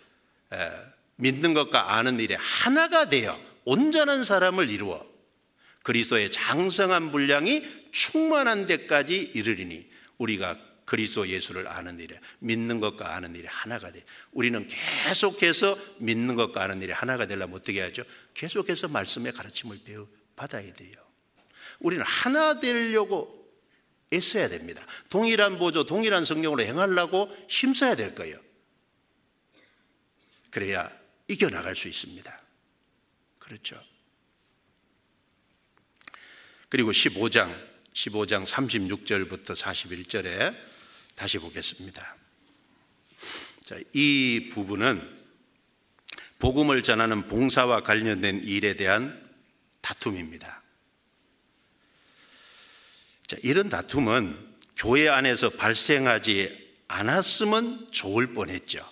믿는 1.16 1.54
것과 1.54 1.94
아는 1.96 2.20
일에 2.20 2.36
하나가 2.38 3.08
되어 3.08 3.40
온전한 3.64 4.22
사람을 4.24 4.70
이루어 4.70 5.04
그리스도의 5.86 6.32
장성한 6.32 7.12
분량이 7.12 7.62
충만한 7.92 8.66
데까지 8.66 9.30
이르리니 9.34 9.88
우리가 10.18 10.58
그리스도 10.84 11.28
예수를 11.28 11.68
아는 11.68 12.00
일에 12.00 12.18
믿는 12.40 12.80
것과 12.80 13.14
아는 13.14 13.36
일에 13.36 13.46
하나가 13.46 13.92
돼. 13.92 14.02
우리는 14.32 14.66
계속해서 14.66 15.78
믿는 15.98 16.34
것과 16.34 16.64
아는 16.64 16.82
일에 16.82 16.92
하나가 16.92 17.28
되려면 17.28 17.54
어떻게 17.54 17.80
하죠? 17.82 18.02
계속해서 18.34 18.88
말씀의 18.88 19.32
가르침을 19.32 19.78
배워 19.84 20.08
받아야 20.34 20.72
돼요. 20.72 20.94
우리는 21.78 22.04
하나 22.04 22.54
되려고 22.54 23.48
애써야 24.12 24.48
됩니다. 24.48 24.84
동일한 25.08 25.56
보조, 25.56 25.84
동일한 25.84 26.24
성령으로 26.24 26.64
행하려고 26.64 27.32
힘써야 27.48 27.94
될 27.94 28.16
거예요. 28.16 28.36
그래야 30.50 30.90
이겨나갈 31.28 31.76
수 31.76 31.86
있습니다. 31.86 32.42
그렇죠. 33.38 33.80
그리고 36.76 36.90
15장, 36.92 37.58
15장 37.94 38.44
36절부터 38.44 39.56
41절에 39.56 40.54
다시 41.14 41.38
보겠습니다. 41.38 42.16
자, 43.64 43.78
이 43.94 44.50
부분은 44.52 45.00
복음을 46.38 46.82
전하는 46.82 47.28
봉사와 47.28 47.82
관련된 47.82 48.44
일에 48.44 48.76
대한 48.76 49.26
다툼입니다. 49.80 50.62
자, 53.26 53.38
이런 53.42 53.70
다툼은 53.70 54.36
교회 54.76 55.08
안에서 55.08 55.48
발생하지 55.48 56.74
않았으면 56.88 57.90
좋을 57.90 58.34
뻔했죠. 58.34 58.86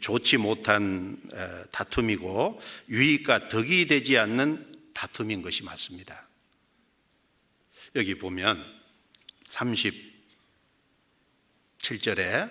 좋지 0.00 0.38
못한 0.38 1.22
다툼이고 1.70 2.60
유익과 2.88 3.46
덕이 3.46 3.86
되지 3.86 4.18
않는 4.18 4.66
다툼인 4.98 5.42
것이 5.42 5.62
맞습니다. 5.62 6.26
여기 7.94 8.16
보면 8.16 8.64
37절에 11.80 12.50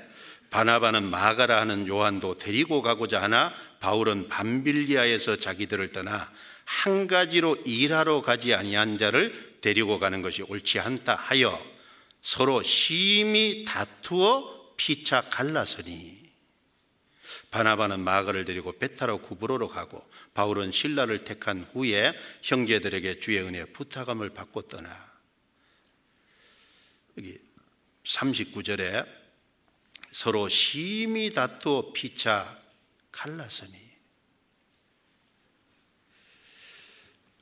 바나바는 0.49 1.03
마가라 1.09 1.59
하는 1.59 1.89
요한도 1.89 2.37
데리고 2.37 2.81
가고자 2.81 3.21
하나 3.21 3.53
바울은 3.81 4.29
밤빌리아에서 4.29 5.35
자기들을 5.35 5.91
떠나 5.91 6.31
한 6.63 7.07
가지로 7.07 7.57
일하러 7.65 8.21
가지 8.21 8.53
아니한 8.53 8.97
자를 8.97 9.57
데리고 9.59 9.99
가는 9.99 10.21
것이 10.21 10.41
옳지 10.43 10.79
않다 10.79 11.15
하여 11.15 11.61
서로 12.21 12.63
심히 12.63 13.65
다투어 13.65 14.75
피차 14.77 15.23
갈라서니 15.29 16.26
바나바는 17.51 18.01
마가를 18.01 18.45
데리고 18.45 18.77
베타로 18.77 19.21
구브로로 19.21 19.69
가고 19.69 20.05
바울은 20.33 20.71
신라를 20.71 21.23
택한 21.23 21.63
후에 21.63 22.13
형제들에게 22.41 23.19
주의 23.19 23.39
은혜 23.41 23.65
부탁함을 23.65 24.31
받고 24.31 24.63
떠나 24.63 25.07
여기 27.17 27.39
39절에 28.03 29.07
서로 30.11 30.49
심히 30.49 31.31
다투어 31.31 31.93
피차 31.93 32.59
갈라서니 33.11 33.87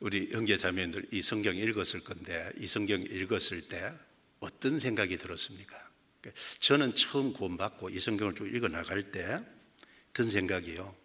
우리 0.02 0.30
형제 0.32 0.58
자매들 0.58 1.08
이 1.12 1.22
성경 1.22 1.56
읽었을 1.56 2.04
건데 2.04 2.52
이 2.58 2.68
성경 2.68 3.02
읽었을 3.02 3.68
때 3.68 3.94
어떤 4.40 4.78
생각이 4.78 5.18
들었습니까? 5.18 5.84
저는 6.60 6.96
처음 6.96 7.34
구원받고 7.34 7.90
이 7.90 8.00
성경을 8.00 8.36
쭉 8.36 8.54
읽어 8.54 8.68
나갈 8.68 9.12
때 9.12 9.40
든 10.16 10.32
생각이요. 10.32 10.96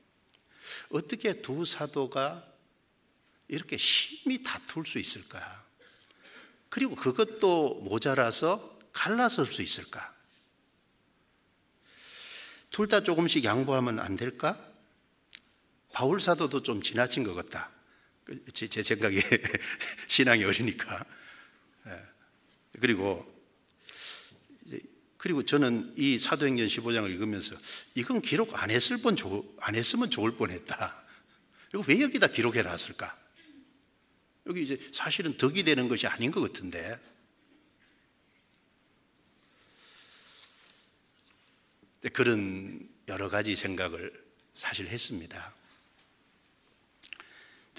어떻게 0.90 1.42
두 1.42 1.64
사도가 1.64 2.46
이렇게 3.48 3.76
심히 3.76 4.40
다툴 4.44 4.86
수 4.86 5.00
있을까? 5.00 5.66
그리고 6.68 6.94
그것도 6.94 7.80
모자라서 7.80 8.78
갈라설 8.92 9.46
수 9.46 9.62
있을까? 9.62 10.14
둘 12.70 12.86
다 12.86 13.02
조금씩 13.02 13.42
양보하면 13.42 13.98
안 13.98 14.16
될까? 14.16 14.56
바울 15.92 16.20
사도도 16.20 16.62
좀 16.62 16.80
지나친 16.80 17.24
것 17.24 17.34
같다. 17.34 17.72
제, 18.54 18.68
제 18.68 18.84
생각에 18.84 19.20
신앙이 20.06 20.44
어리니까. 20.44 21.04
예. 21.88 22.02
그리고 22.80 23.29
그리고 25.20 25.44
저는 25.44 25.92
이 25.98 26.18
사도행전 26.18 26.66
15장을 26.66 27.10
읽으면서 27.10 27.54
이건 27.94 28.22
기록 28.22 28.54
안 28.54 28.70
했을 28.70 28.96
뻔, 28.96 29.16
안 29.58 29.74
했으면 29.74 30.10
좋을 30.10 30.30
뻔 30.32 30.50
했다. 30.50 31.04
이거 31.68 31.84
왜 31.86 32.00
여기다 32.00 32.28
기록해 32.28 32.62
놨을까? 32.62 33.18
여기 34.46 34.62
이제 34.62 34.80
사실은 34.94 35.36
덕이 35.36 35.62
되는 35.62 35.88
것이 35.88 36.06
아닌 36.06 36.30
것 36.30 36.40
같은데. 36.40 36.98
그런 42.14 42.88
여러 43.06 43.28
가지 43.28 43.54
생각을 43.54 44.10
사실 44.54 44.88
했습니다. 44.88 45.54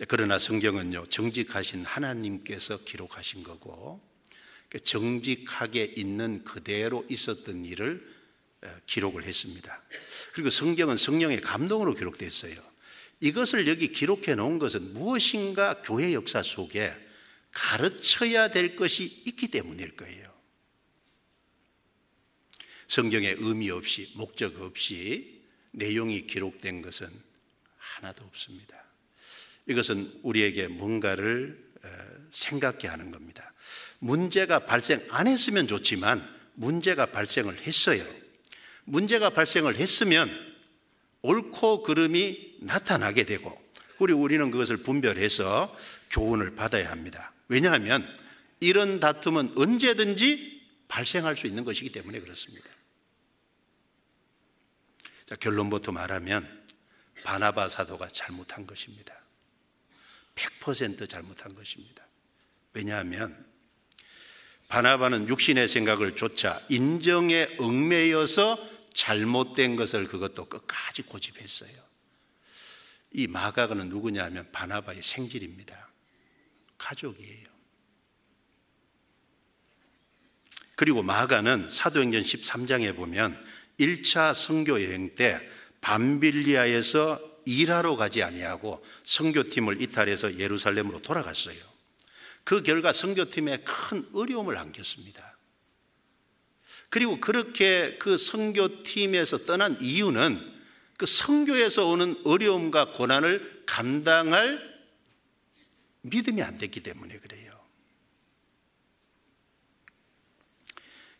그러나 0.07 0.37
성경은요, 0.37 1.07
정직하신 1.07 1.85
하나님께서 1.85 2.83
기록하신 2.83 3.41
거고, 3.41 3.99
그 3.99 4.10
정직하게 4.79 5.93
있는 5.95 6.43
그대로 6.43 7.05
있었던 7.09 7.65
일을 7.65 8.09
기록을 8.85 9.23
했습니다. 9.23 9.81
그리고 10.33 10.49
성경은 10.49 10.97
성령의 10.97 11.41
감동으로 11.41 11.93
기록됐어요. 11.95 12.55
이것을 13.19 13.67
여기 13.67 13.91
기록해 13.91 14.35
놓은 14.35 14.59
것은 14.59 14.93
무엇인가 14.93 15.81
교회 15.81 16.13
역사 16.13 16.41
속에 16.41 16.93
가르쳐야 17.51 18.49
될 18.49 18.75
것이 18.75 19.03
있기 19.25 19.49
때문일 19.49 19.95
거예요. 19.95 20.31
성경에 22.87 23.35
의미 23.37 23.69
없이, 23.69 24.11
목적 24.15 24.59
없이 24.61 25.43
내용이 25.71 26.27
기록된 26.27 26.81
것은 26.81 27.07
하나도 27.77 28.25
없습니다. 28.25 28.85
이것은 29.67 30.19
우리에게 30.23 30.67
뭔가를 30.67 31.71
어, 31.83 31.89
생각게 32.31 32.87
하는 32.87 33.11
겁니다. 33.11 33.50
문제가 34.01 34.65
발생 34.65 34.99
안 35.09 35.27
했으면 35.27 35.67
좋지만 35.67 36.27
문제가 36.55 37.05
발생을 37.05 37.61
했어요. 37.61 38.03
문제가 38.83 39.29
발생을 39.29 39.75
했으면 39.75 40.29
옳고 41.21 41.83
그름이 41.83 42.57
나타나게 42.61 43.25
되고 43.25 43.61
우리 43.99 44.11
우리는 44.13 44.49
그것을 44.49 44.77
분별해서 44.77 45.75
교훈을 46.09 46.55
받아야 46.55 46.89
합니다. 46.89 47.31
왜냐하면 47.47 48.07
이런 48.59 48.99
다툼은 48.99 49.53
언제든지 49.55 50.61
발생할 50.87 51.37
수 51.37 51.45
있는 51.45 51.63
것이기 51.63 51.91
때문에 51.91 52.19
그렇습니다. 52.21 52.67
자, 55.27 55.35
결론부터 55.35 55.91
말하면 55.91 56.65
바나바 57.23 57.69
사도가 57.69 58.07
잘못한 58.07 58.65
것입니다. 58.65 59.13
100% 60.33 61.07
잘못한 61.07 61.53
것입니다. 61.53 62.03
왜냐하면 62.73 63.50
바나바는 64.71 65.27
육신의 65.27 65.67
생각을 65.67 66.15
쫓아 66.15 66.61
인정에 66.69 67.45
얽매여서 67.59 68.57
잘못된 68.93 69.75
것을 69.75 70.07
그것도 70.07 70.45
끝까지 70.45 71.01
고집했어요. 71.01 71.73
이 73.11 73.27
마가가는 73.27 73.89
누구냐 73.89 74.29
면 74.29 74.47
바나바의 74.53 75.03
생질입니다. 75.03 75.89
가족이에요. 76.77 77.47
그리고 80.77 81.03
마가는 81.03 81.69
사도행전 81.69 82.21
13장에 82.21 82.95
보면 82.95 83.37
1차 83.77 84.33
선교 84.33 84.81
여행 84.81 85.15
때 85.15 85.41
밤빌리아에서 85.81 87.19
일하러 87.45 87.97
가지 87.97 88.23
아니하고 88.23 88.81
선교팀을 89.03 89.81
이탈해서 89.81 90.39
예루살렘으로 90.39 91.01
돌아갔어요. 91.01 91.70
그 92.43 92.63
결과 92.63 92.91
선교팀에 92.93 93.63
큰 93.63 94.07
어려움을 94.13 94.57
안겼습니다. 94.57 95.37
그리고 96.89 97.21
그렇게 97.21 97.97
그 97.97 98.17
선교팀에서 98.17 99.45
떠난 99.45 99.77
이유는 99.81 100.61
그 100.97 101.05
선교에서 101.05 101.87
오는 101.87 102.19
어려움과 102.25 102.93
고난을 102.93 103.63
감당할 103.65 104.71
믿음이 106.01 106.41
안 106.41 106.57
됐기 106.57 106.81
때문에 106.81 107.19
그래요. 107.19 107.51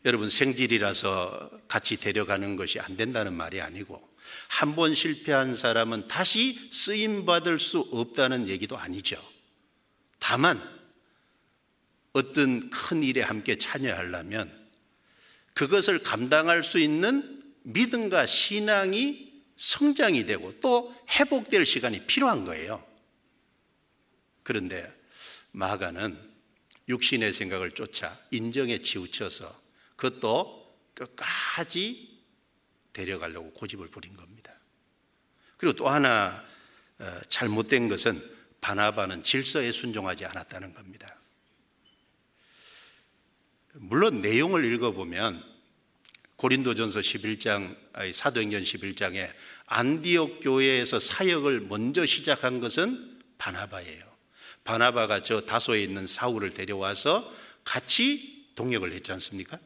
여러분 0.03 0.30
생질이라서 0.30 1.51
같이 1.67 1.97
데려가는 1.97 2.55
것이 2.55 2.80
안 2.80 2.97
된다는 2.97 3.34
말이 3.34 3.61
아니고 3.61 4.09
한 4.49 4.76
번 4.76 4.93
실패한 4.93 5.55
사람은 5.55 6.07
다시 6.07 6.69
쓰임 6.72 7.26
받을 7.26 7.59
수 7.59 7.80
없다는 7.91 8.47
얘기도 8.47 8.78
아니죠. 8.78 9.17
다만 10.19 10.61
어떤 12.14 12.70
큰 12.70 13.03
일에 13.03 13.22
함께 13.22 13.57
참여하려면 13.57 14.51
그것을 15.53 15.99
감당할 15.99 16.64
수 16.64 16.80
있는 16.80 17.43
믿음과 17.64 18.26
신앙이 18.26 19.32
성장이 19.55 20.26
되고 20.26 20.59
또 20.59 20.95
회복될 21.09 21.66
시간이 21.66 22.07
필요한 22.07 22.45
거예요. 22.45 22.84
그런데 24.43 24.91
마가는 25.51 26.18
육신의 26.89 27.32
생각을 27.34 27.72
쫓아 27.72 28.18
인정에 28.32 28.82
치우쳐서 28.82 29.62
그것도 29.95 30.76
끝까지 30.95 32.20
데려가려고 32.91 33.51
고집을 33.51 33.89
부린 33.89 34.16
겁니다. 34.16 34.53
그리고 35.57 35.76
또 35.76 35.88
하나 35.88 36.43
어, 36.99 37.20
잘못된 37.30 37.88
것은 37.88 38.22
바나바는 38.62 39.24
질서에 39.24 39.72
순종하지 39.72 40.26
않았다는 40.26 40.74
겁니다. 40.74 41.20
물론 43.74 44.22
내용을 44.22 44.65
읽어보면 44.65 45.43
고린도전서 46.36 46.99
11장, 47.01 47.76
사도행전 48.13 48.63
11장에 48.63 49.32
안디옥 49.67 50.39
교회에서 50.41 50.99
사역을 50.99 51.61
먼저 51.61 52.05
시작한 52.05 52.59
것은 52.59 53.22
바나바예요. 53.38 54.03
바나바가 54.63 55.22
저 55.22 55.41
다소에 55.41 55.84
있는 55.84 56.05
사울을 56.07 56.51
데려와서 56.53 57.32
같이 57.63 58.47
동역을 58.55 58.91
했지 58.93 59.11
않습니까? 59.11 59.59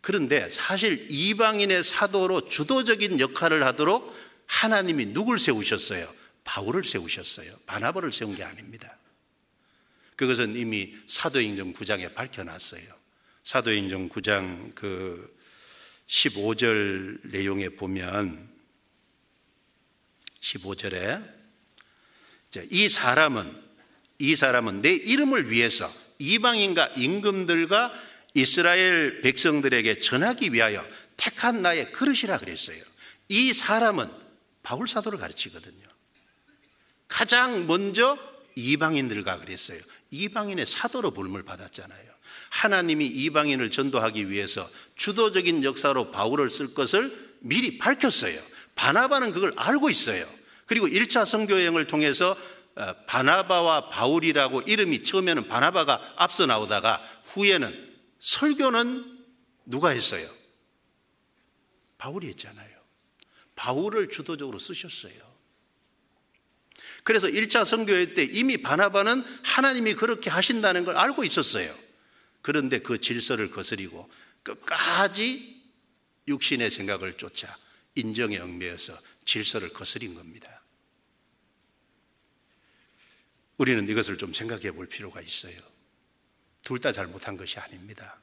그런데 0.00 0.48
사실 0.48 1.06
이방인의 1.10 1.84
사도로 1.84 2.48
주도적인 2.48 3.20
역할을 3.20 3.64
하도록 3.64 4.14
하나님이 4.46 5.06
누굴 5.06 5.38
세우셨어요? 5.38 6.12
바울을 6.44 6.82
세우셨어요. 6.82 7.54
바나바를 7.66 8.12
세운 8.12 8.34
게 8.34 8.42
아닙니다. 8.42 8.96
그것은 10.20 10.54
이미 10.54 10.94
사도행전 11.06 11.72
9장에 11.72 12.12
밝혀놨어요. 12.12 12.82
사도행전 13.42 14.10
9장 14.10 14.74
그 14.74 15.34
15절 16.06 17.26
내용에 17.30 17.70
보면 17.70 18.46
15절에 20.42 21.26
이 22.70 22.90
사람은 22.90 23.62
이 24.18 24.36
사람은 24.36 24.82
내 24.82 24.92
이름을 24.92 25.50
위해서 25.50 25.90
이방인과 26.18 26.88
임금들과 26.98 27.90
이스라엘 28.34 29.22
백성들에게 29.22 30.00
전하기 30.00 30.52
위하여 30.52 30.86
택한 31.16 31.62
나의 31.62 31.92
그릇이라 31.92 32.36
그랬어요. 32.36 32.84
이 33.28 33.54
사람은 33.54 34.10
바울 34.62 34.86
사도를 34.86 35.18
가르치거든요. 35.18 35.88
가장 37.08 37.66
먼저 37.66 38.18
이방인들과 38.54 39.38
그랬어요. 39.38 39.80
이방인의 40.10 40.66
사도로 40.66 41.12
부름을 41.12 41.42
받았잖아요. 41.42 42.10
하나님이 42.50 43.06
이방인을 43.06 43.70
전도하기 43.70 44.30
위해서 44.30 44.68
주도적인 44.96 45.64
역사로 45.64 46.10
바울을 46.10 46.50
쓸 46.50 46.74
것을 46.74 47.36
미리 47.40 47.78
밝혔어요. 47.78 48.40
바나바는 48.74 49.32
그걸 49.32 49.52
알고 49.56 49.88
있어요. 49.90 50.28
그리고 50.66 50.86
1차 50.86 51.24
선교 51.24 51.54
여행을 51.54 51.86
통해서 51.86 52.36
어, 52.76 52.94
바나바와 53.06 53.90
바울이라고 53.90 54.62
이름이 54.62 55.02
처음에는 55.02 55.48
바나바가 55.48 56.14
앞서 56.16 56.46
나오다가 56.46 57.02
후에는 57.24 57.90
설교는 58.20 59.18
누가 59.66 59.90
했어요? 59.90 60.28
바울이 61.98 62.28
했잖아요. 62.28 62.70
바울을 63.56 64.08
주도적으로 64.08 64.58
쓰셨어요. 64.58 65.29
그래서 67.02 67.26
1차 67.28 67.64
선교회 67.64 68.14
때 68.14 68.24
이미 68.24 68.58
바나바는 68.58 69.22
하나님이 69.42 69.94
그렇게 69.94 70.30
하신다는 70.30 70.84
걸 70.84 70.96
알고 70.96 71.24
있었어요. 71.24 71.76
그런데 72.42 72.78
그 72.78 73.00
질서를 73.00 73.50
거스리고 73.50 74.10
끝까지 74.42 75.62
육신의 76.28 76.70
생각을 76.70 77.16
쫓아 77.16 77.56
인정에 77.94 78.38
얽매여서 78.38 78.98
질서를 79.24 79.70
거스린 79.70 80.14
겁니다. 80.14 80.62
우리는 83.58 83.86
이것을 83.88 84.16
좀 84.16 84.32
생각해 84.32 84.72
볼 84.72 84.86
필요가 84.86 85.20
있어요. 85.20 85.56
둘 86.62 86.78
다 86.78 86.92
잘못한 86.92 87.36
것이 87.36 87.58
아닙니다. 87.58 88.18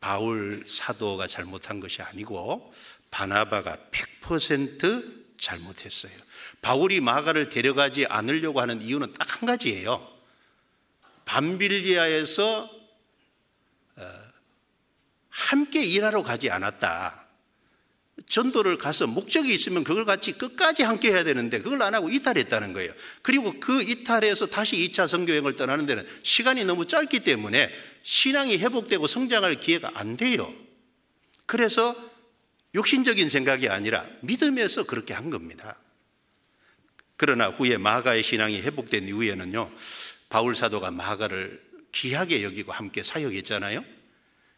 바울 0.00 0.64
사도가 0.66 1.26
잘못한 1.26 1.80
것이 1.80 2.02
아니고 2.02 2.72
바나바가 3.10 3.88
100% 3.90 5.23
잘못했어요. 5.38 6.12
바울이 6.62 7.00
마가를 7.00 7.48
데려가지 7.48 8.06
않으려고 8.06 8.60
하는 8.60 8.80
이유는 8.82 9.12
딱 9.14 9.34
한 9.34 9.46
가지예요. 9.46 10.10
밤빌리아에서 11.24 12.70
어, 13.96 14.24
함께 15.28 15.84
일하러 15.84 16.22
가지 16.22 16.50
않았다. 16.50 17.26
전도를 18.28 18.78
가서 18.78 19.06
목적이 19.06 19.54
있으면 19.54 19.82
그걸 19.82 20.04
같이 20.04 20.32
끝까지 20.32 20.84
함께 20.84 21.10
해야 21.10 21.24
되는데 21.24 21.60
그걸 21.60 21.82
안 21.82 21.94
하고 21.94 22.08
이탈했다는 22.08 22.72
거예요. 22.72 22.92
그리고 23.22 23.58
그 23.58 23.82
이탈해서 23.82 24.46
다시 24.46 24.76
2차 24.76 25.08
선교여행을 25.08 25.56
떠나는 25.56 25.86
데는 25.86 26.06
시간이 26.22 26.64
너무 26.64 26.86
짧기 26.86 27.20
때문에 27.20 27.70
신앙이 28.02 28.58
회복되고 28.58 29.06
성장할 29.06 29.60
기회가 29.60 29.90
안 29.94 30.16
돼요. 30.16 30.52
그래서 31.46 31.96
육신적인 32.74 33.30
생각이 33.30 33.68
아니라 33.68 34.06
믿음에서 34.22 34.84
그렇게 34.84 35.14
한 35.14 35.30
겁니다. 35.30 35.78
그러나 37.16 37.48
후에 37.48 37.76
마가의 37.76 38.22
신앙이 38.22 38.60
회복된 38.62 39.08
이후에는요, 39.08 39.70
바울 40.28 40.54
사도가 40.54 40.90
마가를 40.90 41.62
귀하게 41.92 42.42
여기고 42.42 42.72
함께 42.72 43.02
사역했잖아요. 43.02 43.84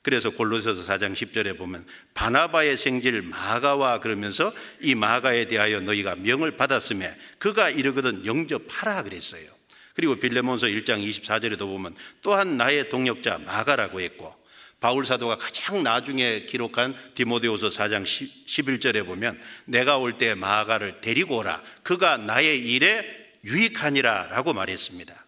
그래서 0.01 0.31
골로새서 0.31 0.83
4장 0.83 1.15
10절에 1.15 1.59
보면 1.59 1.85
바나바의 2.15 2.77
생질 2.77 3.23
마가와 3.23 3.99
그러면서 3.99 4.55
이 4.81 4.95
마가에 4.95 5.49
대하여 5.49 5.81
너희가 5.81 6.15
명을 6.15 6.57
받았음에 6.57 7.17
그가 7.39 7.71
이르거든 7.71 8.25
영접하라 8.25 9.03
그랬어요. 9.03 9.51
그리고 9.95 10.15
빌레몬서 10.15 10.69
1장 10.69 11.05
24절에도 11.05 11.61
보면 11.61 11.97
또한 12.23 12.57
나의 12.57 12.85
동역자 12.89 13.39
마가라고 13.39 14.01
했고 14.01 14.36
바울 14.81 15.07
사도가 15.07 15.39
가장 15.39 15.83
나중에 15.83 16.41
기록한 16.41 16.95
디모데후서 17.15 17.71
4장 17.71 18.05
11절에 18.05 19.07
보면 19.07 19.41
내가 19.65 19.99
올 19.99 20.19
때 20.19 20.35
마가를 20.35 21.01
데리고 21.01 21.39
오라 21.39 21.63
그가 21.83 22.17
나의 22.19 22.59
일에 22.73 23.33
유익하니라라고 23.45 24.53
말했습니다. 24.53 25.27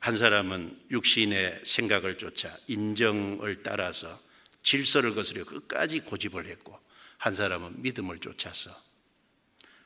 한 0.00 0.16
사람은 0.16 0.76
육신의 0.90 1.62
생각을 1.64 2.18
쫓아 2.18 2.54
인정을 2.66 3.62
따라서 3.62 4.20
질서를 4.62 5.14
거스려 5.14 5.44
끝까지 5.44 6.00
고집을 6.00 6.46
했고 6.46 6.78
한 7.18 7.34
사람은 7.34 7.82
믿음을 7.82 8.18
쫓아서 8.18 8.70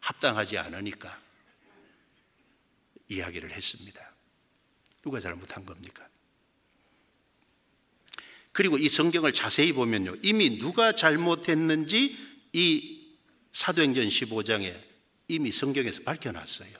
합당하지 0.00 0.58
않으니까 0.58 1.20
이야기를 3.08 3.50
했습니다. 3.52 4.14
누가 5.02 5.20
잘못한 5.20 5.64
겁니까? 5.66 6.08
그리고 8.54 8.78
이 8.78 8.88
성경을 8.88 9.32
자세히 9.32 9.72
보면요. 9.72 10.14
이미 10.22 10.60
누가 10.60 10.92
잘못했는지 10.92 12.16
이 12.52 13.04
사도행전 13.52 14.08
15장에 14.08 14.72
이미 15.26 15.50
성경에서 15.50 16.02
밝혀놨어요. 16.04 16.70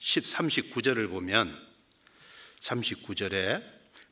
39절을 0.00 1.10
보면 1.10 1.54
39절에 2.60 3.62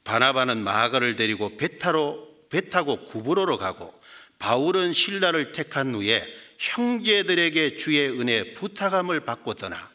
바나바는 0.05 0.59
마가를 0.59 1.17
데리고 1.17 1.57
배 1.57 1.79
타로 1.79 2.29
배 2.51 2.69
타고 2.69 3.07
구브로로 3.07 3.57
가고 3.57 3.99
바울은 4.39 4.93
신라를 4.93 5.53
택한 5.53 5.95
후에 5.95 6.27
형제들에게 6.59 7.77
주의 7.77 8.11
은혜 8.11 8.53
부탁함을 8.53 9.21
받고 9.21 9.55
떠나. 9.55 9.91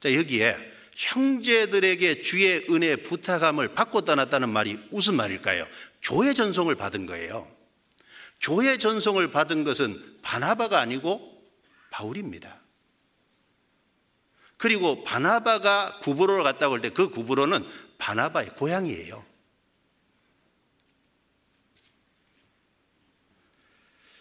자, 0.00 0.14
여기에 0.14 0.73
형제들에게 0.96 2.22
주의 2.22 2.64
은혜 2.70 2.96
부탁함을 2.96 3.74
받고 3.74 4.02
떠났다는 4.02 4.48
말이 4.48 4.78
무슨 4.90 5.14
말일까요? 5.16 5.66
교회 6.02 6.32
전송을 6.32 6.74
받은 6.76 7.06
거예요. 7.06 7.50
교회 8.40 8.78
전송을 8.78 9.30
받은 9.30 9.64
것은 9.64 10.18
바나바가 10.22 10.78
아니고 10.80 11.42
바울입니다. 11.90 12.60
그리고 14.56 15.04
바나바가 15.04 15.98
구브로로 16.00 16.42
갔다고 16.42 16.74
할 16.74 16.80
때 16.80 16.90
그 16.90 17.08
구브로는 17.10 17.64
바나바의 17.98 18.50
고향이에요. 18.50 19.24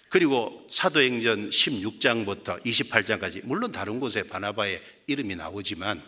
그리고 0.09 0.67
사도행전 0.69 1.49
16장부터 1.49 2.63
28장까지 2.63 3.43
물론 3.45 3.71
다른 3.71 3.99
곳에 3.99 4.23
바나바의 4.23 4.81
이름이 5.07 5.35
나오지만 5.35 6.03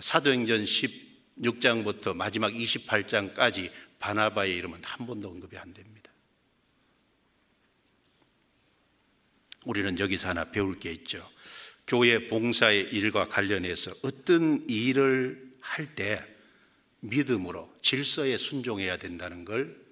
사도행전 0.00 0.64
16장부터 0.64 2.14
마지막 2.14 2.52
28장까지 2.52 3.70
바나바의 3.98 4.54
이름은 4.56 4.84
한 4.84 5.06
번도 5.06 5.28
언급이 5.28 5.56
안 5.56 5.72
됩니다. 5.72 6.12
우리는 9.64 9.98
여기서 9.98 10.28
하나 10.28 10.50
배울 10.50 10.78
게 10.78 10.92
있죠. 10.92 11.28
교회 11.86 12.28
봉사의 12.28 12.82
일과 12.92 13.28
관련해서 13.28 13.92
어떤 14.02 14.68
일을 14.68 15.56
할 15.60 15.94
때 15.94 16.24
믿음으로 17.00 17.74
질서에 17.82 18.36
순종해야 18.36 18.96
된다는 18.96 19.44
걸 19.44 19.84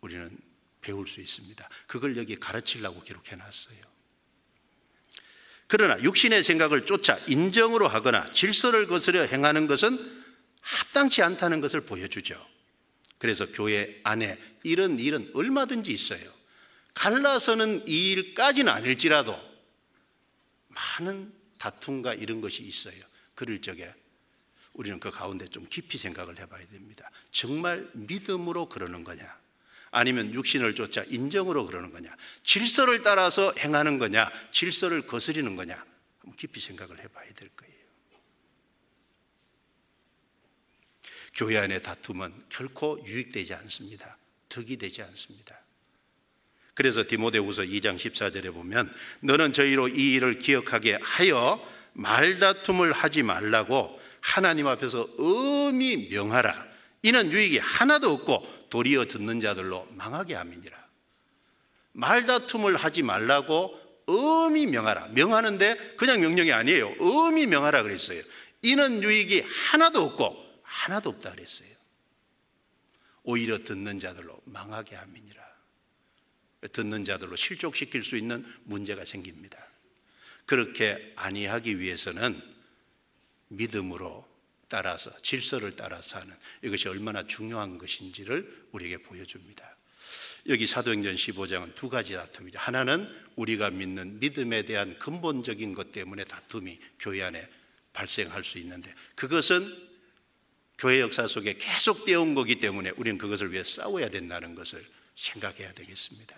우리는 0.00 0.36
배울 0.80 1.06
수 1.06 1.20
있습니다. 1.20 1.68
그걸 1.86 2.16
여기 2.16 2.36
가르치려고 2.36 3.02
기록해 3.02 3.36
놨어요. 3.36 3.87
그러나 5.68 6.02
육신의 6.02 6.44
생각을 6.44 6.86
쫓아 6.86 7.18
인정으로 7.26 7.88
하거나 7.88 8.30
질서를 8.32 8.86
거스려 8.86 9.22
행하는 9.22 9.66
것은 9.66 10.18
합당치 10.62 11.22
않다는 11.22 11.60
것을 11.60 11.82
보여주죠. 11.82 12.44
그래서 13.18 13.46
교회 13.52 14.00
안에 14.02 14.38
이런 14.62 14.98
일은 14.98 15.30
얼마든지 15.34 15.92
있어요. 15.92 16.32
갈라서는 16.94 17.86
이 17.86 18.10
일까지는 18.10 18.72
아닐지라도 18.72 19.38
많은 20.68 21.32
다툼과 21.58 22.14
이런 22.14 22.40
것이 22.40 22.62
있어요. 22.62 23.04
그럴 23.34 23.60
적에 23.60 23.92
우리는 24.72 24.98
그 24.98 25.10
가운데 25.10 25.46
좀 25.46 25.66
깊이 25.68 25.98
생각을 25.98 26.38
해봐야 26.38 26.66
됩니다. 26.68 27.10
정말 27.30 27.88
믿음으로 27.92 28.68
그러는 28.68 29.04
거냐? 29.04 29.37
아니면 29.90 30.34
육신을 30.34 30.74
쫓아 30.74 31.02
인정으로 31.08 31.66
그러는 31.66 31.92
거냐? 31.92 32.10
질서를 32.42 33.02
따라서 33.02 33.52
행하는 33.58 33.98
거냐? 33.98 34.30
질서를 34.52 35.06
거스리는 35.06 35.56
거냐? 35.56 35.74
한번 36.18 36.36
깊이 36.36 36.60
생각을 36.60 36.98
해봐야 36.98 37.32
될 37.34 37.48
거예요. 37.50 37.74
교회 41.34 41.56
안의 41.58 41.82
다툼은 41.82 42.34
결코 42.48 43.02
유익되지 43.06 43.54
않습니다. 43.54 44.18
덕이 44.48 44.76
되지 44.76 45.02
않습니다. 45.02 45.58
그래서 46.74 47.04
디모데후서 47.06 47.62
2장 47.62 47.96
14절에 47.96 48.52
보면 48.52 48.92
너는 49.20 49.52
저희로 49.52 49.88
이 49.88 50.14
일을 50.14 50.38
기억하게 50.38 50.98
하여 51.02 51.60
말다툼을 51.94 52.92
하지 52.92 53.22
말라고 53.22 54.00
하나님 54.20 54.66
앞에서 54.66 55.08
엄히 55.18 56.08
명하라. 56.08 56.68
이는 57.02 57.32
유익이 57.32 57.58
하나도 57.58 58.12
없고 58.12 58.57
도리어 58.70 59.06
듣는 59.06 59.40
자들로 59.40 59.86
망하게 59.92 60.34
함이니라. 60.34 60.88
말다툼을 61.92 62.76
하지 62.76 63.02
말라고 63.02 63.78
엄히 64.06 64.66
명하라. 64.66 65.08
명하는데 65.08 65.96
그냥 65.96 66.20
명령이 66.20 66.52
아니에요. 66.52 66.94
엄히 67.00 67.46
명하라 67.46 67.82
그랬어요. 67.82 68.22
이는 68.62 69.02
유익이 69.02 69.40
하나도 69.40 70.04
없고 70.04 70.62
하나도 70.62 71.10
없다 71.10 71.32
그랬어요. 71.32 71.68
오히려 73.22 73.62
듣는 73.64 73.98
자들로 73.98 74.40
망하게 74.44 74.96
함이니라. 74.96 75.46
듣는 76.72 77.04
자들로 77.04 77.36
실족시킬 77.36 78.02
수 78.02 78.16
있는 78.16 78.44
문제가 78.64 79.04
생깁니다. 79.04 79.58
그렇게 80.46 81.12
아니하기 81.16 81.78
위해서는 81.78 82.42
믿음으로 83.48 84.27
따라서 84.68 85.10
질서를 85.22 85.72
따라서 85.76 86.18
하는 86.18 86.34
이것이 86.62 86.88
얼마나 86.88 87.26
중요한 87.26 87.78
것인지를 87.78 88.66
우리에게 88.72 88.98
보여줍니다. 88.98 89.76
여기 90.48 90.66
사도행전 90.66 91.14
15장은 91.14 91.74
두 91.74 91.88
가지 91.88 92.14
다툼이죠. 92.14 92.58
하나는 92.58 93.06
우리가 93.36 93.70
믿는 93.70 94.20
믿음에 94.20 94.62
대한 94.62 94.98
근본적인 94.98 95.74
것 95.74 95.92
때문에 95.92 96.24
다툼이 96.24 96.78
교회 96.98 97.22
안에 97.22 97.48
발생할 97.92 98.44
수 98.44 98.58
있는데 98.58 98.94
그것은 99.14 99.88
교회 100.78 101.00
역사 101.00 101.26
속에 101.26 101.54
계속되어 101.54 102.22
온 102.22 102.34
거기 102.34 102.56
때문에 102.60 102.90
우리는 102.96 103.18
그것을 103.18 103.52
위해 103.52 103.64
싸워야 103.64 104.08
된다는 104.08 104.54
것을 104.54 104.84
생각해야 105.16 105.72
되겠습니다. 105.72 106.36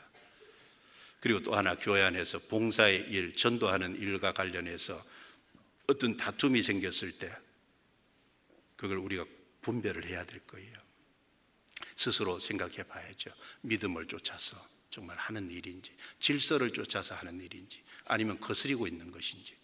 그리고 1.20 1.42
또 1.42 1.54
하나 1.54 1.74
교회 1.74 2.02
안에서 2.02 2.38
봉사의 2.38 3.10
일, 3.10 3.34
전도하는 3.34 4.00
일과 4.00 4.32
관련해서 4.32 5.04
어떤 5.86 6.16
다툼이 6.16 6.62
생겼을 6.62 7.12
때 7.12 7.30
그걸 8.80 8.96
우리가 8.96 9.26
분별을 9.60 10.06
해야 10.06 10.24
될 10.24 10.40
거예요. 10.46 10.72
스스로 11.96 12.40
생각해 12.40 12.84
봐야죠. 12.84 13.30
믿음을 13.60 14.06
쫓아서 14.06 14.56
정말 14.88 15.18
하는 15.18 15.50
일인지, 15.50 15.92
질서를 16.18 16.72
쫓아서 16.72 17.14
하는 17.14 17.38
일인지, 17.42 17.82
아니면 18.06 18.40
거스리고 18.40 18.86
있는 18.86 19.10
것인지. 19.10 19.54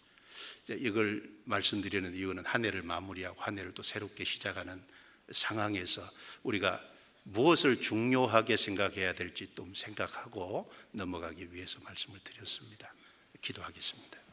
이걸 0.69 1.27
말씀드리는 1.45 2.13
이유는 2.13 2.45
한 2.45 2.63
해를 2.63 2.83
마무리하고 2.83 3.41
한 3.41 3.57
해를 3.57 3.73
또 3.73 3.81
새롭게 3.81 4.23
시작하는 4.23 4.85
상황에서 5.31 6.07
우리가 6.43 6.87
무엇을 7.23 7.81
중요하게 7.81 8.55
생각해야 8.55 9.13
될지 9.13 9.49
좀 9.55 9.73
생각하고 9.73 10.71
넘어가기 10.91 11.51
위해서 11.53 11.79
말씀을 11.79 12.19
드렸습니다. 12.23 12.93
기도하겠습니다. 13.41 14.26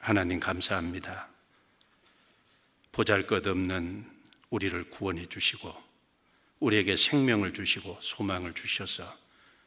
하나님 0.00 0.40
감사합니다. 0.40 1.28
보잘 2.90 3.26
것 3.26 3.46
없는 3.46 4.10
우리를 4.48 4.88
구원해 4.88 5.26
주시고 5.26 5.70
우리에게 6.58 6.96
생명을 6.96 7.52
주시고 7.52 7.98
소망을 8.00 8.54
주셔서 8.54 9.14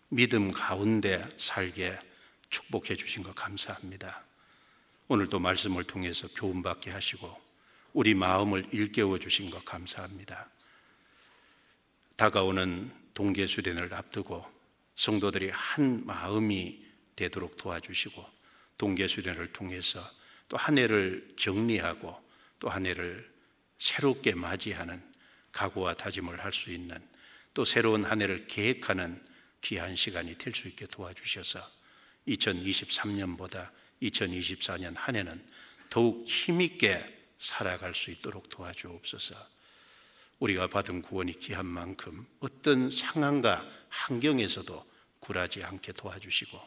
믿음 0.09 0.51
가운데 0.51 1.23
살게 1.37 1.99
축복해 2.49 2.95
주신 2.95 3.21
것 3.21 3.35
감사합니다. 3.35 4.23
오늘도 5.07 5.37
말씀을 5.37 5.83
통해서 5.83 6.27
교훈받게 6.29 6.89
하시고 6.89 7.39
우리 7.93 8.15
마음을 8.15 8.65
일깨워 8.71 9.19
주신 9.19 9.51
것 9.51 9.63
감사합니다. 9.63 10.49
다가오는 12.15 12.91
동계 13.13 13.45
수련을 13.45 13.93
앞두고 13.93 14.43
성도들이 14.95 15.51
한 15.53 16.03
마음이 16.07 16.83
되도록 17.15 17.55
도와주시고 17.57 18.25
동계 18.79 19.07
수련을 19.07 19.53
통해서 19.53 20.03
또 20.53 20.57
한 20.57 20.77
해를 20.77 21.33
정리하고 21.35 22.15
또 22.59 22.69
한 22.69 22.85
해를 22.85 23.27
새롭게 23.79 24.35
맞이하는 24.35 25.01
각오와 25.51 25.95
다짐을 25.95 26.43
할 26.43 26.51
수 26.53 26.69
있는 26.69 26.95
또 27.55 27.65
새로운 27.65 28.03
한 28.03 28.21
해를 28.21 28.45
계획하는 28.45 29.19
귀한 29.61 29.95
시간이 29.95 30.37
될 30.37 30.53
수 30.53 30.67
있게 30.67 30.85
도와주셔서 30.85 31.59
2023년보다 32.27 33.71
2024년 34.03 34.93
한 34.95 35.15
해는 35.15 35.43
더욱 35.89 36.27
힘있게 36.27 37.03
살아갈 37.39 37.95
수 37.95 38.11
있도록 38.11 38.47
도와주옵소서. 38.49 39.35
우리가 40.37 40.67
받은 40.67 41.01
구원이 41.01 41.39
귀한 41.39 41.65
만큼 41.65 42.27
어떤 42.41 42.91
상황과 42.91 43.67
환경에서도 43.89 44.85
굴하지 45.19 45.63
않게 45.63 45.93
도와주시고 45.93 46.59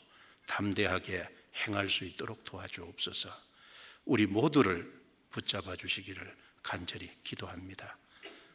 담대하게 0.48 1.28
행할 1.54 1.88
수 1.88 2.04
있도록 2.04 2.42
도와주옵소서. 2.44 3.45
우리 4.06 4.26
모두를 4.26 4.90
붙잡아 5.30 5.76
주시기를 5.76 6.34
간절히 6.62 7.10
기도합니다. 7.22 7.98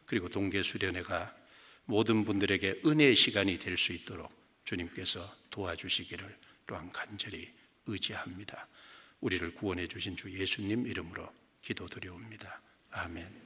그리고 0.06 0.28
동계 0.28 0.62
수련회가 0.62 1.34
모든 1.84 2.24
분들에게 2.24 2.82
은혜의 2.84 3.14
시간이 3.14 3.58
될 3.58 3.76
수 3.76 3.92
있도록 3.92 4.30
주님께서 4.64 5.36
도와주시기를 5.50 6.38
또한 6.66 6.90
간절히 6.92 7.52
의지합니다. 7.86 8.68
우리를 9.20 9.54
구원해 9.54 9.86
주신 9.86 10.16
주 10.16 10.30
예수님 10.30 10.86
이름으로 10.86 11.32
기도드려옵니다. 11.62 12.60
아멘. 12.90 13.41